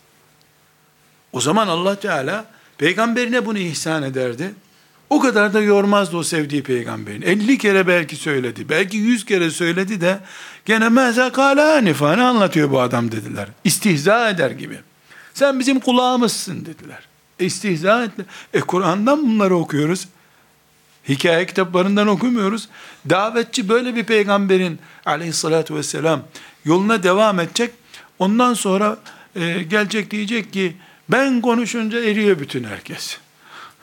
O 1.33 1.41
zaman 1.41 1.69
Allah 1.69 1.95
Teala 1.95 2.45
peygamberine 2.79 3.47
bunu 3.47 3.59
ihsan 3.59 4.03
ederdi. 4.03 4.55
O 5.11 5.21
kadar 5.21 5.55
da 5.55 5.61
yormazdı 5.61 6.17
o 6.17 6.23
sevdiği 6.23 6.63
peygamberin. 6.63 7.23
50 7.23 7.59
kere 7.59 7.87
belki 7.87 8.17
söyledi. 8.17 8.69
Belki 8.69 8.97
100 8.97 9.25
kere 9.25 9.51
söyledi 9.51 10.01
de 10.01 10.21
gene 10.65 10.89
meza 10.89 11.33
kâlâ 11.33 11.73
hanifâne 11.73 12.23
anlatıyor 12.23 12.71
bu 12.71 12.81
adam 12.81 13.13
dediler. 13.13 13.49
İstihza 13.65 14.31
eder 14.31 14.51
gibi. 14.51 14.79
Sen 15.35 15.59
bizim 15.59 15.81
kulağımızsın 15.81 16.67
dediler. 16.67 16.99
E, 17.41 17.45
istihza 17.45 18.05
ettiler. 18.05 18.27
E 18.55 18.61
Kur'an'dan 18.61 19.23
bunları 19.23 19.57
okuyoruz. 19.57 20.09
Hikaye 21.09 21.47
kitaplarından 21.47 22.09
okumuyoruz. 22.09 22.69
Davetçi 23.11 23.69
böyle 23.69 23.97
bir 23.97 24.05
peygamberin 24.05 24.79
aleyhissalatü 25.07 25.75
vesselam 25.75 26.23
yoluna 26.65 27.03
devam 27.03 27.41
edecek. 27.41 27.71
Ondan 28.19 28.55
sonra 28.55 28.99
e, 29.37 29.63
gelecek 29.63 30.11
diyecek 30.11 30.53
ki 30.53 30.77
ben 31.09 31.41
konuşunca 31.41 32.05
eriyor 32.05 32.39
bütün 32.39 32.65
herkes. 32.65 33.19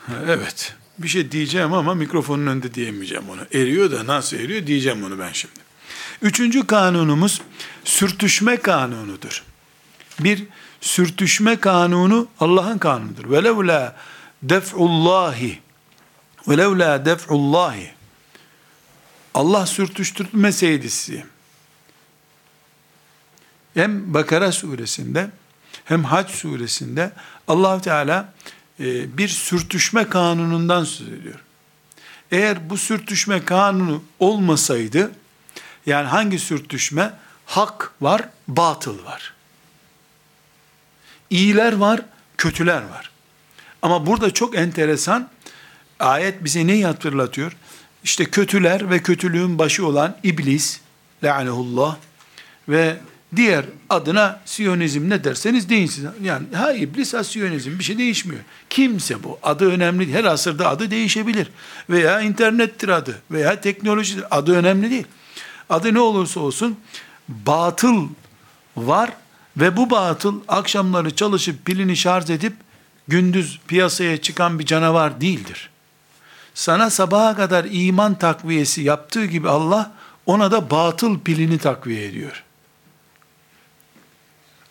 evet 0.28 0.76
bir 0.98 1.08
şey 1.08 1.32
diyeceğim 1.32 1.74
ama 1.74 1.94
mikrofonun 1.94 2.48
önünde 2.48 2.74
diyemeyeceğim 2.74 3.30
onu. 3.30 3.42
Eriyor 3.54 3.92
da 3.92 4.08
nasıl 4.08 4.38
eriyor 4.38 4.68
diyeceğim 4.68 5.04
onu 5.04 5.20
ben 5.20 5.32
şimdi. 5.32 5.60
Üçüncü 6.22 6.68
kanunumuz 6.68 7.42
sürtüşme 7.84 8.58
kanunudur. 8.58 9.44
Bir 10.20 10.44
sürtüşme 10.82 11.56
kanunu 11.56 12.28
Allah'ın 12.40 12.78
kanunudur. 12.78 13.32
Velev 13.32 13.68
la 13.68 13.96
velev 16.48 16.80
la 16.80 17.06
def'ullahi 17.06 17.94
Allah 19.34 19.66
sürtüştürmeseydi 19.66 20.90
sizi 20.90 21.26
hem 23.74 24.14
Bakara 24.14 24.52
suresinde 24.52 25.30
hem 25.86 26.04
Hac 26.04 26.30
suresinde 26.30 27.12
allah 27.48 27.82
Teala 27.82 28.34
e, 28.80 29.18
bir 29.18 29.28
sürtüşme 29.28 30.10
kanunundan 30.10 30.84
söz 30.84 31.10
ediyor. 31.10 31.40
Eğer 32.32 32.70
bu 32.70 32.78
sürtüşme 32.78 33.46
kanunu 33.46 34.04
olmasaydı, 34.20 35.12
yani 35.86 36.08
hangi 36.08 36.40
sürtüşme? 36.40 37.14
Hak 37.46 37.92
var, 38.02 38.30
batıl 38.48 39.06
var. 39.06 39.34
İyiler 41.30 41.74
var, 41.74 42.02
kötüler 42.38 42.82
var. 42.82 43.12
Ama 43.82 44.06
burada 44.06 44.34
çok 44.34 44.56
enteresan, 44.56 45.30
ayet 46.00 46.44
bize 46.44 46.68
neyi 46.68 46.86
hatırlatıyor? 46.86 47.52
İşte 48.04 48.26
kötüler 48.26 48.90
ve 48.90 49.00
kötülüğün 49.00 49.60
başı 49.60 49.86
olan 49.86 50.18
iblis, 50.24 50.80
la'anehullah 51.24 51.98
ve 52.70 52.98
diğer 53.36 53.66
adına 53.90 54.40
Siyonizm 54.46 55.10
ne 55.10 55.24
derseniz 55.24 55.70
deyin 55.70 55.88
siz. 55.88 56.04
Yani 56.24 56.46
ha 56.56 56.74
iblis 56.74 57.14
ha 57.14 57.24
Siyonizm 57.24 57.80
bir 57.80 57.84
şey 57.84 57.98
değişmiyor. 57.98 58.42
Kimse 58.70 59.24
bu. 59.24 59.40
Adı 59.44 59.72
önemli 59.72 60.00
değil. 60.00 60.18
Her 60.18 60.24
asırda 60.24 60.70
adı 60.70 60.92
değişebilir. 60.92 61.48
Veya 61.90 62.22
internettir 62.22 62.90
adı. 62.90 63.22
Veya 63.32 63.62
teknolojidir. 63.62 64.38
Adı 64.38 64.56
önemli 64.56 64.90
değil. 64.90 65.06
Adı 65.70 65.94
ne 65.94 66.00
olursa 66.00 66.40
olsun 66.40 66.78
batıl 67.30 68.08
var 68.78 69.10
ve 69.58 69.78
bu 69.78 69.90
batıl 69.90 70.42
akşamları 70.48 71.16
çalışıp 71.16 71.66
pilini 71.66 71.98
şarj 71.98 72.30
edip 72.30 72.54
gündüz 73.08 73.60
piyasaya 73.68 74.22
çıkan 74.22 74.60
bir 74.60 74.66
canavar 74.66 75.22
değildir. 75.22 75.70
Sana 76.56 76.90
sabaha 76.90 77.36
kadar 77.36 77.68
iman 77.72 78.16
takviyesi 78.16 78.82
yaptığı 78.82 79.26
gibi 79.26 79.50
Allah 79.50 79.92
ona 80.26 80.52
da 80.52 80.70
batıl 80.70 81.20
pilini 81.20 81.58
takviye 81.58 82.06
ediyor. 82.06 82.44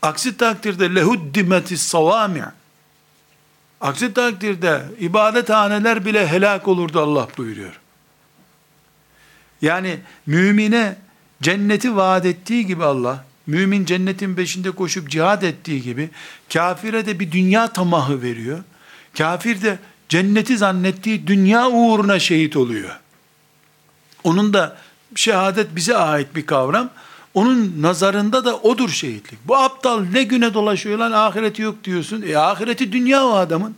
Aksi 0.03 0.37
takdirde 0.37 0.94
lehuddimetis 0.94 1.83
savami' 1.83 2.44
Aksi 3.81 4.14
takdirde 4.14 4.83
ibadethaneler 5.01 6.05
bile 6.05 6.29
helak 6.29 6.68
olurdu 6.68 7.01
Allah 7.01 7.29
buyuruyor. 7.37 7.81
Yani 9.62 9.99
mümine 10.27 10.97
cenneti 11.42 11.97
vaat 11.97 12.27
ettiği 12.27 12.66
gibi 12.66 12.85
Allah, 12.85 13.25
mümin 13.47 13.85
cennetin 13.85 14.35
peşinde 14.35 14.70
koşup 14.70 15.11
cihad 15.11 15.42
ettiği 15.42 15.83
gibi, 15.83 16.11
kafire 16.53 17.07
de 17.07 17.20
bir 17.20 17.33
dünya 17.33 17.73
tamahı 17.73 18.23
veriyor. 18.23 18.59
Kafir 19.18 19.62
de 19.62 19.79
cenneti 20.09 20.59
zannettiği 20.59 21.27
dünya 21.27 21.71
uğruna 21.71 22.19
şehit 22.19 22.57
oluyor. 22.57 23.01
Onun 24.25 24.53
da 24.53 24.77
şehadet 25.14 25.77
bize 25.77 25.97
ait 25.97 26.37
bir 26.37 26.47
kavram. 26.47 26.90
Onun 27.35 27.83
nazarında 27.83 28.45
da 28.45 28.57
odur 28.57 28.88
şehitlik. 28.88 29.38
Bu 29.45 29.57
aptal 29.57 30.05
ne 30.12 30.23
güne 30.23 30.55
dolaşıyor 30.55 30.99
lan 30.99 31.12
ahireti 31.12 31.62
yok 31.62 31.85
diyorsun. 31.85 32.25
E 32.27 32.37
ahireti 32.37 32.93
dünya 32.93 33.27
o 33.27 33.33
adamın. 33.33 33.75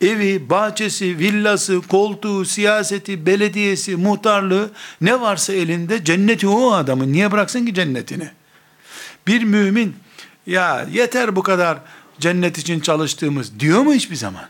Evi, 0.00 0.50
bahçesi, 0.50 1.18
villası, 1.18 1.80
koltuğu, 1.80 2.44
siyaseti, 2.44 3.26
belediyesi, 3.26 3.96
muhtarlığı 3.96 4.70
ne 5.00 5.20
varsa 5.20 5.52
elinde 5.52 6.04
cenneti 6.04 6.48
o 6.48 6.72
adamın. 6.72 7.12
Niye 7.12 7.32
bıraksın 7.32 7.66
ki 7.66 7.74
cennetini? 7.74 8.30
Bir 9.26 9.44
mümin 9.44 9.96
ya 10.46 10.86
yeter 10.92 11.36
bu 11.36 11.42
kadar 11.42 11.78
cennet 12.20 12.58
için 12.58 12.80
çalıştığımız 12.80 13.60
diyor 13.60 13.80
mu 13.80 13.94
hiçbir 13.94 14.16
zaman? 14.16 14.44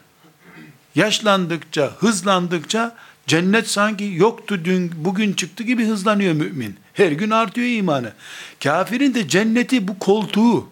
Yaşlandıkça, 0.95 1.93
hızlandıkça 1.99 2.97
cennet 3.27 3.69
sanki 3.69 4.13
yoktu 4.17 4.61
dün 4.65 4.93
bugün 4.97 5.33
çıktı 5.33 5.63
gibi 5.63 5.87
hızlanıyor 5.87 6.35
mümin. 6.35 6.77
Her 6.93 7.13
gün 7.13 7.31
artıyor 7.31 7.67
imanı. 7.67 8.13
Kafirin 8.65 9.15
de 9.15 9.29
cenneti 9.29 9.89
bu 9.89 9.99
koltuğu, 9.99 10.69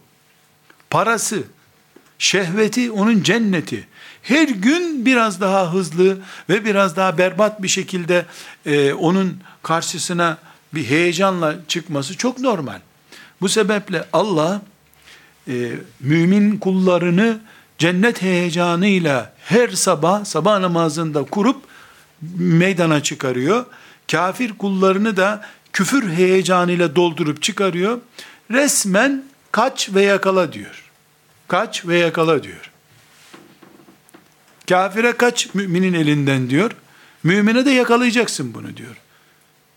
parası, 0.90 1.42
şehveti 2.18 2.90
onun 2.90 3.22
cenneti. 3.22 3.88
her 4.22 4.48
gün 4.48 5.07
biraz 5.07 5.40
daha 5.40 5.72
hızlı 5.72 6.18
ve 6.48 6.64
biraz 6.64 6.96
daha 6.96 7.18
berbat 7.18 7.62
bir 7.62 7.68
şekilde 7.68 8.26
e, 8.66 8.92
onun 8.92 9.37
karşısına 9.62 10.38
bir 10.74 10.85
heyecanla 10.85 11.57
çıkması 11.68 12.16
çok 12.16 12.38
normal. 12.38 12.81
Bu 13.40 13.48
sebeple 13.48 14.04
Allah 14.12 14.62
e, 15.48 15.72
mümin 16.00 16.59
kullarını 16.59 17.40
cennet 17.79 18.23
heyecanıyla 18.23 19.33
her 19.45 19.69
sabah 19.69 20.25
sabah 20.25 20.61
namazında 20.61 21.25
kurup 21.25 21.64
meydana 22.37 23.03
çıkarıyor. 23.03 23.67
Kafir 24.11 24.59
kullarını 24.59 25.17
da 25.17 25.45
küfür 25.73 26.12
heyecanıyla 26.12 26.97
doldurup 26.97 27.43
çıkarıyor. 27.43 27.99
Resmen 28.51 29.25
kaç 29.53 29.95
ve 29.95 30.03
yakala 30.03 30.53
diyor. 30.53 30.85
Kaç 31.49 31.87
ve 31.87 31.99
yakala 31.99 32.43
diyor. 32.43 32.71
Kafire 34.69 35.12
kaç 35.12 35.55
müminin 35.55 35.93
elinden 35.93 36.51
diyor. 36.51 36.71
Mümine 37.23 37.64
de 37.64 37.71
yakalayacaksın 37.71 38.55
bunu 38.55 38.77
diyor. 38.77 38.97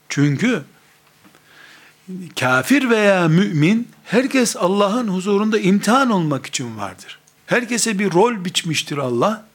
Çünkü 0.09 0.61
kafir 2.39 2.89
veya 2.89 3.27
mümin 3.27 3.87
herkes 4.03 4.55
Allah'ın 4.55 5.07
huzurunda 5.07 5.59
imtihan 5.59 6.09
olmak 6.09 6.45
için 6.45 6.77
vardır. 6.77 7.20
Herkese 7.51 7.99
bir 7.99 8.11
rol 8.11 8.45
biçmiştir 8.45 8.97
Allah. 8.97 9.45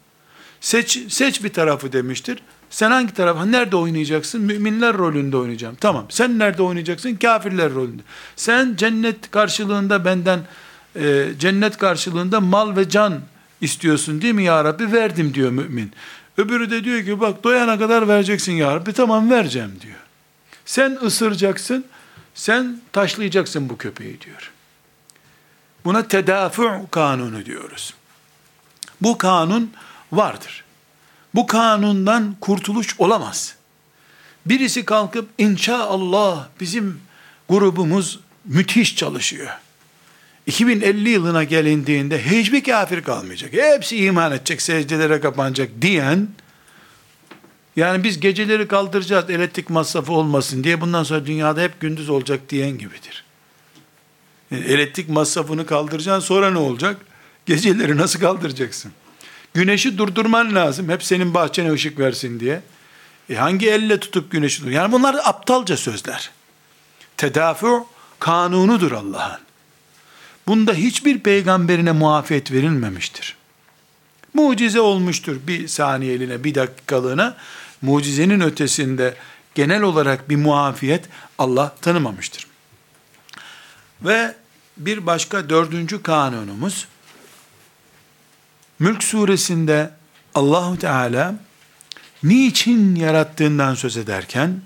Seç, 0.60 0.98
seç 1.08 1.44
bir 1.44 1.52
tarafı 1.52 1.92
demiştir. 1.92 2.38
Sen 2.70 2.90
hangi 2.90 3.14
taraf, 3.14 3.46
nerede 3.46 3.76
oynayacaksın? 3.76 4.42
Müminler 4.42 4.98
rolünde 4.98 5.36
oynayacağım. 5.36 5.76
Tamam. 5.80 6.06
Sen 6.08 6.38
nerede 6.38 6.62
oynayacaksın? 6.62 7.14
Kafirler 7.14 7.72
rolünde. 7.72 8.02
Sen 8.36 8.74
cennet 8.76 9.30
karşılığında 9.30 10.04
benden, 10.04 10.40
e, 10.96 11.28
cennet 11.38 11.78
karşılığında 11.78 12.40
mal 12.40 12.76
ve 12.76 12.88
can 12.88 13.20
istiyorsun 13.60 14.22
değil 14.22 14.34
mi 14.34 14.44
ya 14.44 14.64
Rabbi? 14.64 14.92
Verdim 14.92 15.34
diyor 15.34 15.50
mümin. 15.50 15.92
Öbürü 16.38 16.70
de 16.70 16.84
diyor 16.84 17.04
ki 17.04 17.20
bak 17.20 17.44
doyana 17.44 17.78
kadar 17.78 18.08
vereceksin 18.08 18.52
ya 18.52 18.74
Rabbi. 18.74 18.92
Tamam 18.92 19.30
vereceğim 19.30 19.72
diyor. 19.82 20.00
Sen 20.64 20.98
ısıracaksın, 21.02 21.84
sen 22.34 22.80
taşlayacaksın 22.92 23.68
bu 23.68 23.76
köpeği 23.76 24.20
diyor. 24.20 24.52
Buna 25.86 26.08
tedafu 26.08 26.86
kanunu 26.90 27.46
diyoruz. 27.46 27.94
Bu 29.00 29.18
kanun 29.18 29.72
vardır. 30.12 30.64
Bu 31.34 31.46
kanundan 31.46 32.36
kurtuluş 32.40 32.94
olamaz. 32.98 33.54
Birisi 34.46 34.84
kalkıp 34.84 35.28
inşallah 35.38 36.48
bizim 36.60 37.00
grubumuz 37.48 38.20
müthiş 38.44 38.96
çalışıyor. 38.96 39.48
2050 40.46 41.08
yılına 41.08 41.44
gelindiğinde 41.44 42.24
hiçbir 42.24 42.64
kafir 42.64 43.02
kalmayacak. 43.02 43.52
Hepsi 43.52 43.96
iman 43.96 44.32
edecek, 44.32 44.62
secdelere 44.62 45.20
kapanacak 45.20 45.70
diyen, 45.80 46.28
yani 47.76 48.04
biz 48.04 48.20
geceleri 48.20 48.68
kaldıracağız 48.68 49.30
elektrik 49.30 49.70
masrafı 49.70 50.12
olmasın 50.12 50.64
diye 50.64 50.80
bundan 50.80 51.02
sonra 51.02 51.26
dünyada 51.26 51.60
hep 51.60 51.80
gündüz 51.80 52.08
olacak 52.08 52.40
diyen 52.48 52.78
gibidir. 52.78 53.25
Yani 54.50 54.64
elektrik 54.64 55.08
masrafını 55.08 55.66
kaldıracaksın 55.66 56.26
sonra 56.26 56.50
ne 56.50 56.58
olacak? 56.58 56.96
Geceleri 57.46 57.96
nasıl 57.96 58.20
kaldıracaksın? 58.20 58.92
Güneşi 59.54 59.98
durdurman 59.98 60.54
lazım. 60.54 60.88
Hep 60.88 61.04
senin 61.04 61.34
bahçene 61.34 61.72
ışık 61.72 61.98
versin 61.98 62.40
diye. 62.40 62.62
E 63.30 63.34
hangi 63.34 63.70
elle 63.70 64.00
tutup 64.00 64.30
güneşi 64.30 64.64
dur? 64.64 64.70
Yani 64.70 64.92
bunlar 64.92 65.16
aptalca 65.24 65.76
sözler. 65.76 66.30
Tedafi 67.16 67.66
kanunudur 68.18 68.92
Allah'ın. 68.92 69.40
Bunda 70.48 70.74
hiçbir 70.74 71.18
peygamberine 71.18 71.92
muafiyet 71.92 72.52
verilmemiştir. 72.52 73.36
Mucize 74.34 74.80
olmuştur 74.80 75.36
bir 75.46 75.68
saniyeliğine, 75.68 76.44
bir 76.44 76.54
dakikalığına. 76.54 77.36
Mucizenin 77.82 78.40
ötesinde 78.40 79.14
genel 79.54 79.82
olarak 79.82 80.30
bir 80.30 80.36
muafiyet 80.36 81.04
Allah 81.38 81.74
tanımamıştır. 81.82 82.45
Ve 84.06 84.34
bir 84.76 85.06
başka 85.06 85.50
dördüncü 85.50 86.02
kanunumuz, 86.02 86.88
Mülk 88.78 89.04
suresinde 89.04 89.90
Allahu 90.34 90.78
Teala 90.78 91.34
niçin 92.22 92.94
yarattığından 92.94 93.74
söz 93.74 93.96
ederken 93.96 94.60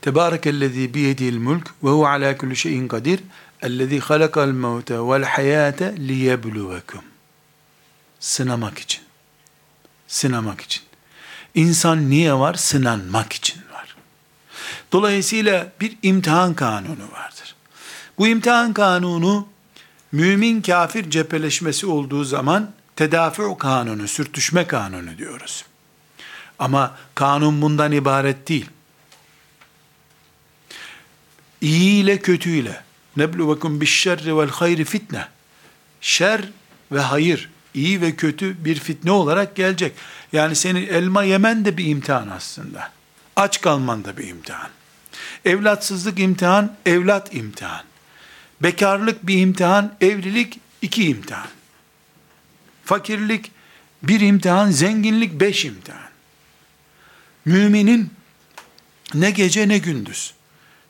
Tebarekellezî 0.00 0.94
biyedil 0.94 1.36
mülk 1.36 1.70
ve 1.82 1.88
hu 1.88 2.06
alâ 2.06 2.36
kulli 2.36 2.56
şeyin 2.56 2.88
kadir 2.88 3.20
ellezî 3.62 4.00
halakal 4.00 4.48
mevte 4.48 4.98
vel 4.98 5.22
hayâte 5.22 5.94
liyebluvekum 5.96 7.02
sınamak 8.20 8.78
için 8.78 9.02
sınamak 10.08 10.60
için 10.60 10.82
İnsan 11.54 12.10
niye 12.10 12.34
var? 12.34 12.54
Sınanmak 12.54 13.32
için 13.32 13.62
var. 13.72 13.96
Dolayısıyla 14.92 15.72
bir 15.80 15.96
imtihan 16.02 16.54
kanunu 16.54 17.12
vardır. 17.12 17.35
Bu 18.18 18.26
imtihan 18.26 18.72
kanunu 18.72 19.48
mümin 20.12 20.62
kafir 20.62 21.10
cepheleşmesi 21.10 21.86
olduğu 21.86 22.24
zaman 22.24 22.70
tedafi 22.96 23.42
kanunu, 23.58 24.08
sürtüşme 24.08 24.66
kanunu 24.66 25.18
diyoruz. 25.18 25.64
Ama 26.58 26.96
kanun 27.14 27.62
bundan 27.62 27.92
ibaret 27.92 28.48
değil. 28.48 28.66
İyi 31.60 32.04
ile 32.04 32.18
kötü 32.18 32.50
ile 32.50 32.82
nebluvekum 33.16 33.80
bişşerri 33.80 34.38
vel 34.38 34.50
hayri 34.50 34.84
fitne. 34.84 35.28
Şer 36.00 36.40
ve 36.92 37.00
hayır, 37.00 37.50
iyi 37.74 38.00
ve 38.00 38.16
kötü 38.16 38.64
bir 38.64 38.78
fitne 38.78 39.10
olarak 39.10 39.56
gelecek. 39.56 39.92
Yani 40.32 40.56
senin 40.56 40.86
elma 40.86 41.22
yemen 41.22 41.64
de 41.64 41.76
bir 41.76 41.86
imtihan 41.86 42.28
aslında. 42.28 42.92
Aç 43.36 43.60
kalman 43.60 44.04
da 44.04 44.16
bir 44.16 44.28
imtihan. 44.28 44.68
Evlatsızlık 45.44 46.18
imtihan, 46.18 46.76
evlat 46.86 47.34
imtihan. 47.34 47.82
Bekarlık 48.62 49.26
bir 49.26 49.38
imtihan, 49.38 49.94
evlilik 50.00 50.60
iki 50.82 51.08
imtihan. 51.08 51.48
Fakirlik 52.84 53.50
bir 54.02 54.20
imtihan, 54.20 54.70
zenginlik 54.70 55.40
beş 55.40 55.64
imtihan. 55.64 56.10
Müminin 57.44 58.10
ne 59.14 59.30
gece 59.30 59.68
ne 59.68 59.78
gündüz, 59.78 60.34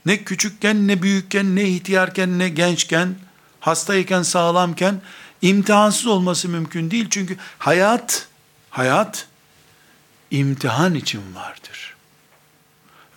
ne 0.06 0.24
küçükken 0.24 0.88
ne 0.88 1.02
büyükken, 1.02 1.56
ne 1.56 1.68
ihtiyarken 1.68 2.38
ne 2.38 2.48
gençken, 2.48 3.14
hastayken 3.60 4.22
sağlamken 4.22 5.00
imtihansız 5.42 6.06
olması 6.06 6.48
mümkün 6.48 6.90
değil. 6.90 7.06
Çünkü 7.10 7.36
hayat, 7.58 8.28
hayat 8.70 9.26
imtihan 10.30 10.94
için 10.94 11.34
vardır. 11.34 11.75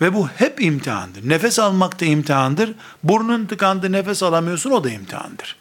Ve 0.02 0.14
bu 0.14 0.28
hep 0.28 0.62
imtihandır. 0.62 1.30
Nefes 1.30 1.60
almak 1.60 2.00
da 2.00 2.06
imtihandır. 2.06 2.74
Burnun 3.04 3.46
tıkandı 3.46 3.92
nefes 3.92 4.24
alamıyorsun 4.24 4.72
o 4.72 4.84
da 4.84 4.90
imtihandır. 4.90 5.56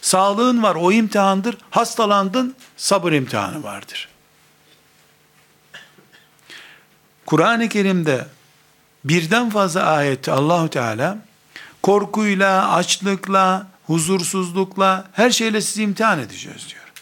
Sağlığın 0.00 0.62
var 0.62 0.74
o 0.74 0.92
imtihandır. 0.92 1.56
Hastalandın 1.70 2.54
sabır 2.76 3.12
imtihanı 3.12 3.62
vardır. 3.62 4.08
Kur'an-ı 7.26 7.68
Kerim'de 7.68 8.26
birden 9.04 9.50
fazla 9.50 9.82
ayette 9.82 10.32
Allahu 10.32 10.70
Teala 10.70 11.18
korkuyla, 11.82 12.72
açlıkla, 12.72 13.66
huzursuzlukla, 13.86 15.08
her 15.12 15.30
şeyle 15.30 15.60
sizi 15.60 15.82
imtihan 15.82 16.18
edeceğiz 16.18 16.68
diyor. 16.68 16.92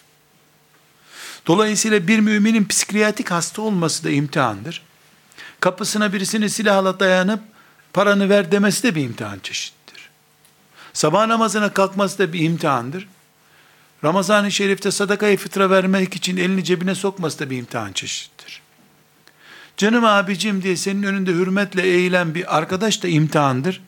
Dolayısıyla 1.46 2.06
bir 2.06 2.18
müminin 2.18 2.64
psikiyatrik 2.64 3.30
hasta 3.30 3.62
olması 3.62 4.04
da 4.04 4.10
imtihandır 4.10 4.82
kapısına 5.62 6.12
birisini 6.12 6.50
silahla 6.50 7.00
dayanıp 7.00 7.40
paranı 7.92 8.28
ver 8.28 8.52
demesi 8.52 8.82
de 8.82 8.94
bir 8.94 9.04
imtihan 9.04 9.38
çeşittir. 9.42 10.08
Sabah 10.92 11.26
namazına 11.26 11.72
kalkması 11.72 12.18
da 12.18 12.32
bir 12.32 12.40
imtihandır. 12.40 13.08
Ramazan-ı 14.04 14.52
Şerif'te 14.52 14.90
sadakayı 14.90 15.36
fıtra 15.36 15.70
vermek 15.70 16.16
için 16.16 16.36
elini 16.36 16.64
cebine 16.64 16.94
sokması 16.94 17.38
da 17.38 17.50
bir 17.50 17.56
imtihan 17.56 17.92
çeşittir. 17.92 18.62
Canım 19.76 20.04
abicim 20.04 20.62
diye 20.62 20.76
senin 20.76 21.02
önünde 21.02 21.30
hürmetle 21.30 21.82
eğilen 21.82 22.34
bir 22.34 22.56
arkadaş 22.56 23.02
da 23.02 23.08
imtihandır. 23.08 23.82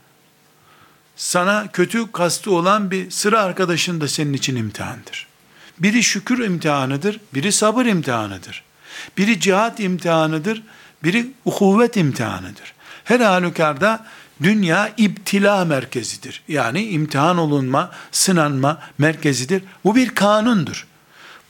Sana 1.17 1.73
kötü 1.73 2.13
kastı 2.13 2.51
olan 2.51 2.91
bir 2.91 3.11
sıra 3.11 3.41
arkadaşın 3.41 4.01
da 4.01 4.09
senin 4.09 4.33
için 4.33 4.57
imtihandır. 4.57 5.27
Biri 5.79 6.03
şükür 6.03 6.45
imtihanıdır, 6.45 7.21
biri 7.35 7.53
sabır 7.53 7.87
imtihanıdır. 7.87 8.65
Biri 9.19 9.41
cihat 9.41 9.81
imtihanıdır, 9.81 10.63
biri 11.05 11.33
uhuvvet 11.45 11.97
imtihanıdır. 11.97 12.75
Her 13.05 13.21
halükarda 13.21 14.07
dünya 14.43 14.93
ibtila 14.97 15.65
merkezidir. 15.65 16.43
Yani 16.49 16.85
imtihan 16.85 17.39
olunma, 17.39 17.91
sınanma 18.13 18.79
merkezidir. 18.99 19.63
Bu 19.85 19.97
bir 19.97 20.09
kanundur. 20.09 20.87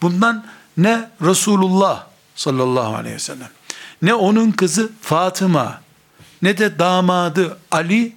Bundan 0.03 0.45
ne 0.77 1.11
Resulullah 1.23 2.07
sallallahu 2.35 2.97
aleyhi 2.97 3.15
ve 3.15 3.21
sellem, 3.21 3.49
ne 4.03 4.15
onun 4.15 4.51
kızı 4.51 4.93
Fatıma, 5.01 5.81
ne 6.43 6.59
de 6.59 6.79
damadı 6.79 7.59
Ali, 7.71 8.13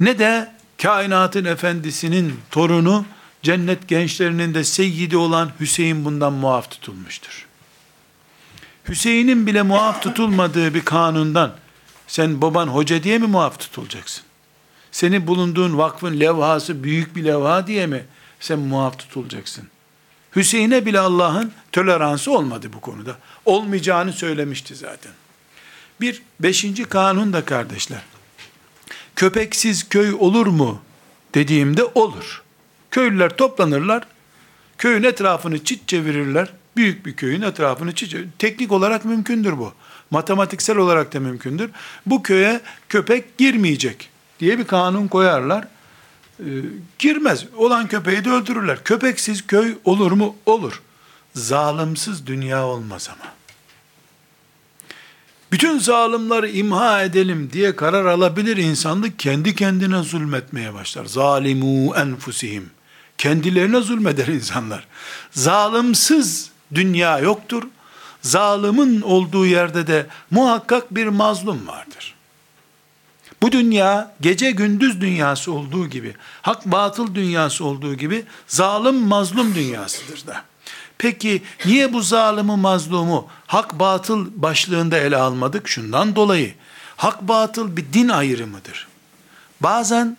ne 0.00 0.18
de 0.18 0.52
kainatın 0.82 1.44
efendisinin 1.44 2.40
torunu 2.50 3.04
cennet 3.42 3.88
gençlerinin 3.88 4.54
de 4.54 4.64
seyyidi 4.64 5.16
olan 5.16 5.50
Hüseyin 5.60 6.04
bundan 6.04 6.32
muaf 6.32 6.70
tutulmuştur. 6.70 7.47
Hüseyin'in 8.88 9.46
bile 9.46 9.62
muaf 9.62 10.02
tutulmadığı 10.02 10.74
bir 10.74 10.84
kanundan 10.84 11.54
sen 12.06 12.42
baban 12.42 12.66
hoca 12.66 13.02
diye 13.02 13.18
mi 13.18 13.26
muaf 13.26 13.58
tutulacaksın? 13.58 14.24
Senin 14.92 15.26
bulunduğun 15.26 15.78
vakfın 15.78 16.20
levhası 16.20 16.84
büyük 16.84 17.16
bir 17.16 17.24
levha 17.24 17.66
diye 17.66 17.86
mi 17.86 18.04
sen 18.40 18.58
muaf 18.58 18.98
tutulacaksın? 18.98 19.68
Hüseyin'e 20.36 20.86
bile 20.86 21.00
Allah'ın 21.00 21.52
toleransı 21.72 22.32
olmadı 22.32 22.70
bu 22.72 22.80
konuda. 22.80 23.16
Olmayacağını 23.44 24.12
söylemişti 24.12 24.74
zaten. 24.74 25.12
Bir 26.00 26.22
beşinci 26.40 26.84
kanun 26.84 27.32
da 27.32 27.44
kardeşler. 27.44 28.02
Köpeksiz 29.16 29.88
köy 29.88 30.12
olur 30.18 30.46
mu 30.46 30.80
dediğimde 31.34 31.84
olur. 31.84 32.42
Köylüler 32.90 33.36
toplanırlar. 33.36 34.06
Köyün 34.78 35.02
etrafını 35.02 35.64
çit 35.64 35.88
çevirirler. 35.88 36.48
Büyük 36.78 37.06
bir 37.06 37.16
köyün 37.16 37.42
etrafını 37.42 37.94
çit 37.94 38.16
Teknik 38.38 38.72
olarak 38.72 39.04
mümkündür 39.04 39.58
bu. 39.58 39.72
Matematiksel 40.10 40.76
olarak 40.76 41.14
da 41.14 41.20
mümkündür. 41.20 41.70
Bu 42.06 42.22
köye 42.22 42.60
köpek 42.88 43.38
girmeyecek 43.38 44.08
diye 44.40 44.58
bir 44.58 44.64
kanun 44.64 45.08
koyarlar. 45.08 45.64
Ee, 46.40 46.44
girmez. 46.98 47.44
Olan 47.56 47.88
köpeği 47.88 48.24
de 48.24 48.30
öldürürler. 48.30 48.84
Köpeksiz 48.84 49.46
köy 49.46 49.76
olur 49.84 50.12
mu? 50.12 50.36
Olur. 50.46 50.82
Zalimsiz 51.34 52.26
dünya 52.26 52.66
olmaz 52.66 53.10
ama. 53.12 53.32
Bütün 55.52 55.78
zalimleri 55.78 56.50
imha 56.50 57.02
edelim 57.02 57.50
diye 57.52 57.76
karar 57.76 58.04
alabilir 58.04 58.56
insanlık 58.56 59.18
kendi 59.18 59.54
kendine 59.54 60.02
zulmetmeye 60.02 60.74
başlar. 60.74 61.04
Zalimu 61.04 61.94
enfusihim. 61.96 62.70
Kendilerine 63.18 63.80
zulmeder 63.80 64.26
insanlar. 64.26 64.86
Zalimsiz 65.30 66.50
dünya 66.74 67.18
yoktur. 67.18 67.62
Zalimin 68.22 69.00
olduğu 69.00 69.46
yerde 69.46 69.86
de 69.86 70.06
muhakkak 70.30 70.94
bir 70.94 71.06
mazlum 71.06 71.66
vardır. 71.66 72.14
Bu 73.42 73.52
dünya 73.52 74.14
gece 74.20 74.50
gündüz 74.50 75.00
dünyası 75.00 75.52
olduğu 75.52 75.86
gibi, 75.86 76.14
hak 76.42 76.66
batıl 76.66 77.14
dünyası 77.14 77.64
olduğu 77.64 77.94
gibi 77.94 78.24
zalim 78.46 78.94
mazlum 78.94 79.54
dünyasıdır 79.54 80.26
da. 80.26 80.42
Peki 80.98 81.42
niye 81.64 81.92
bu 81.92 82.02
zalimi 82.02 82.56
mazlumu 82.56 83.28
hak 83.46 83.78
batıl 83.78 84.26
başlığında 84.36 84.98
ele 84.98 85.16
almadık? 85.16 85.68
Şundan 85.68 86.16
dolayı 86.16 86.54
hak 86.96 87.22
batıl 87.22 87.76
bir 87.76 87.84
din 87.92 88.08
ayrımıdır. 88.08 88.88
Bazen 89.60 90.16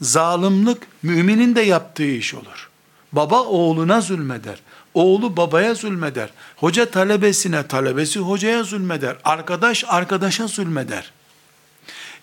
zalimlik 0.00 0.78
müminin 1.02 1.54
de 1.54 1.60
yaptığı 1.60 2.06
iş 2.06 2.34
olur. 2.34 2.70
Baba 3.12 3.42
oğluna 3.42 4.00
zulmeder. 4.00 4.58
Oğlu 4.94 5.36
babaya 5.36 5.74
zulmeder. 5.74 6.30
Hoca 6.56 6.90
talebesine, 6.90 7.66
talebesi 7.66 8.18
hocaya 8.18 8.62
zulmeder. 8.62 9.16
Arkadaş 9.24 9.84
arkadaşa 9.88 10.46
zulmeder. 10.46 11.10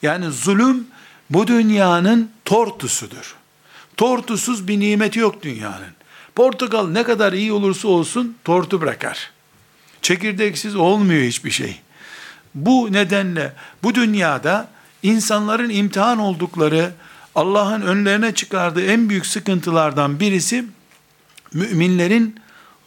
Yani 0.01 0.25
zulüm 0.31 0.87
bu 1.29 1.47
dünyanın 1.47 2.31
tortusudur. 2.45 3.35
Tortusuz 3.97 4.67
bir 4.67 4.79
nimeti 4.79 5.19
yok 5.19 5.43
dünyanın. 5.43 5.91
Portakal 6.35 6.87
ne 6.87 7.03
kadar 7.03 7.33
iyi 7.33 7.53
olursa 7.53 7.87
olsun 7.87 8.37
tortu 8.43 8.81
bırakar. 8.81 9.31
Çekirdeksiz 10.01 10.75
olmuyor 10.75 11.23
hiçbir 11.23 11.51
şey. 11.51 11.81
Bu 12.55 12.93
nedenle 12.93 13.53
bu 13.83 13.95
dünyada 13.95 14.67
insanların 15.03 15.69
imtihan 15.69 16.19
oldukları 16.19 16.91
Allah'ın 17.35 17.81
önlerine 17.81 18.35
çıkardığı 18.35 18.85
en 18.85 19.09
büyük 19.09 19.25
sıkıntılardan 19.25 20.19
birisi 20.19 20.65
müminlerin 21.53 22.40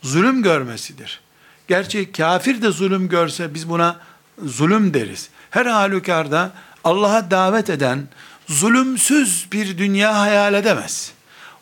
zulüm 0.05 0.43
görmesidir. 0.43 1.21
Gerçi 1.69 2.13
kafir 2.13 2.63
de 2.63 2.71
zulüm 2.71 3.09
görse 3.09 3.55
biz 3.55 3.69
buna 3.69 4.01
zulüm 4.45 4.95
deriz. 4.95 5.29
Her 5.51 5.67
halükarda 5.67 6.53
Allah'a 6.85 7.31
davet 7.31 7.71
eden 7.71 8.09
zulümsüz 8.49 9.47
bir 9.53 9.79
dünya 9.79 10.21
hayal 10.21 10.55
edemez. 10.55 11.13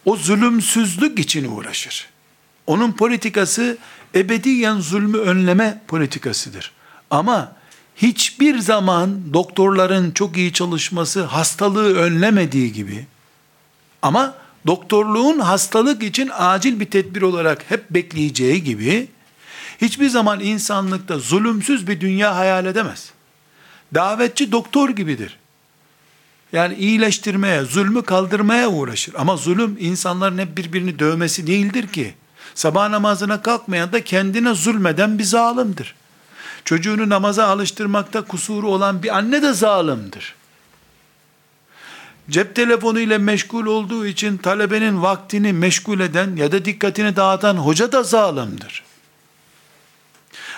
O 0.04 0.16
zulümsüzlük 0.16 1.18
için 1.18 1.56
uğraşır. 1.56 2.08
Onun 2.66 2.92
politikası 2.92 3.78
ebediyen 4.14 4.80
zulmü 4.80 5.18
önleme 5.18 5.82
politikasıdır. 5.88 6.72
Ama 7.10 7.52
hiçbir 7.96 8.58
zaman 8.58 9.34
doktorların 9.34 10.10
çok 10.10 10.36
iyi 10.36 10.52
çalışması 10.52 11.22
hastalığı 11.22 11.94
önlemediği 11.94 12.72
gibi 12.72 13.06
ama 14.02 14.34
doktorluğun 14.66 15.38
hastalık 15.38 16.02
için 16.02 16.30
acil 16.32 16.80
bir 16.80 16.90
tedbir 16.90 17.22
olarak 17.22 17.70
hep 17.70 17.90
bekleyeceği 17.90 18.64
gibi 18.64 19.08
hiçbir 19.80 20.08
zaman 20.08 20.40
insanlıkta 20.40 21.18
zulümsüz 21.18 21.86
bir 21.86 22.00
dünya 22.00 22.36
hayal 22.36 22.66
edemez. 22.66 23.10
Davetçi 23.94 24.52
doktor 24.52 24.90
gibidir. 24.90 25.38
Yani 26.52 26.74
iyileştirmeye, 26.74 27.62
zulmü 27.62 28.02
kaldırmaya 28.02 28.68
uğraşır. 28.68 29.14
Ama 29.18 29.36
zulüm 29.36 29.76
insanların 29.80 30.38
hep 30.38 30.56
birbirini 30.56 30.98
dövmesi 30.98 31.46
değildir 31.46 31.86
ki. 31.86 32.14
Sabah 32.54 32.88
namazına 32.88 33.42
kalkmayan 33.42 33.92
da 33.92 34.04
kendine 34.04 34.54
zulmeden 34.54 35.18
bir 35.18 35.24
zalimdir. 35.24 35.94
Çocuğunu 36.64 37.08
namaza 37.08 37.46
alıştırmakta 37.46 38.22
kusuru 38.22 38.68
olan 38.68 39.02
bir 39.02 39.16
anne 39.16 39.42
de 39.42 39.52
zalimdir. 39.52 40.34
Cep 42.30 42.56
telefonu 42.56 43.00
ile 43.00 43.18
meşgul 43.18 43.66
olduğu 43.66 44.06
için 44.06 44.36
talebenin 44.36 45.02
vaktini 45.02 45.52
meşgul 45.52 46.00
eden 46.00 46.36
ya 46.36 46.52
da 46.52 46.64
dikkatini 46.64 47.16
dağıtan 47.16 47.56
hoca 47.56 47.92
da 47.92 48.02
zalimdir. 48.02 48.82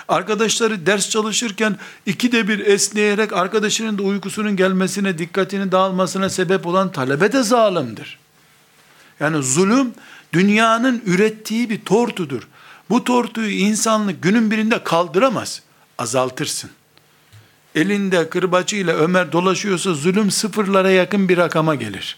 Arkadaşları 0.07 0.85
ders 0.85 1.09
çalışırken 1.09 1.77
ikide 2.05 2.47
bir 2.47 2.59
esneyerek 2.59 3.33
arkadaşının 3.33 3.97
da 3.97 4.03
uykusunun 4.03 4.55
gelmesine, 4.55 5.17
dikkatini 5.17 5.71
dağılmasına 5.71 6.29
sebep 6.29 6.65
olan 6.65 6.91
talebe 6.91 7.31
de 7.31 7.43
zalimdir. 7.43 8.19
Yani 9.19 9.43
zulüm 9.43 9.93
dünyanın 10.33 11.01
ürettiği 11.05 11.69
bir 11.69 11.81
tortudur. 11.81 12.47
Bu 12.89 13.03
tortuyu 13.03 13.49
insanlık 13.49 14.23
günün 14.23 14.51
birinde 14.51 14.83
kaldıramaz. 14.83 15.61
Azaltırsın. 15.97 16.69
Elinde 17.75 18.29
kırbaçıyla 18.29 18.95
Ömer 18.95 19.31
dolaşıyorsa 19.31 19.93
zulüm 19.93 20.31
sıfırlara 20.31 20.91
yakın 20.91 21.29
bir 21.29 21.37
rakama 21.37 21.75
gelir. 21.75 22.17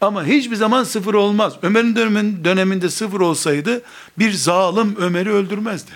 Ama 0.00 0.24
hiçbir 0.24 0.56
zaman 0.56 0.84
sıfır 0.84 1.14
olmaz. 1.14 1.52
Ömer'in 1.62 2.44
döneminde 2.44 2.90
sıfır 2.90 3.20
olsaydı 3.20 3.82
bir 4.18 4.32
zalim 4.32 4.96
Ömer'i 4.98 5.32
öldürmezdi. 5.32 5.90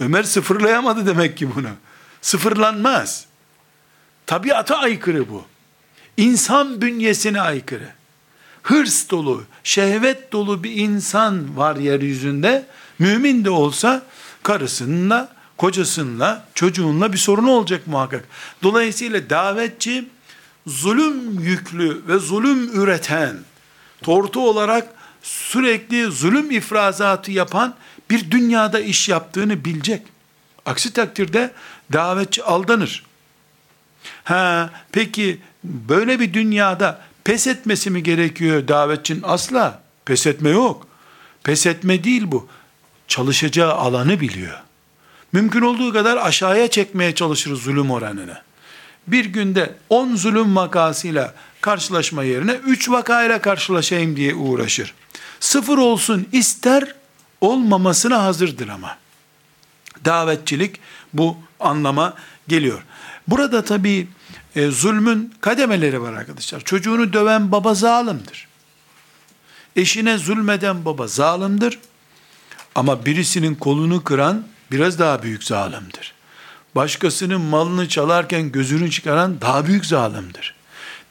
Ömer 0.00 0.22
sıfırlayamadı 0.22 1.06
demek 1.06 1.36
ki 1.36 1.54
bunu. 1.54 1.68
Sıfırlanmaz. 2.22 3.26
Tabiata 4.26 4.76
aykırı 4.76 5.28
bu. 5.28 5.44
İnsan 6.16 6.80
bünyesine 6.80 7.40
aykırı. 7.40 7.88
Hırs 8.62 9.10
dolu, 9.10 9.44
şehvet 9.64 10.32
dolu 10.32 10.64
bir 10.64 10.76
insan 10.76 11.56
var 11.56 11.76
yeryüzünde. 11.76 12.66
Mümin 12.98 13.44
de 13.44 13.50
olsa 13.50 14.02
karısınınla, 14.42 15.34
kocasınla, 15.56 16.46
çocuğunla 16.54 17.12
bir 17.12 17.18
sorunu 17.18 17.50
olacak 17.50 17.86
muhakkak. 17.86 18.24
Dolayısıyla 18.62 19.30
davetçi 19.30 20.08
zulüm 20.66 21.40
yüklü 21.40 22.02
ve 22.08 22.18
zulüm 22.18 22.80
üreten, 22.82 23.36
tortu 24.02 24.48
olarak 24.48 24.88
sürekli 25.22 26.04
zulüm 26.04 26.50
ifrazatı 26.50 27.32
yapan 27.32 27.74
bir 28.10 28.30
dünyada 28.30 28.80
iş 28.80 29.08
yaptığını 29.08 29.64
bilecek. 29.64 30.02
Aksi 30.66 30.92
takdirde 30.92 31.52
davetçi 31.92 32.44
aldanır. 32.44 33.04
Ha, 34.24 34.70
peki 34.92 35.40
böyle 35.64 36.20
bir 36.20 36.34
dünyada 36.34 37.00
pes 37.24 37.46
etmesi 37.46 37.90
mi 37.90 38.02
gerekiyor 38.02 38.68
davetçinin? 38.68 39.22
Asla 39.24 39.82
pes 40.04 40.26
etme 40.26 40.50
yok. 40.50 40.86
Pes 41.42 41.66
etme 41.66 42.04
değil 42.04 42.22
bu. 42.26 42.48
Çalışacağı 43.08 43.72
alanı 43.72 44.20
biliyor. 44.20 44.58
Mümkün 45.34 45.60
olduğu 45.60 45.92
kadar 45.92 46.16
aşağıya 46.16 46.70
çekmeye 46.70 47.14
çalışır 47.14 47.56
zulüm 47.56 47.90
oranını. 47.90 48.42
Bir 49.06 49.24
günde 49.24 49.74
10 49.88 50.16
zulüm 50.16 50.56
vakasıyla 50.56 51.34
karşılaşma 51.60 52.24
yerine 52.24 52.52
3 52.52 52.90
vakayla 52.90 53.40
karşılaşayım 53.40 54.16
diye 54.16 54.34
uğraşır. 54.34 54.94
Sıfır 55.40 55.78
olsun 55.78 56.28
ister, 56.32 56.94
olmamasına 57.40 58.22
hazırdır 58.22 58.68
ama. 58.68 58.96
Davetçilik 60.04 60.80
bu 61.12 61.36
anlama 61.60 62.14
geliyor. 62.48 62.82
Burada 63.28 63.64
tabi 63.64 64.08
e, 64.56 64.70
zulmün 64.70 65.34
kademeleri 65.40 66.02
var 66.02 66.12
arkadaşlar. 66.12 66.60
Çocuğunu 66.60 67.12
döven 67.12 67.52
baba 67.52 67.74
zalimdir. 67.74 68.48
Eşine 69.76 70.18
zulmeden 70.18 70.84
baba 70.84 71.06
zalimdir. 71.06 71.78
Ama 72.74 73.06
birisinin 73.06 73.54
kolunu 73.54 74.04
kıran 74.04 74.53
biraz 74.74 74.98
daha 74.98 75.22
büyük 75.22 75.44
zalimdir. 75.44 76.14
Başkasının 76.74 77.40
malını 77.40 77.88
çalarken 77.88 78.52
gözünü 78.52 78.90
çıkaran 78.90 79.40
daha 79.40 79.66
büyük 79.66 79.86
zalimdir. 79.86 80.54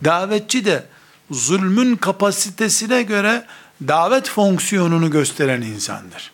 Davetçi 0.03 0.65
de 0.65 0.83
zulmün 1.31 1.95
kapasitesine 1.95 3.03
göre 3.03 3.45
davet 3.87 4.29
fonksiyonunu 4.29 5.11
gösteren 5.11 5.61
insandır. 5.61 6.31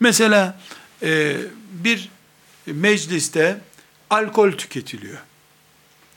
Mesela 0.00 0.58
e, 1.02 1.36
bir 1.70 2.08
mecliste 2.66 3.60
alkol 4.10 4.52
tüketiliyor. 4.52 5.18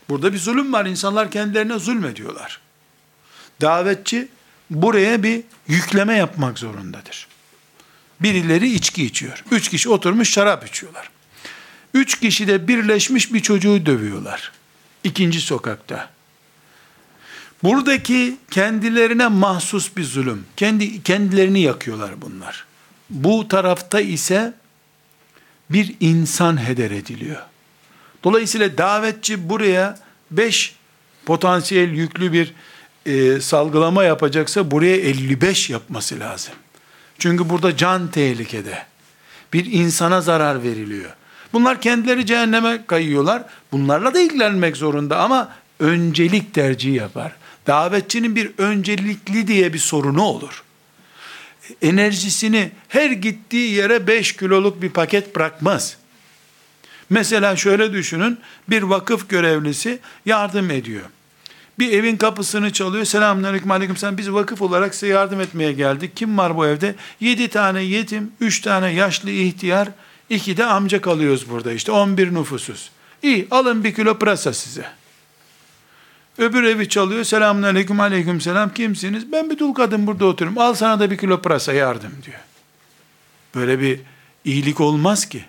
Burada 0.10 0.34
bir 0.34 0.40
zulüm 0.40 0.74
var. 0.74 0.86
İnsanlar 0.86 1.32
kendilerine 1.32 1.80
zulmediyorlar. 1.80 2.62
Davetçi 3.62 4.28
buraya 4.70 5.24
bir 5.24 5.44
yükleme 5.68 6.18
yapmak 6.18 6.60
zorundadır. 6.60 7.29
Birileri 8.20 8.72
içki 8.72 9.06
içiyor. 9.06 9.44
Üç 9.52 9.70
kişi 9.70 9.90
oturmuş 9.90 10.30
şarap 10.30 10.68
içiyorlar. 10.68 11.10
Üç 11.94 12.20
kişi 12.20 12.48
de 12.48 12.68
birleşmiş 12.68 13.34
bir 13.34 13.40
çocuğu 13.40 13.86
dövüyorlar. 13.86 14.52
İkinci 15.04 15.42
sokakta. 15.42 16.10
Buradaki 17.64 18.38
kendilerine 18.52 19.28
mahsus 19.28 19.98
bir 19.98 20.04
zulüm. 20.04 20.46
Kendi 20.58 21.04
kendilerini 21.04 21.62
yakıyorlar 21.62 22.22
bunlar. 22.22 22.66
Bu 23.10 23.48
tarafta 23.48 24.02
ise 24.02 24.54
bir 25.70 25.96
insan 26.00 26.66
heder 26.66 26.92
ediliyor. 26.92 27.42
Dolayısıyla 28.24 28.78
davetçi 28.78 29.50
buraya 29.50 30.00
beş 30.32 30.76
potansiyel 31.26 31.90
yüklü 31.90 32.34
bir 32.34 32.54
e, 33.06 33.42
salgılama 33.42 34.04
yapacaksa 34.04 34.72
buraya 34.72 34.96
55 34.96 35.70
yapması 35.70 36.20
lazım. 36.20 36.54
Çünkü 37.20 37.50
burada 37.50 37.78
can 37.78 38.08
tehlikede. 38.08 38.86
Bir 39.54 39.66
insana 39.72 40.22
zarar 40.22 40.64
veriliyor. 40.64 41.12
Bunlar 41.54 41.82
kendileri 41.82 42.26
cehenneme 42.26 42.86
kayıyorlar. 42.88 43.44
Bunlarla 43.72 44.14
da 44.14 44.20
ilgilenmek 44.20 44.78
zorunda 44.78 45.20
ama 45.20 45.56
öncelik 45.80 46.54
tercihi 46.54 46.96
yapar. 46.96 47.32
Davetçinin 47.68 48.36
bir 48.36 48.52
öncelikli 48.58 49.48
diye 49.48 49.74
bir 49.74 49.80
sorunu 49.80 50.22
olur. 50.22 50.64
Enerjisini 51.82 52.72
her 52.88 53.12
gittiği 53.12 53.72
yere 53.72 54.08
5 54.08 54.36
kiloluk 54.36 54.82
bir 54.82 54.90
paket 54.90 55.36
bırakmaz. 55.36 55.98
Mesela 57.10 57.56
şöyle 57.56 57.94
düşünün, 57.94 58.40
bir 58.70 58.84
vakıf 58.84 59.30
görevlisi 59.30 60.00
yardım 60.26 60.72
ediyor. 60.72 61.06
Bir 61.80 61.94
evin 61.94 62.18
kapısını 62.18 62.74
çalıyor. 62.74 63.06
Selamünaleyküm 63.06 63.72
aleyküm 63.72 63.98
sen 63.98 64.18
biz 64.18 64.32
vakıf 64.32 64.62
olarak 64.62 64.96
size 64.96 65.08
yardım 65.08 65.42
etmeye 65.42 65.72
geldik. 65.72 66.16
Kim 66.16 66.38
var 66.38 66.58
bu 66.58 66.68
evde? 66.68 66.96
Yedi 67.20 67.48
tane 67.48 67.82
yetim, 67.82 68.32
üç 68.42 68.62
tane 68.62 68.92
yaşlı 68.92 69.30
ihtiyar, 69.30 69.90
iki 70.30 70.58
de 70.58 70.66
amca 70.66 71.02
kalıyoruz 71.02 71.50
burada 71.50 71.72
işte. 71.72 71.92
On 71.92 72.18
bir 72.18 72.34
nüfusuz. 72.34 72.92
İyi 73.24 73.48
alın 73.52 73.84
bir 73.84 73.94
kilo 73.94 74.20
pırasa 74.20 74.54
size. 74.54 74.86
Öbür 76.38 76.64
evi 76.64 76.90
çalıyor. 76.90 77.24
Selamun 77.24 77.64
aleyküm 77.64 78.00
aleyküm 78.00 78.42
selam. 78.42 78.74
Kimsiniz? 78.74 79.32
Ben 79.32 79.50
bir 79.50 79.60
dul 79.60 79.74
kadın 79.74 80.08
burada 80.08 80.26
oturuyorum. 80.26 80.62
Al 80.62 80.74
sana 80.74 81.00
da 81.00 81.12
bir 81.12 81.18
kilo 81.18 81.42
pırasa 81.42 81.74
yardım 81.74 82.12
diyor. 82.26 82.40
Böyle 83.56 83.80
bir 83.80 84.00
iyilik 84.46 84.82
olmaz 84.82 85.30
ki. 85.30 85.46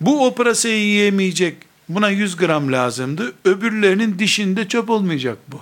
Bu 0.00 0.26
o 0.26 0.34
pırasayı 0.34 0.78
yiyemeyecek. 0.78 1.56
Buna 1.94 2.08
100 2.08 2.36
gram 2.36 2.72
lazımdı. 2.72 3.32
Öbürlerinin 3.44 4.18
dişinde 4.18 4.68
çöp 4.68 4.90
olmayacak 4.90 5.38
bu. 5.48 5.60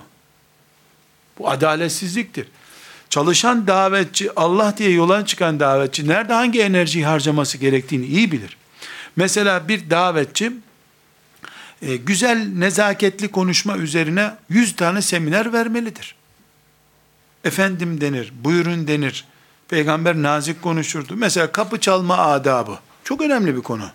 Bu 1.39 1.49
adaletsizliktir. 1.49 2.47
Çalışan 3.09 3.67
davetçi, 3.67 4.29
Allah 4.35 4.77
diye 4.77 4.91
yola 4.91 5.25
çıkan 5.25 5.59
davetçi, 5.59 6.07
nerede 6.07 6.33
hangi 6.33 6.61
enerjiyi 6.61 7.05
harcaması 7.05 7.57
gerektiğini 7.57 8.05
iyi 8.05 8.31
bilir. 8.31 8.57
Mesela 9.15 9.67
bir 9.67 9.89
davetçi, 9.89 10.51
e, 11.81 11.95
güzel 11.95 12.47
nezaketli 12.55 13.27
konuşma 13.27 13.77
üzerine 13.77 14.33
100 14.49 14.75
tane 14.75 15.01
seminer 15.01 15.53
vermelidir. 15.53 16.15
Efendim 17.43 18.01
denir, 18.01 18.33
buyurun 18.43 18.87
denir. 18.87 19.25
Peygamber 19.67 20.15
nazik 20.15 20.61
konuşurdu. 20.61 21.13
Mesela 21.15 21.51
kapı 21.51 21.79
çalma 21.79 22.17
adabı. 22.17 22.79
Çok 23.03 23.21
önemli 23.21 23.55
bir 23.55 23.61
konu. 23.61 23.91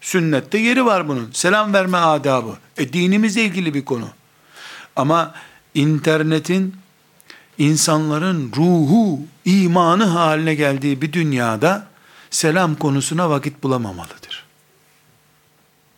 Sünnette 0.00 0.58
yeri 0.58 0.86
var 0.86 1.08
bunun. 1.08 1.30
Selam 1.32 1.72
verme 1.72 1.98
adabı. 1.98 2.56
E 2.76 2.92
dinimizle 2.92 3.42
ilgili 3.42 3.74
bir 3.74 3.84
konu. 3.84 4.08
Ama 4.96 5.34
internetin 5.74 6.74
insanların 7.58 8.52
ruhu, 8.56 9.20
imanı 9.44 10.04
haline 10.04 10.54
geldiği 10.54 11.02
bir 11.02 11.12
dünyada 11.12 11.86
selam 12.30 12.74
konusuna 12.74 13.30
vakit 13.30 13.62
bulamamalıdır. 13.62 14.44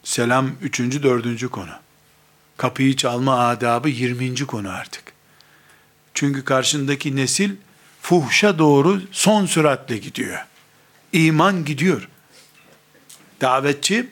Selam 0.05 0.51
üçüncü, 0.63 1.03
dördüncü 1.03 1.49
konu. 1.49 1.71
Kapıyı 2.57 2.97
çalma 2.97 3.39
adabı 3.49 3.89
yirminci 3.89 4.47
konu 4.47 4.71
artık. 4.71 5.13
Çünkü 6.15 6.45
karşındaki 6.45 7.17
nesil 7.17 7.51
fuhşa 8.03 8.59
doğru 8.59 9.03
son 9.13 9.47
süratle 9.47 9.99
gidiyor. 9.99 10.47
İman 11.13 11.65
gidiyor. 11.65 12.09
Davetçi 13.41 14.09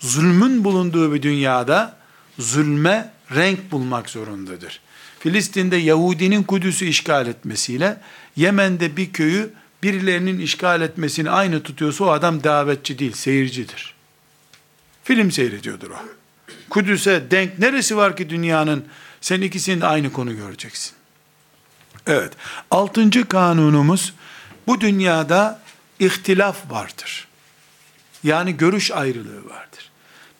zulmün 0.00 0.64
bulunduğu 0.64 1.14
bir 1.14 1.22
dünyada 1.22 1.96
zulme 2.38 3.12
renk 3.34 3.72
bulmak 3.72 4.10
zorundadır. 4.10 4.80
Filistin'de 5.18 5.76
Yahudinin 5.76 6.42
Kudüs'ü 6.42 6.84
işgal 6.84 7.26
etmesiyle 7.26 8.00
Yemen'de 8.36 8.96
bir 8.96 9.12
köyü 9.12 9.52
birilerinin 9.82 10.38
işgal 10.38 10.82
etmesini 10.82 11.30
aynı 11.30 11.62
tutuyorsa 11.62 12.04
o 12.04 12.08
adam 12.08 12.44
davetçi 12.44 12.98
değil, 12.98 13.12
seyircidir. 13.12 13.94
Film 15.04 15.32
seyrediyordur 15.32 15.90
o. 15.90 15.96
Kudüs'e 16.70 17.30
denk 17.30 17.58
neresi 17.58 17.96
var 17.96 18.16
ki 18.16 18.30
dünyanın? 18.30 18.84
Sen 19.20 19.40
ikisinin 19.40 19.80
de 19.80 19.86
aynı 19.86 20.12
konu 20.12 20.36
göreceksin. 20.36 20.92
Evet. 22.06 22.32
Altıncı 22.70 23.28
kanunumuz 23.28 24.14
bu 24.66 24.80
dünyada 24.80 25.62
ihtilaf 25.98 26.70
vardır. 26.70 27.28
Yani 28.23 28.57
görüş 28.57 28.91
ayrılığı 28.91 29.49
vardır. 29.49 29.91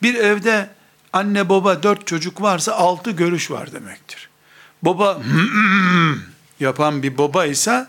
Bir 0.02 0.16
evde 0.16 0.70
anne 1.14 1.50
baba 1.50 1.84
dört 1.84 2.08
çocuk 2.08 2.42
varsa 2.42 2.74
altı 2.74 3.12
görüş 3.12 3.52
var 3.52 3.72
demektir. 3.72 4.30
Baba 4.82 5.22
yapan 6.60 7.04
bir 7.04 7.18
baba 7.18 7.46
ise 7.46 7.88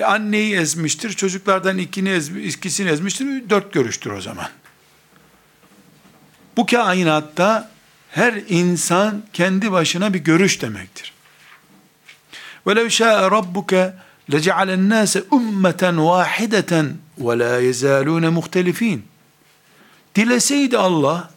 e, 0.00 0.04
anneyi 0.04 0.56
ezmiştir, 0.56 1.12
çocuklardan 1.12 1.78
ikini 1.78 2.08
ezmi, 2.08 2.42
ikisini 2.42 2.90
ezmiştir, 2.90 3.50
dört 3.50 3.72
görüştür 3.72 4.10
o 4.10 4.20
zaman. 4.20 4.48
Bu 6.56 6.66
kainatta 6.66 7.70
her 8.10 8.34
insan 8.48 9.22
kendi 9.32 9.72
başına 9.72 10.14
bir 10.14 10.18
görüş 10.18 10.62
demektir. 10.62 11.12
وَلَوْ 12.66 12.86
شَاءَ 12.86 13.28
رَبُّكَ 13.38 13.92
لَجَعَلَ 14.30 14.68
النَّاسَ 14.78 15.12
اُمَّةً 15.36 15.82
وَاحِدَةً 16.08 16.72
وَلَا 17.26 17.54
يَزَالُونَ 17.70 18.24
مُخْتَلِف۪ينَ 18.38 19.00
Dileseydi 20.17 20.77
Allah, 20.77 21.29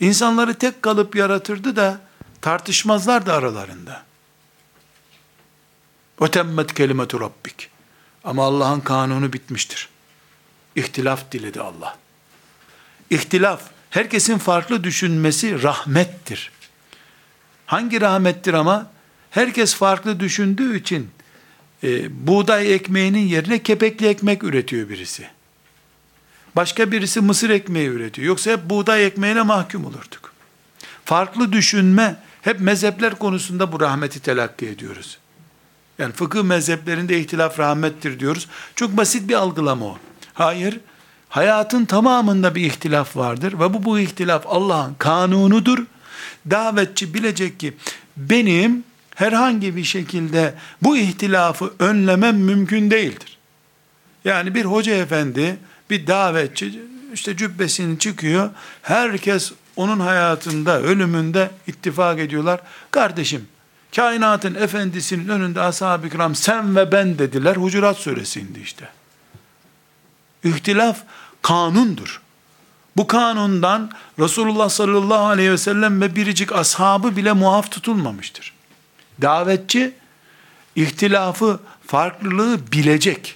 insanları 0.00 0.54
tek 0.54 0.82
kalıp 0.82 1.16
yaratırdı 1.16 1.76
da, 1.76 2.00
tartışmazlardı 2.40 3.32
aralarında. 3.32 4.02
Ötemmet 6.20 6.74
kelimetu 6.74 7.20
rabbik. 7.20 7.70
Ama 8.24 8.44
Allah'ın 8.44 8.80
kanunu 8.80 9.32
bitmiştir. 9.32 9.88
İhtilaf 10.76 11.32
diledi 11.32 11.60
Allah. 11.60 11.98
İhtilaf, 13.10 13.62
herkesin 13.90 14.38
farklı 14.38 14.84
düşünmesi 14.84 15.62
rahmettir. 15.62 16.52
Hangi 17.66 18.00
rahmettir 18.00 18.54
ama? 18.54 18.90
Herkes 19.30 19.74
farklı 19.74 20.20
düşündüğü 20.20 20.78
için 20.78 21.10
e, 21.84 22.26
buğday 22.26 22.74
ekmeğinin 22.74 23.26
yerine 23.26 23.62
kepekli 23.62 24.06
ekmek 24.06 24.44
üretiyor 24.44 24.88
birisi. 24.88 25.35
Başka 26.56 26.92
birisi 26.92 27.20
mısır 27.20 27.50
ekmeği 27.50 27.88
üretiyor. 27.88 28.26
Yoksa 28.26 28.50
hep 28.50 28.70
buğday 28.70 29.06
ekmeğine 29.06 29.42
mahkum 29.42 29.84
olurduk. 29.84 30.32
Farklı 31.04 31.52
düşünme, 31.52 32.16
hep 32.42 32.60
mezhepler 32.60 33.14
konusunda 33.14 33.72
bu 33.72 33.80
rahmeti 33.80 34.20
telakki 34.20 34.66
ediyoruz. 34.66 35.18
Yani 35.98 36.12
fıkıh 36.12 36.42
mezheplerinde 36.42 37.20
ihtilaf 37.20 37.58
rahmettir 37.58 38.20
diyoruz. 38.20 38.48
Çok 38.74 38.96
basit 38.96 39.28
bir 39.28 39.34
algılama 39.34 39.86
o. 39.86 39.98
Hayır, 40.34 40.80
hayatın 41.28 41.84
tamamında 41.84 42.54
bir 42.54 42.64
ihtilaf 42.64 43.16
vardır 43.16 43.52
ve 43.52 43.74
bu 43.74 43.84
bu 43.84 43.98
ihtilaf 43.98 44.44
Allah'ın 44.46 44.94
kanunudur. 44.94 45.78
Davetçi 46.50 47.14
bilecek 47.14 47.60
ki 47.60 47.74
benim 48.16 48.84
herhangi 49.14 49.76
bir 49.76 49.84
şekilde 49.84 50.54
bu 50.82 50.96
ihtilafı 50.96 51.72
önlemem 51.78 52.36
mümkün 52.36 52.90
değildir. 52.90 53.38
Yani 54.24 54.54
bir 54.54 54.64
hoca 54.64 54.94
efendi 54.94 55.58
bir 55.90 56.06
davetçi 56.06 56.82
işte 57.14 57.36
cübbesini 57.36 57.98
çıkıyor. 57.98 58.50
Herkes 58.82 59.52
onun 59.76 60.00
hayatında, 60.00 60.82
ölümünde 60.82 61.50
ittifak 61.66 62.18
ediyorlar. 62.18 62.60
Kardeşim, 62.90 63.48
kainatın 63.96 64.54
efendisinin 64.54 65.28
önünde 65.28 65.60
ashab-ı 65.60 66.10
kiram 66.10 66.34
sen 66.34 66.76
ve 66.76 66.92
ben 66.92 67.18
dediler. 67.18 67.56
Hucurat 67.56 67.96
suresinde 67.96 68.60
işte. 68.60 68.88
İhtilaf 70.44 70.98
kanundur. 71.42 72.20
Bu 72.96 73.06
kanundan 73.06 73.90
Resulullah 74.18 74.68
sallallahu 74.68 75.24
aleyhi 75.24 75.50
ve 75.50 75.58
sellem 75.58 76.00
ve 76.00 76.16
biricik 76.16 76.52
ashabı 76.52 77.16
bile 77.16 77.32
muaf 77.32 77.70
tutulmamıştır. 77.70 78.54
Davetçi 79.22 79.94
ihtilafı, 80.76 81.60
farklılığı 81.86 82.72
bilecek 82.72 83.35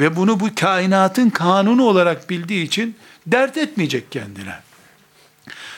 ve 0.00 0.16
bunu 0.16 0.40
bu 0.40 0.48
kainatın 0.54 1.30
kanunu 1.30 1.84
olarak 1.84 2.30
bildiği 2.30 2.64
için 2.64 2.96
dert 3.26 3.56
etmeyecek 3.56 4.12
kendine. 4.12 4.54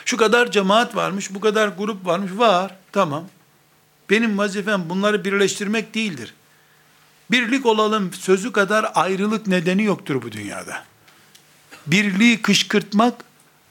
Şu 0.05 0.17
kadar 0.17 0.51
cemaat 0.51 0.95
varmış, 0.95 1.33
bu 1.33 1.39
kadar 1.39 1.67
grup 1.67 2.05
varmış, 2.05 2.31
var, 2.35 2.75
tamam. 2.91 3.23
Benim 4.09 4.37
vazifem 4.37 4.89
bunları 4.89 5.25
birleştirmek 5.25 5.95
değildir. 5.95 6.33
Birlik 7.31 7.65
olalım 7.65 8.13
sözü 8.13 8.51
kadar 8.51 8.91
ayrılık 8.95 9.47
nedeni 9.47 9.83
yoktur 9.83 10.21
bu 10.21 10.31
dünyada. 10.31 10.83
Birliği 11.87 12.41
kışkırtmak 12.41 13.13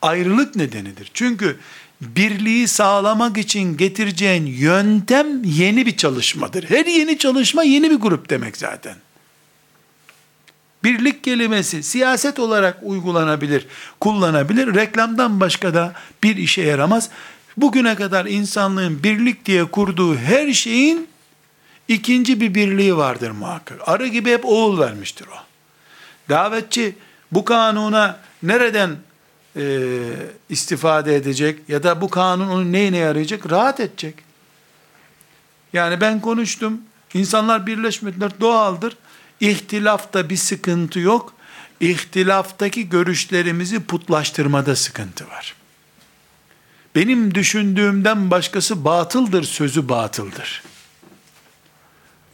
ayrılık 0.02 0.56
nedenidir. 0.56 1.10
Çünkü 1.14 1.58
birliği 2.00 2.68
sağlamak 2.68 3.38
için 3.38 3.76
getireceğin 3.76 4.46
yöntem 4.46 5.44
yeni 5.44 5.86
bir 5.86 5.96
çalışmadır. 5.96 6.70
Her 6.70 6.86
yeni 6.86 7.18
çalışma 7.18 7.62
yeni 7.62 7.90
bir 7.90 7.96
grup 7.96 8.30
demek 8.30 8.56
zaten. 8.56 8.96
Birlik 10.84 11.24
kelimesi 11.24 11.82
siyaset 11.82 12.38
olarak 12.38 12.78
uygulanabilir, 12.82 13.66
kullanabilir. 14.00 14.74
Reklamdan 14.74 15.40
başka 15.40 15.74
da 15.74 15.92
bir 16.22 16.36
işe 16.36 16.62
yaramaz. 16.62 17.10
Bugüne 17.56 17.94
kadar 17.94 18.26
insanlığın 18.26 19.02
birlik 19.02 19.46
diye 19.46 19.64
kurduğu 19.64 20.16
her 20.16 20.52
şeyin 20.52 21.08
ikinci 21.88 22.40
bir 22.40 22.54
birliği 22.54 22.96
vardır 22.96 23.30
muhakkak. 23.30 23.88
Arı 23.88 24.06
gibi 24.06 24.30
hep 24.30 24.44
oğul 24.44 24.80
vermiştir 24.80 25.26
o. 25.26 25.36
Davetçi 26.28 26.94
bu 27.32 27.44
kanuna 27.44 28.20
nereden 28.42 28.96
e, 29.56 29.88
istifade 30.48 31.16
edecek 31.16 31.58
ya 31.68 31.82
da 31.82 32.00
bu 32.00 32.10
kanun 32.10 32.48
onun 32.48 32.72
neyine 32.72 32.96
yarayacak? 32.96 33.50
Rahat 33.50 33.80
edecek. 33.80 34.14
Yani 35.72 36.00
ben 36.00 36.20
konuştum, 36.20 36.80
insanlar 37.14 37.66
birleşmediler, 37.66 38.30
doğaldır. 38.40 38.96
İhtilafta 39.42 40.30
bir 40.30 40.36
sıkıntı 40.36 41.00
yok. 41.00 41.34
İhtilaftaki 41.80 42.88
görüşlerimizi 42.88 43.80
putlaştırmada 43.80 44.76
sıkıntı 44.76 45.28
var. 45.28 45.54
Benim 46.94 47.34
düşündüğümden 47.34 48.30
başkası 48.30 48.84
batıldır, 48.84 49.42
sözü 49.42 49.88
batıldır. 49.88 50.62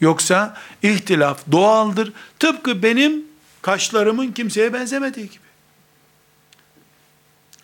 Yoksa 0.00 0.56
ihtilaf 0.82 1.40
doğaldır. 1.52 2.12
Tıpkı 2.38 2.82
benim 2.82 3.24
kaşlarımın 3.62 4.32
kimseye 4.32 4.72
benzemediği 4.72 5.26
gibi. 5.26 5.48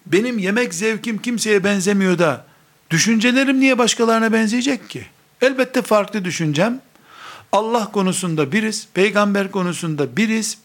Benim 0.07 0.39
yemek 0.39 0.75
zevkim 0.75 1.19
kimseye 1.19 1.65
benzemiyor 1.65 2.19
da 2.19 2.47
düşüncelerim 2.91 3.61
niye 3.61 3.79
başkalarına 3.79 4.33
benzeyecek 4.33 4.91
ki? 4.91 5.07
Elbette 5.41 5.83
farklı 5.83 6.25
düşüncem. 6.25 6.81
Allah 7.55 7.93
konusunda 7.93 8.53
biriz, 8.53 8.89
peygamber 8.95 9.51
konusunda 9.51 10.17
biriz, 10.17 10.59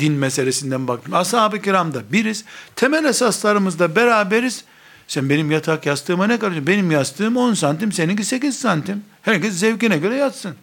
din 0.00 0.12
meselesinden 0.12 0.88
baktım. 0.88 1.14
Ashab-ı 1.14 1.62
kiramda 1.62 2.02
biriz, 2.12 2.44
temel 2.76 3.04
esaslarımızda 3.04 3.96
beraberiz. 3.96 4.64
Sen 5.08 5.30
benim 5.30 5.50
yatak 5.50 5.86
yastığıma 5.86 6.26
ne 6.26 6.38
karışıyorsun? 6.38 6.66
Benim 6.66 6.90
yastığım 6.90 7.36
10 7.36 7.54
santim, 7.54 7.92
seninki 7.92 8.24
8 8.24 8.58
santim. 8.58 9.04
Herkes 9.22 9.54
zevkine 9.54 9.98
göre 9.98 10.16
yatsın. 10.16 10.54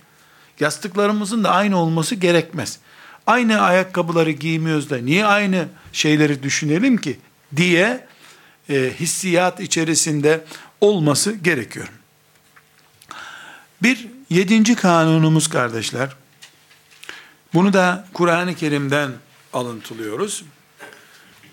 Yastıklarımızın 0.59 1.43
da 1.43 1.51
aynı 1.51 1.77
olması 1.77 2.15
gerekmez. 2.15 2.79
Aynı 3.27 3.61
ayakkabıları 3.61 4.31
giymiyoruz 4.31 4.89
da 4.89 4.97
niye 4.97 5.25
aynı 5.25 5.67
şeyleri 5.93 6.43
düşünelim 6.43 6.97
ki 6.97 7.17
diye 7.55 8.07
e, 8.69 8.93
hissiyat 8.99 9.59
içerisinde 9.59 10.43
olması 10.81 11.31
gerekiyor. 11.31 11.87
Bir 13.81 14.07
yedinci 14.29 14.75
kanunumuz 14.75 15.47
kardeşler, 15.47 16.09
bunu 17.53 17.73
da 17.73 18.07
Kur'an-ı 18.13 18.55
Kerim'den 18.55 19.11
alıntılıyoruz. 19.53 20.43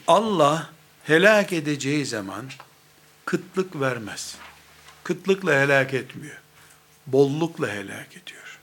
Allah 0.07 0.71
helak 1.05 1.53
edeceği 1.53 2.07
zaman 2.07 2.45
kıtlık 3.25 3.81
vermez. 3.81 4.37
Kıtlıkla 5.05 5.53
helak 5.53 5.95
etmiyor. 5.95 6.41
Bollukla 7.07 7.69
helak 7.69 8.09
ediyor. 8.17 8.61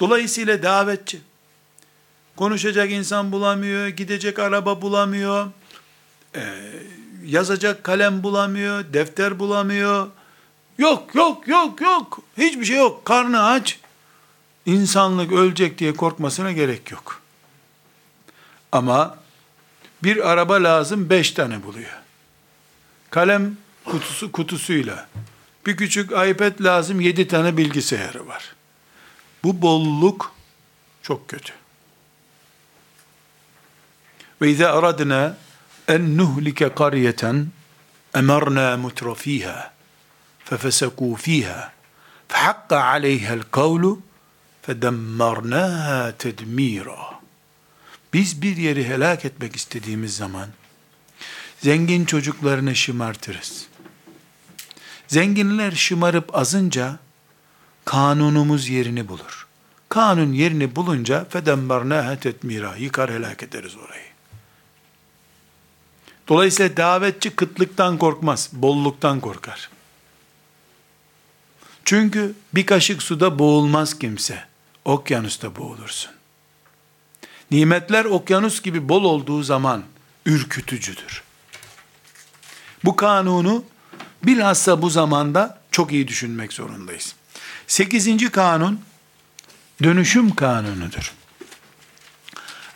Dolayısıyla 0.00 0.62
davetçi, 0.62 1.20
konuşacak 2.36 2.90
insan 2.90 3.32
bulamıyor, 3.32 3.88
gidecek 3.88 4.38
araba 4.38 4.82
bulamıyor, 4.82 5.50
e, 6.34 6.42
yazacak 7.24 7.84
kalem 7.84 8.22
bulamıyor, 8.22 8.92
defter 8.92 9.38
bulamıyor. 9.38 10.08
Yok, 10.78 11.14
yok, 11.14 11.48
yok, 11.48 11.80
yok. 11.80 12.18
Hiçbir 12.36 12.64
şey 12.64 12.76
yok. 12.76 13.04
Karnı 13.04 13.44
aç. 13.44 13.78
İnsanlık 14.66 15.32
ölecek 15.32 15.78
diye 15.78 15.92
korkmasına 15.94 16.52
gerek 16.52 16.90
yok. 16.90 17.22
Ama 18.72 19.18
bir 20.02 20.30
araba 20.30 20.54
lazım 20.54 21.10
beş 21.10 21.30
tane 21.30 21.62
buluyor. 21.62 21.90
Kalem 23.10 23.56
kutusu 23.84 24.32
kutusuyla. 24.32 25.08
Bir 25.66 25.76
küçük 25.76 26.10
iPad 26.10 26.64
lazım 26.64 27.00
yedi 27.00 27.28
tane 27.28 27.56
bilgisayarı 27.56 28.26
var. 28.26 28.54
Bu 29.44 29.62
bolluk 29.62 30.34
çok 31.02 31.28
kötü. 31.28 31.52
Ve 34.42 34.50
izâ 34.50 34.72
aradna 34.72 35.36
en 35.88 36.18
nuhlike 36.18 36.68
qaryeten 36.74 37.46
emarna 38.14 38.76
mutrafiha 38.76 39.77
fefesekû 40.50 41.16
fiha 41.16 41.72
fehakka 42.28 42.84
aleyhel 42.84 43.42
kavlu 43.42 44.00
fedemmarnaha 44.62 46.12
tedmira. 46.12 47.18
Biz 48.12 48.42
bir 48.42 48.56
yeri 48.56 48.88
helak 48.88 49.24
etmek 49.24 49.56
istediğimiz 49.56 50.16
zaman 50.16 50.48
zengin 51.60 52.04
çocuklarını 52.04 52.76
şımartırız. 52.76 53.66
Zenginler 55.08 55.72
şımarıp 55.72 56.36
azınca 56.36 56.98
kanunumuz 57.84 58.68
yerini 58.68 59.08
bulur. 59.08 59.46
Kanun 59.88 60.32
yerini 60.32 60.76
bulunca 60.76 61.24
fedemmarnaha 61.24 62.20
tetmira 62.20 62.76
yıkar 62.76 63.10
helak 63.10 63.42
ederiz 63.42 63.76
orayı. 63.76 64.08
Dolayısıyla 66.28 66.76
davetçi 66.76 67.30
kıtlıktan 67.30 67.98
korkmaz, 67.98 68.50
bolluktan 68.52 69.20
korkar. 69.20 69.70
Çünkü 71.88 72.34
bir 72.54 72.66
kaşık 72.66 73.02
suda 73.02 73.38
boğulmaz 73.38 73.98
kimse. 73.98 74.44
Okyanusta 74.84 75.56
boğulursun. 75.56 76.10
Nimetler 77.50 78.04
okyanus 78.04 78.62
gibi 78.62 78.88
bol 78.88 79.04
olduğu 79.04 79.42
zaman 79.42 79.84
ürkütücüdür. 80.26 81.22
Bu 82.84 82.96
kanunu 82.96 83.64
bilhassa 84.22 84.82
bu 84.82 84.90
zamanda 84.90 85.60
çok 85.70 85.92
iyi 85.92 86.08
düşünmek 86.08 86.52
zorundayız. 86.52 87.14
Sekizinci 87.66 88.30
kanun 88.30 88.80
dönüşüm 89.82 90.34
kanunudur. 90.34 91.12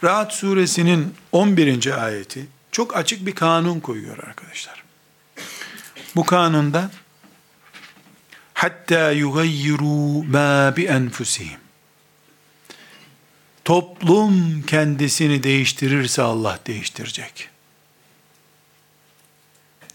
Rahat 0.04 0.32
suresinin 0.32 1.14
11. 1.32 2.04
ayeti 2.04 2.46
çok 2.70 2.96
açık 2.96 3.26
bir 3.26 3.34
kanun 3.34 3.80
koyuyor 3.80 4.18
arkadaşlar. 4.18 4.84
Bu 6.16 6.26
kanunda 6.26 6.90
hatta 8.62 9.10
yugayyiru 9.10 10.24
ma 10.24 10.76
bi 10.76 10.84
enfusihim 10.84 11.58
toplum 13.64 14.62
kendisini 14.62 15.42
değiştirirse 15.42 16.22
Allah 16.22 16.58
değiştirecek. 16.66 17.48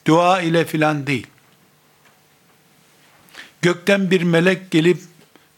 Dua 0.07 0.41
ile 0.41 0.65
filan 0.65 1.07
değil. 1.07 1.27
Gökten 3.61 4.11
bir 4.11 4.21
melek 4.21 4.71
gelip 4.71 5.01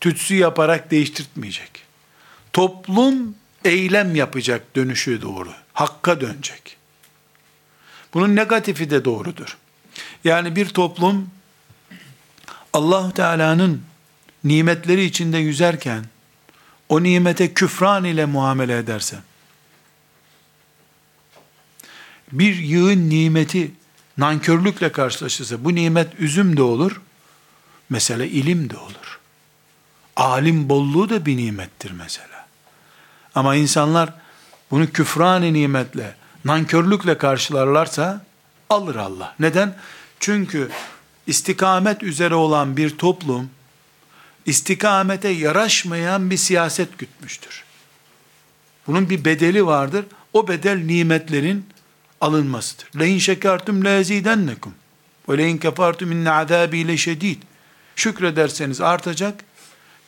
tütsü 0.01 0.35
yaparak 0.35 0.91
değiştirtmeyecek. 0.91 1.71
Toplum 2.53 3.35
eylem 3.65 4.15
yapacak 4.15 4.75
dönüşü 4.75 5.21
doğru. 5.21 5.53
Hakka 5.73 6.21
dönecek. 6.21 6.77
Bunun 8.13 8.35
negatifi 8.35 8.89
de 8.89 9.05
doğrudur. 9.05 9.57
Yani 10.23 10.55
bir 10.55 10.69
toplum 10.69 11.29
allah 12.73 13.11
Teala'nın 13.11 13.83
nimetleri 14.43 15.03
içinde 15.03 15.37
yüzerken 15.37 16.05
o 16.89 17.03
nimete 17.03 17.53
küfran 17.53 18.03
ile 18.03 18.25
muamele 18.25 18.77
ederse 18.77 19.17
bir 22.31 22.55
yığın 22.55 23.09
nimeti 23.09 23.71
nankörlükle 24.17 24.91
karşılaşırsa 24.91 25.63
bu 25.63 25.75
nimet 25.75 26.19
üzüm 26.19 26.57
de 26.57 26.61
olur, 26.61 27.01
mesela 27.89 28.25
ilim 28.25 28.69
de 28.69 28.77
olur. 28.77 29.19
Alim 30.15 30.69
bolluğu 30.69 31.09
da 31.09 31.25
bir 31.25 31.37
nimettir 31.37 31.91
mesela. 31.91 32.47
Ama 33.35 33.55
insanlar 33.55 34.13
bunu 34.71 34.91
küfran 34.91 35.41
nimetle, 35.53 36.15
nankörlükle 36.45 37.17
karşılarlarsa 37.17 38.25
alır 38.69 38.95
Allah. 38.95 39.35
Neden? 39.39 39.75
Çünkü 40.19 40.69
istikamet 41.29 42.03
üzere 42.03 42.35
olan 42.35 42.77
bir 42.77 42.97
toplum 42.97 43.49
istikamete 44.45 45.29
yaraşmayan 45.29 46.29
bir 46.29 46.37
siyaset 46.37 46.97
gütmüştür. 46.97 47.63
Bunun 48.87 49.09
bir 49.09 49.25
bedeli 49.25 49.65
vardır. 49.65 50.05
O 50.33 50.47
bedel 50.47 50.77
nimetlerin 50.77 51.65
alınmasıdır. 52.21 52.99
Leyin 52.99 53.19
şekertum 53.19 53.85
lezidennekum 53.85 54.73
ve 55.29 55.37
leyin 55.37 55.57
kefartum 55.57 56.11
inne 56.11 56.31
azabi 56.31 56.87
leşedid. 56.87 57.41
Şükrederseniz 57.95 58.81
artacak. 58.81 59.43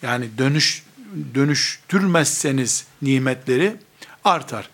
Yani 0.01 0.29
dönüş 0.37 0.83
dönüştürmezseniz 1.35 2.85
nimetleri 3.01 3.75
artar. 4.23 4.69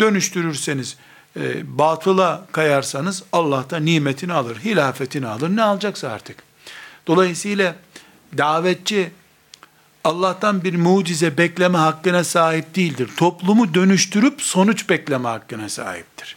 Dönüştürürseniz 0.00 0.96
e, 1.36 1.78
batıla 1.78 2.46
kayarsanız 2.52 3.22
Allah 3.32 3.70
da 3.70 3.78
nimetini 3.78 4.32
alır, 4.32 4.56
hilafetini 4.56 5.26
alır. 5.26 5.56
Ne 5.56 5.62
alacaksa 5.62 6.08
artık. 6.08 6.42
Dolayısıyla 7.06 7.76
davetçi 8.38 9.10
Allah'tan 10.04 10.64
bir 10.64 10.76
mucize 10.76 11.38
bekleme 11.38 11.78
hakkına 11.78 12.24
sahip 12.24 12.74
değildir. 12.74 13.10
Toplumu 13.16 13.74
dönüştürüp 13.74 14.42
sonuç 14.42 14.88
bekleme 14.88 15.28
hakkına 15.28 15.68
sahiptir. 15.68 16.36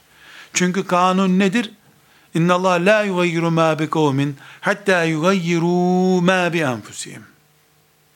Çünkü 0.53 0.87
kanun 0.87 1.39
nedir? 1.39 1.71
İnna 2.33 2.53
Allah 2.53 2.69
la 2.71 3.03
yugayyiru 3.03 3.51
ma 3.51 3.79
bi 3.79 3.89
kavmin 3.89 4.37
hatta 4.61 5.03
yugayyiru 5.03 6.21
ma 6.21 6.53
bi 6.53 6.59
enfusihim. 6.59 7.23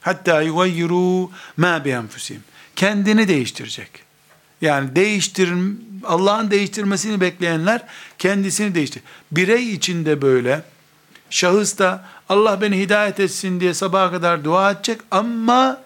Hatta 0.01 0.41
yugayyiru 0.41 1.31
ma 1.57 1.85
bi 1.85 1.89
enfusihim. 1.89 2.43
Kendini 2.75 3.27
değiştirecek. 3.27 3.89
Yani 4.61 4.95
değiştir 4.95 5.53
Allah'ın 6.03 6.51
değiştirmesini 6.51 7.21
bekleyenler 7.21 7.81
kendisini 8.19 8.75
değiştir. 8.75 9.03
Birey 9.31 9.73
içinde 9.73 10.21
böyle 10.21 10.61
şahıs 11.29 11.77
da 11.77 12.05
Allah 12.29 12.61
beni 12.61 12.79
hidayet 12.79 13.19
etsin 13.19 13.59
diye 13.59 13.73
sabaha 13.73 14.11
kadar 14.11 14.43
dua 14.43 14.71
edecek 14.71 15.01
ama 15.11 15.81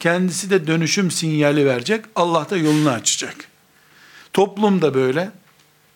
kendisi 0.00 0.50
de 0.50 0.66
dönüşüm 0.66 1.10
sinyali 1.10 1.66
verecek. 1.66 2.04
Allah 2.16 2.50
da 2.50 2.56
yolunu 2.56 2.90
açacak. 2.90 3.34
Toplum 4.32 4.82
da 4.82 4.94
böyle 4.94 5.30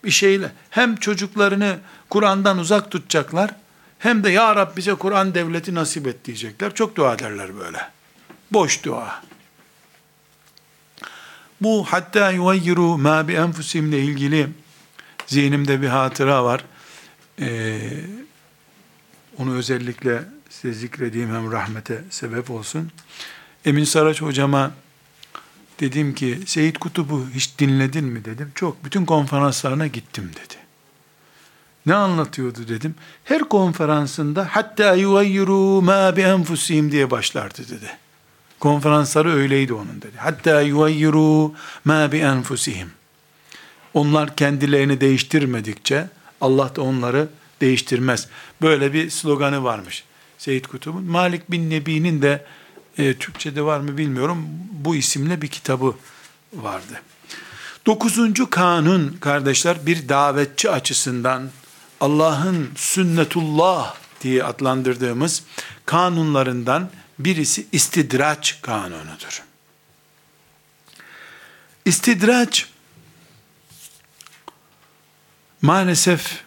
bir 0.03 0.11
şeyle 0.11 0.51
hem 0.69 0.95
çocuklarını 0.95 1.77
Kur'an'dan 2.09 2.57
uzak 2.57 2.91
tutacaklar 2.91 3.51
hem 3.99 4.23
de 4.23 4.29
ya 4.29 4.55
Rab 4.55 4.77
bize 4.77 4.93
Kur'an 4.93 5.33
devleti 5.33 5.75
nasip 5.75 6.07
et 6.07 6.25
diyecekler. 6.25 6.73
Çok 6.73 6.95
dua 6.95 7.13
ederler 7.13 7.59
böyle. 7.59 7.77
Boş 8.51 8.83
dua. 8.83 9.21
Bu 11.63 11.85
hatta 11.89 12.31
yuvayyiru 12.31 12.97
ma 12.97 13.27
bi 13.27 13.33
enfusimle 13.33 13.99
ilgili 13.99 14.49
zihnimde 15.27 15.81
bir 15.81 15.87
hatıra 15.87 16.43
var. 16.43 16.65
Ee, 17.39 17.79
onu 19.37 19.55
özellikle 19.55 20.23
size 20.49 20.73
zikredeyim 20.73 21.35
hem 21.35 21.51
rahmete 21.51 22.03
sebep 22.09 22.51
olsun. 22.51 22.91
Emin 23.65 23.83
Saraç 23.83 24.21
hocama 24.21 24.71
dedim 25.79 26.15
ki 26.15 26.39
Seyit 26.45 26.77
Kutub'u 26.77 27.27
hiç 27.33 27.59
dinledin 27.59 28.05
mi 28.05 28.25
dedim. 28.25 28.51
Çok 28.55 28.85
bütün 28.85 29.05
konferanslarına 29.05 29.87
gittim 29.87 30.31
dedi. 30.35 30.55
Ne 31.85 31.95
anlatıyordu 31.95 32.67
dedim. 32.67 32.95
Her 33.23 33.43
konferansında 33.43 34.47
hatta 34.51 34.93
yuvayyiru 34.93 35.81
ma 35.81 36.15
bi 36.15 36.21
enfusihim 36.21 36.91
diye 36.91 37.11
başlardı 37.11 37.69
dedi. 37.69 38.02
Konferansları 38.63 39.33
öyleydi 39.33 39.73
onun 39.73 40.01
dedi. 40.01 40.17
Hatta 40.17 40.61
yuvayyiru 40.61 41.53
ma 41.85 42.11
bi 42.11 42.17
enfusihim. 42.17 42.91
Onlar 43.93 44.35
kendilerini 44.35 45.01
değiştirmedikçe 45.01 46.07
Allah 46.41 46.75
da 46.75 46.81
onları 46.81 47.27
değiştirmez. 47.61 48.27
Böyle 48.61 48.93
bir 48.93 49.09
sloganı 49.09 49.63
varmış 49.63 50.03
Seyyid 50.37 50.65
Kutub'un. 50.65 51.03
Malik 51.03 51.51
bin 51.51 51.69
Nebi'nin 51.69 52.21
de 52.21 52.45
e, 52.97 53.13
Türkçe'de 53.13 53.61
var 53.61 53.79
mı 53.79 53.97
bilmiyorum. 53.97 54.45
Bu 54.71 54.95
isimle 54.95 55.41
bir 55.41 55.47
kitabı 55.47 55.95
vardı. 56.53 57.01
Dokuzuncu 57.85 58.49
kanun 58.49 59.17
kardeşler 59.19 59.85
bir 59.85 60.09
davetçi 60.09 60.69
açısından 60.69 61.49
Allah'ın 62.01 62.69
sünnetullah 62.75 63.95
diye 64.21 64.43
adlandırdığımız 64.43 65.43
kanunlarından 65.85 66.89
birisi 67.19 67.67
istidraç 67.71 68.61
kanunudur. 68.61 69.43
İstidraç 71.85 72.69
maalesef 75.61 76.43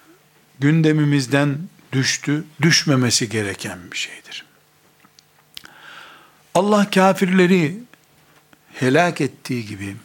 gündemimizden 0.59 1.59
düştü, 1.93 2.45
düşmemesi 2.63 3.29
gereken 3.29 3.79
bir 3.93 3.97
şeydir. 3.97 4.45
Allah 6.55 6.91
kafirleri 6.91 7.79
helak 8.75 9.21
ettiği 9.21 9.67
gibi 9.67 9.97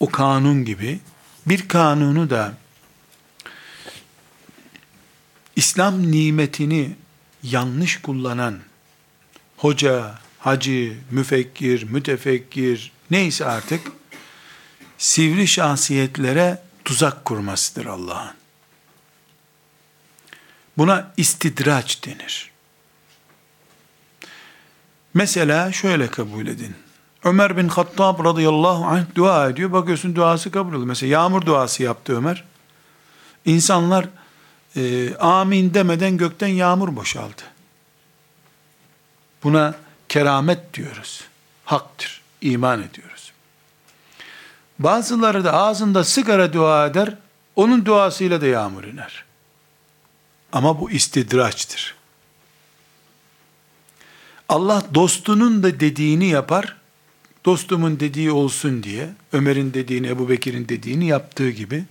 o 0.00 0.10
kanun 0.10 0.64
gibi 0.64 1.00
bir 1.46 1.68
kanunu 1.68 2.30
da 2.30 2.54
İslam 5.56 6.10
nimetini 6.12 6.96
yanlış 7.42 8.02
kullanan 8.02 8.58
hoca, 9.56 10.14
hacı, 10.38 10.96
müfekkir, 11.10 11.82
mütefekkir 11.82 12.92
neyse 13.10 13.44
artık 13.44 13.92
sivri 14.98 15.46
şahsiyetlere 15.46 16.62
tuzak 16.84 17.24
kurmasıdır 17.24 17.86
Allah'ın. 17.86 18.34
Buna 20.78 21.12
istidraç 21.16 22.06
denir. 22.06 22.50
Mesela 25.14 25.72
şöyle 25.72 26.06
kabul 26.06 26.46
edin. 26.46 26.74
Ömer 27.24 27.56
bin 27.56 27.68
Hattab 27.68 28.24
radıyallahu 28.24 28.84
anh 28.84 29.04
dua 29.14 29.50
ediyor. 29.50 29.72
Bakıyorsun 29.72 30.16
duası 30.16 30.50
kabul 30.50 30.72
oluyor. 30.72 30.86
Mesela 30.86 31.10
yağmur 31.10 31.46
duası 31.46 31.82
yaptı 31.82 32.16
Ömer. 32.16 32.44
İnsanlar 33.44 34.08
e, 34.76 35.14
amin 35.14 35.74
demeden 35.74 36.16
gökten 36.16 36.48
yağmur 36.48 36.96
boşaldı. 36.96 37.42
Buna 39.42 39.74
keramet 40.08 40.74
diyoruz. 40.74 41.24
Haktır. 41.64 42.20
İman 42.40 42.82
ediyoruz. 42.82 43.32
Bazıları 44.78 45.44
da 45.44 45.52
ağzında 45.52 46.04
sigara 46.04 46.52
dua 46.52 46.86
eder, 46.86 47.14
onun 47.56 47.86
duasıyla 47.86 48.40
da 48.40 48.46
yağmur 48.46 48.84
iner. 48.84 49.24
Ama 50.52 50.80
bu 50.80 50.90
istidraçtır. 50.90 51.94
Allah 54.48 54.82
dostunun 54.94 55.62
da 55.62 55.80
dediğini 55.80 56.26
yapar, 56.26 56.76
dostumun 57.44 58.00
dediği 58.00 58.30
olsun 58.30 58.82
diye, 58.82 59.08
Ömer'in 59.32 59.74
dediğini, 59.74 60.06
Ebu 60.06 60.28
Bekir'in 60.28 60.68
dediğini 60.68 61.06
yaptığı 61.06 61.50
gibi, 61.50 61.84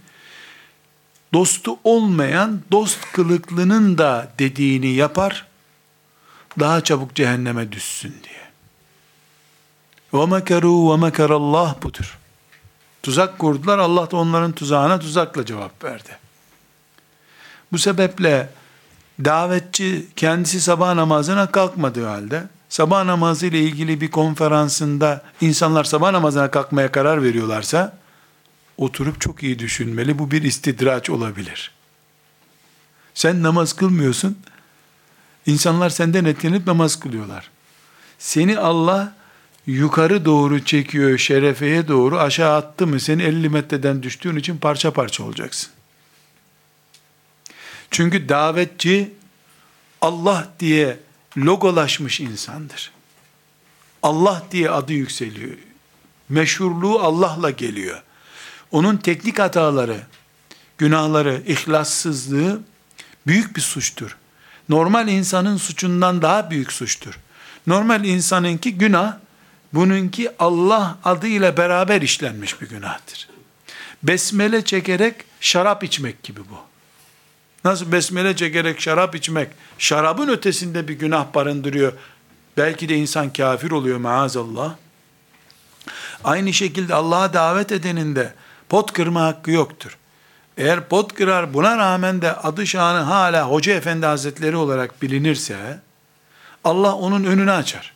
dostu 1.33 1.77
olmayan 1.85 2.62
dost 2.72 3.12
kılıklının 3.12 3.99
da 3.99 4.33
dediğini 4.39 4.89
yapar, 4.89 5.47
daha 6.61 6.81
çabuk 6.81 7.14
cehenneme 7.14 7.72
düşsün 7.72 8.14
diye. 8.25 8.45
وَمَكَرُوا 10.12 11.11
وَمَكَرَ 11.11 11.33
Allah 11.33 11.77
budur. 11.83 12.18
Tuzak 13.03 13.39
kurdular, 13.39 13.79
Allah 13.79 14.11
da 14.11 14.16
onların 14.16 14.53
tuzağına 14.53 14.99
tuzakla 14.99 15.47
cevap 15.47 15.85
verdi. 15.85 16.18
Bu 17.72 17.79
sebeple 17.79 18.49
davetçi 19.25 20.07
kendisi 20.16 20.61
sabah 20.61 20.95
namazına 20.95 21.51
kalkmadığı 21.51 22.07
halde, 22.07 22.45
sabah 22.68 23.05
namazı 23.05 23.47
ile 23.47 23.61
ilgili 23.61 24.01
bir 24.01 24.11
konferansında 24.11 25.22
insanlar 25.41 25.85
sabah 25.85 26.11
namazına 26.11 26.51
kalkmaya 26.51 26.93
karar 26.93 27.22
veriyorlarsa, 27.22 27.97
oturup 28.80 29.22
çok 29.22 29.44
iyi 29.44 29.60
düşünmeli. 29.60 30.20
Bu 30.20 30.32
bir 30.32 30.44
istidraç 30.44 31.10
olabilir. 31.10 31.72
Sen 33.14 33.44
namaz 33.44 33.74
kılmıyorsun. 33.74 34.40
İnsanlar 35.46 35.90
senden 35.90 36.26
etkilenip 36.26 36.68
namaz 36.68 37.00
kılıyorlar. 37.00 37.52
Seni 38.20 38.60
Allah 38.60 39.16
yukarı 39.68 40.26
doğru 40.26 40.66
çekiyor, 40.66 41.18
şerefeye 41.18 41.88
doğru 41.88 42.20
aşağı 42.20 42.56
attı 42.56 42.88
mı 42.88 43.00
seni 43.00 43.24
50 43.24 43.50
metreden 43.50 44.04
düştüğün 44.04 44.36
için 44.36 44.58
parça 44.58 44.94
parça 44.94 45.24
olacaksın. 45.24 45.72
Çünkü 47.92 48.30
davetçi 48.30 49.14
Allah 50.02 50.48
diye 50.60 51.00
logolaşmış 51.38 52.20
insandır. 52.20 52.92
Allah 54.04 54.44
diye 54.52 54.70
adı 54.70 54.94
yükseliyor. 54.94 55.58
Meşhurluğu 56.30 57.00
Allah'la 57.00 57.50
geliyor. 57.50 58.04
Onun 58.72 58.97
teknik 58.97 59.39
hataları, 59.39 59.97
günahları, 60.78 61.41
ihlassızlığı 61.47 62.61
büyük 63.28 63.55
bir 63.55 63.61
suçtur. 63.61 64.17
Normal 64.70 65.07
insanın 65.07 65.57
suçundan 65.57 66.22
daha 66.22 66.51
büyük 66.51 66.74
suçtur. 66.74 67.20
Normal 67.67 68.05
insanınki 68.05 68.78
günah, 68.78 69.17
bununki 69.74 70.32
Allah 70.39 70.97
adıyla 71.03 71.57
beraber 71.57 72.01
işlenmiş 72.01 72.61
bir 72.61 72.70
günahtır. 72.70 73.30
Besmele 74.03 74.65
çekerek 74.65 75.15
şarap 75.41 75.84
içmek 75.84 76.24
gibi 76.24 76.39
bu. 76.39 76.57
Nasıl 77.65 77.91
besmele 77.91 78.36
çekerek 78.36 78.82
şarap 78.82 79.15
içmek, 79.15 79.49
şarabın 79.78 80.28
ötesinde 80.28 80.88
bir 80.88 80.93
günah 80.93 81.34
barındırıyor. 81.34 81.93
Belki 82.57 82.89
de 82.89 82.95
insan 82.95 83.34
kafir 83.34 83.72
oluyor 83.72 83.97
maazallah. 83.97 84.76
Aynı 86.24 86.53
şekilde 86.53 86.95
Allah'a 86.95 87.34
davet 87.34 87.72
edenin 87.72 88.15
de 88.15 88.34
pot 88.70 88.93
kırma 88.93 89.22
hakkı 89.22 89.51
yoktur. 89.51 89.97
Eğer 90.57 90.88
pot 90.88 91.13
kırar 91.13 91.53
buna 91.53 91.78
rağmen 91.78 92.22
de 92.22 92.34
adı 92.34 92.67
şanı 92.67 92.99
hala 92.99 93.49
Hoca 93.49 93.74
Efendi 93.74 94.05
Hazretleri 94.05 94.55
olarak 94.55 95.01
bilinirse, 95.01 95.80
Allah 96.63 96.95
onun 96.95 97.24
önünü 97.24 97.51
açar. 97.51 97.93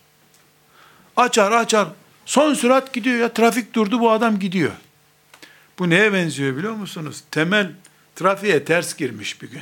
Açar 1.17 1.51
açar. 1.51 1.87
Son 2.25 2.53
sürat 2.53 2.93
gidiyor 2.93 3.17
ya 3.17 3.33
trafik 3.33 3.73
durdu 3.73 3.99
bu 3.99 4.11
adam 4.11 4.39
gidiyor. 4.39 4.71
Bu 5.79 5.89
neye 5.89 6.13
benziyor 6.13 6.57
biliyor 6.57 6.73
musunuz? 6.73 7.23
Temel 7.31 7.71
trafiğe 8.15 8.65
ters 8.65 8.95
girmiş 8.95 9.41
bir 9.41 9.51
gün. 9.51 9.61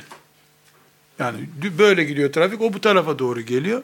Yani 1.18 1.38
böyle 1.78 2.04
gidiyor 2.04 2.32
trafik 2.32 2.60
o 2.60 2.72
bu 2.72 2.80
tarafa 2.80 3.18
doğru 3.18 3.40
geliyor. 3.40 3.82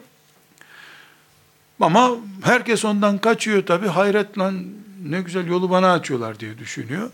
Ama 1.81 2.11
herkes 2.43 2.85
ondan 2.85 3.19
kaçıyor 3.19 3.67
tabi. 3.67 3.89
Hayret 3.89 4.39
lan 4.39 4.65
ne 5.05 5.21
güzel 5.21 5.47
yolu 5.47 5.71
bana 5.71 5.93
açıyorlar 5.93 6.41
diye 6.41 6.59
düşünüyor. 6.59 7.11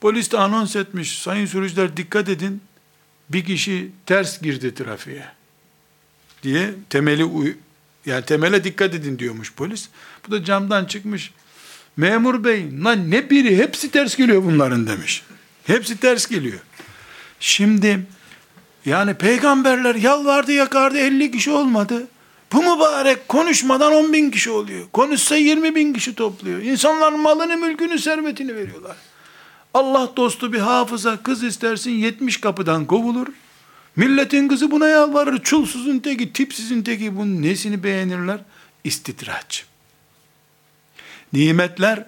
Polis 0.00 0.32
de 0.32 0.38
anons 0.38 0.76
etmiş. 0.76 1.18
Sayın 1.18 1.46
sürücüler 1.46 1.96
dikkat 1.96 2.28
edin. 2.28 2.62
Bir 3.28 3.44
kişi 3.44 3.90
ters 4.06 4.40
girdi 4.40 4.74
trafiğe. 4.74 5.24
Diye 6.42 6.74
temeli 6.90 7.56
yani 8.06 8.24
temele 8.24 8.64
dikkat 8.64 8.94
edin 8.94 9.18
diyormuş 9.18 9.52
polis. 9.54 9.88
Bu 10.26 10.32
da 10.32 10.44
camdan 10.44 10.84
çıkmış. 10.84 11.32
Memur 11.96 12.44
bey 12.44 12.82
lan 12.84 13.10
ne 13.10 13.30
biri 13.30 13.56
hepsi 13.56 13.90
ters 13.90 14.16
geliyor 14.16 14.44
bunların 14.44 14.86
demiş. 14.86 15.22
Hepsi 15.66 16.00
ters 16.00 16.26
geliyor. 16.26 16.58
Şimdi 17.40 18.06
yani 18.86 19.14
peygamberler 19.14 19.94
yalvardı 19.94 20.52
yakardı 20.52 20.98
50 20.98 21.30
kişi 21.30 21.50
olmadı. 21.50 22.06
Bu 22.52 22.62
mübarek 22.62 23.28
konuşmadan 23.28 23.92
10 23.92 24.12
bin 24.12 24.30
kişi 24.30 24.50
oluyor. 24.50 24.86
Konuşsa 24.92 25.36
20 25.36 25.74
bin 25.74 25.92
kişi 25.92 26.14
topluyor. 26.14 26.62
İnsanların 26.62 27.20
malını, 27.20 27.56
mülkünü, 27.56 27.98
servetini 27.98 28.56
veriyorlar. 28.56 28.96
Allah 29.74 30.12
dostu 30.16 30.52
bir 30.52 30.58
hafıza 30.58 31.22
kız 31.22 31.42
istersin 31.42 31.90
70 31.90 32.40
kapıdan 32.40 32.84
kovulur. 32.84 33.26
Milletin 33.96 34.48
kızı 34.48 34.70
buna 34.70 34.88
yalvarır. 34.88 35.42
Çulsuzun 35.42 35.98
teki, 35.98 36.32
tipsizin 36.32 36.82
teki 36.82 37.16
bunun 37.16 37.42
nesini 37.42 37.82
beğenirler? 37.82 38.38
İstidraç. 38.84 39.64
Nimetler 41.32 42.04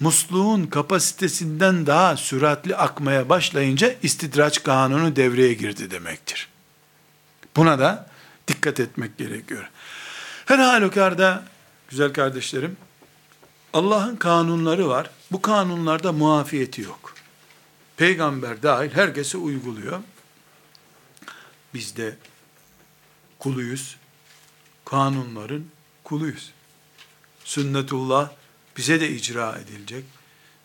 musluğun 0.00 0.66
kapasitesinden 0.66 1.86
daha 1.86 2.16
süratli 2.16 2.76
akmaya 2.76 3.28
başlayınca 3.28 3.94
istidraç 4.02 4.62
kanunu 4.62 5.16
devreye 5.16 5.54
girdi 5.54 5.90
demektir. 5.90 6.48
Buna 7.56 7.78
da 7.78 8.11
dikkat 8.48 8.80
etmek 8.80 9.18
gerekiyor. 9.18 9.70
Her 10.46 10.58
halükarda 10.58 11.44
güzel 11.88 12.12
kardeşlerim 12.12 12.76
Allah'ın 13.72 14.16
kanunları 14.16 14.88
var. 14.88 15.10
Bu 15.32 15.42
kanunlarda 15.42 16.12
muafiyeti 16.12 16.82
yok. 16.82 17.14
Peygamber 17.96 18.62
dahil 18.62 18.90
herkese 18.90 19.38
uyguluyor. 19.38 20.00
Biz 21.74 21.96
de 21.96 22.16
kuluyuz. 23.38 23.96
Kanunların 24.84 25.64
kuluyuz. 26.04 26.52
Sünnetullah 27.44 28.30
bize 28.76 29.00
de 29.00 29.10
icra 29.10 29.58
edilecek. 29.58 30.04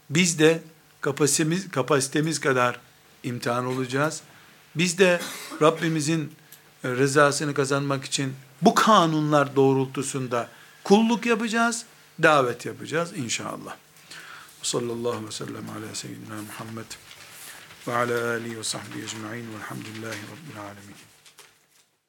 Biz 0.10 0.40
de 0.40 0.62
kapasitemiz, 1.02 1.72
kapasitemiz 1.72 2.40
kadar 2.40 2.80
imtihan 3.24 3.66
olacağız. 3.66 4.22
Biz 4.76 4.98
de 4.98 5.22
Rabbimizin 5.62 6.32
rızasını 6.86 7.54
kazanmak 7.54 8.06
için 8.06 8.34
bu 8.62 8.76
kanunlar 8.76 9.56
doğrultusunda 9.56 10.50
kulluk 10.84 11.26
yapacağız, 11.26 11.86
davet 12.24 12.66
yapacağız 12.66 13.18
inşallah. 13.18 13.76
Sallallahu 14.64 15.10
aleyhi 15.10 15.28
ve 15.28 15.32
sellem 15.32 15.70
ala 15.70 15.96
seyyidina 15.96 16.36
Muhammed 16.36 16.86
ve 17.88 17.96
ala 17.96 18.30
alihi 18.32 18.58
ve 18.58 18.64
sahbihi 18.64 19.04
ecma'in 19.04 19.54
velhamdülillahi 19.54 20.20
rabbil 20.32 20.62
alemin. 20.62 21.07